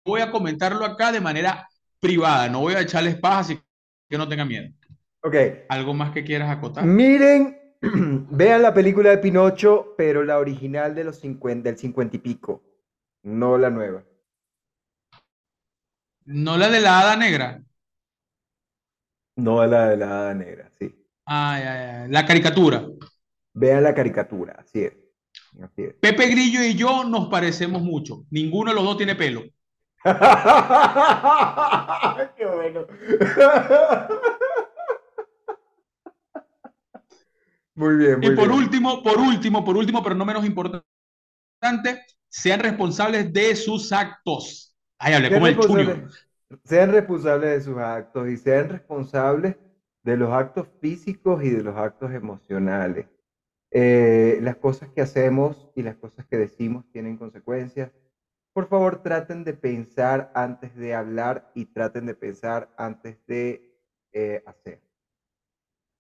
voy 0.05 0.21
a 0.21 0.31
comentarlo 0.31 0.85
acá 0.85 1.13
de 1.13 1.21
manera 1.21 1.69
privada. 2.01 2.49
No 2.49 2.61
voy 2.61 2.75
a 2.75 2.81
echarles 2.81 3.17
paja, 3.19 3.41
así 3.41 3.61
que 4.09 4.19
no 4.19 4.29
tengan 4.29 4.49
miedo. 4.49 4.69
Ok, 5.23 5.35
¿Algo 5.69 5.95
más 5.95 6.13
que 6.13 6.25
quieras 6.25 6.51
acotar? 6.51 6.85
miren, 6.85 7.59
vean 8.31 8.63
la 8.63 8.73
película 8.75 9.11
de 9.11 9.19
Pinocho, 9.19 9.95
pero 9.97 10.25
la 10.25 10.39
original 10.39 10.95
de 10.95 11.05
los 11.05 11.17
50, 11.21 11.69
del 11.69 11.79
50 11.79 12.17
y 12.17 12.21
pico, 12.21 12.63
no 13.23 13.59
la 13.59 13.71
nueva. 13.71 14.03
No 16.25 16.57
la 16.57 16.69
de 16.71 16.81
la 16.81 17.01
hada 17.01 17.17
negra. 17.17 17.63
No 19.37 19.65
la 19.67 19.89
de 19.89 19.97
la 19.97 20.07
hada 20.07 20.35
negra, 20.35 20.71
sí. 20.79 20.95
Ay, 21.25 21.63
ay, 21.63 21.89
ay. 22.03 22.11
La 22.11 22.27
caricatura. 22.27 22.87
Vean 23.55 23.83
la 23.83 23.95
caricatura, 23.95 24.57
así 24.59 24.85
es. 24.85 24.97
Así 25.63 25.83
es. 25.83 25.95
Pepe 26.01 26.27
Grillo 26.29 26.63
y 26.63 26.75
yo 26.75 27.05
nos 27.05 27.29
parecemos 27.29 27.83
mucho. 27.83 28.25
Ninguno 28.31 28.71
de 28.71 28.77
los 28.77 28.85
dos 28.85 28.97
tiene 28.97 29.15
pelo. 29.17 29.43
Qué 32.37 32.47
bueno. 32.47 32.87
Muy 37.75 37.97
bien, 37.97 38.23
Y 38.23 38.31
por 38.31 38.49
bien. 38.49 38.59
último, 38.59 39.03
por 39.03 39.19
último, 39.19 39.65
por 39.65 39.77
último, 39.77 40.03
pero 40.03 40.15
no 40.15 40.25
menos 40.25 40.45
importante, 40.45 40.85
sean 42.29 42.61
responsables 42.61 43.33
de 43.33 43.57
sus 43.57 43.93
actos. 43.93 44.75
Ay, 44.99 45.15
hablé 45.15 45.33
como 45.33 45.47
el 45.47 45.57
sean 46.65 46.93
responsables 46.93 47.51
de 47.51 47.61
sus 47.61 47.79
actos 47.79 48.29
y 48.29 48.37
sean 48.37 48.69
responsables 48.69 49.57
de 50.03 50.17
los 50.17 50.31
actos 50.31 50.69
físicos 50.81 51.43
y 51.45 51.51
de 51.51 51.63
los 51.63 51.77
actos 51.77 52.13
emocionales. 52.13 53.07
Eh, 53.71 54.39
las 54.43 54.57
cosas 54.57 54.89
que 54.91 55.01
hacemos 55.01 55.71
y 55.77 55.83
las 55.83 55.97
cosas 55.97 56.27
que 56.27 56.37
decimos 56.37 56.85
tienen 56.93 57.17
consecuencias. 57.17 57.93
Por 58.53 58.67
favor, 58.67 59.03
traten 59.03 59.45
de 59.45 59.55
pensar 59.55 60.31
antes 60.35 60.75
de 60.75 60.95
hablar 60.95 61.51
y 61.55 61.67
traten 61.67 62.07
de 62.07 62.15
pensar 62.15 62.69
antes 62.77 63.17
de 63.27 63.63
eh, 64.13 64.43
hacer. 64.45 64.81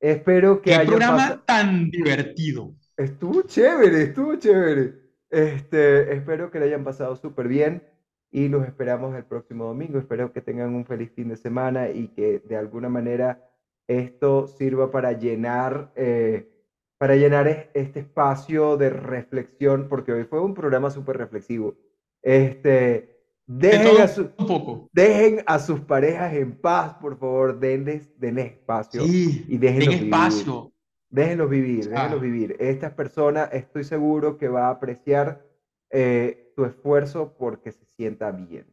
Espero 0.01 0.57
que 0.62 0.70
Qué 0.70 0.76
hayan 0.76 0.86
programa 0.86 1.42
tan 1.44 1.90
divertido. 1.90 2.74
Estuvo 2.96 3.42
chévere, 3.42 4.03
estuvo 4.03 4.34
chévere. 4.36 4.94
Este, 5.30 6.12
espero 6.14 6.51
que 6.51 6.59
le 6.59 6.66
hayan 6.66 6.82
pasado 6.82 7.14
súper 7.16 7.46
bien 7.48 7.82
y 8.32 8.48
los 8.48 8.66
esperamos 8.66 9.14
el 9.14 9.24
próximo 9.24 9.66
domingo. 9.66 9.98
Espero 9.98 10.32
que 10.32 10.40
tengan 10.40 10.74
un 10.74 10.84
feliz 10.84 11.11
fin 11.14 11.28
de 11.28 11.36
semana 11.36 11.90
y 11.90 12.09
que 12.09 12.40
de 12.40 12.57
alguna 12.57 12.88
manera 12.88 13.38
esto 13.86 14.46
sirva 14.46 14.90
para 14.90 15.12
llenar, 15.12 15.92
eh, 15.94 16.46
para 16.98 17.14
llenar 17.16 17.46
es- 17.48 17.68
este 17.74 18.01
espacio 18.01 18.76
de 18.76 18.90
reflexión, 18.90 19.86
porque 19.88 20.12
hoy 20.12 20.24
fue 20.24 20.40
un 20.40 20.55
programa 20.55 20.90
súper 20.90 21.18
reflexivo. 21.18 21.76
Este, 22.22 23.18
De 23.46 23.68
dejen 23.68 24.00
a, 24.02 24.08
su- 24.08 24.30
un 24.38 24.46
poco. 24.46 24.88
dejen 24.92 25.42
a 25.46 25.58
sus 25.58 25.80
parejas 25.80 26.32
en 26.34 26.60
paz, 26.60 26.94
por 27.00 27.18
favor, 27.18 27.58
denles, 27.58 28.08
denles 28.18 28.52
espacio 28.52 29.04
Sí, 29.04 29.44
y 29.48 29.56
déjenlos 29.58 29.88
vivir. 29.94 30.04
espacio. 30.04 30.72
Déjenlos 31.08 31.50
vivir, 31.50 31.88
déjenlos 31.88 32.18
Ah. 32.20 32.22
vivir. 32.22 32.56
Estas 32.60 32.92
personas, 32.92 33.48
estoy 33.52 33.82
seguro 33.84 34.38
que 34.38 34.48
va 34.48 34.68
a 34.68 34.70
apreciar 34.70 35.44
eh, 35.92 36.52
tu 36.54 36.64
esfuerzo 36.64 37.34
porque 37.36 37.72
se 37.72 37.84
sienta 37.96 38.30
bien. 38.30 38.64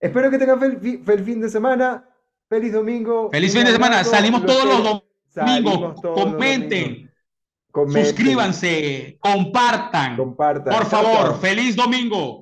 Espero 0.00 0.28
que 0.28 0.38
tengan 0.38 0.58
fel- 0.58 1.04
feliz 1.04 1.24
fin 1.24 1.40
de 1.40 1.48
semana, 1.48 2.08
feliz 2.48 2.72
domingo. 2.72 3.30
Feliz 3.30 3.52
fin 3.52 3.64
de 3.64 3.70
semana. 3.70 4.02
Salimos 4.02 4.42
los 4.42 4.50
todos 4.52 4.64
los 4.64 5.02
domingos. 5.36 6.02
Los 6.02 6.14
Comenten, 6.18 6.82
domingos. 6.84 7.10
Comenten, 7.70 8.04
suscríbanse, 8.06 9.18
compartan. 9.20 10.16
compartan. 10.16 10.74
Por 10.76 10.86
favor, 10.86 11.26
chao. 11.30 11.34
feliz 11.36 11.76
domingo. 11.76 12.41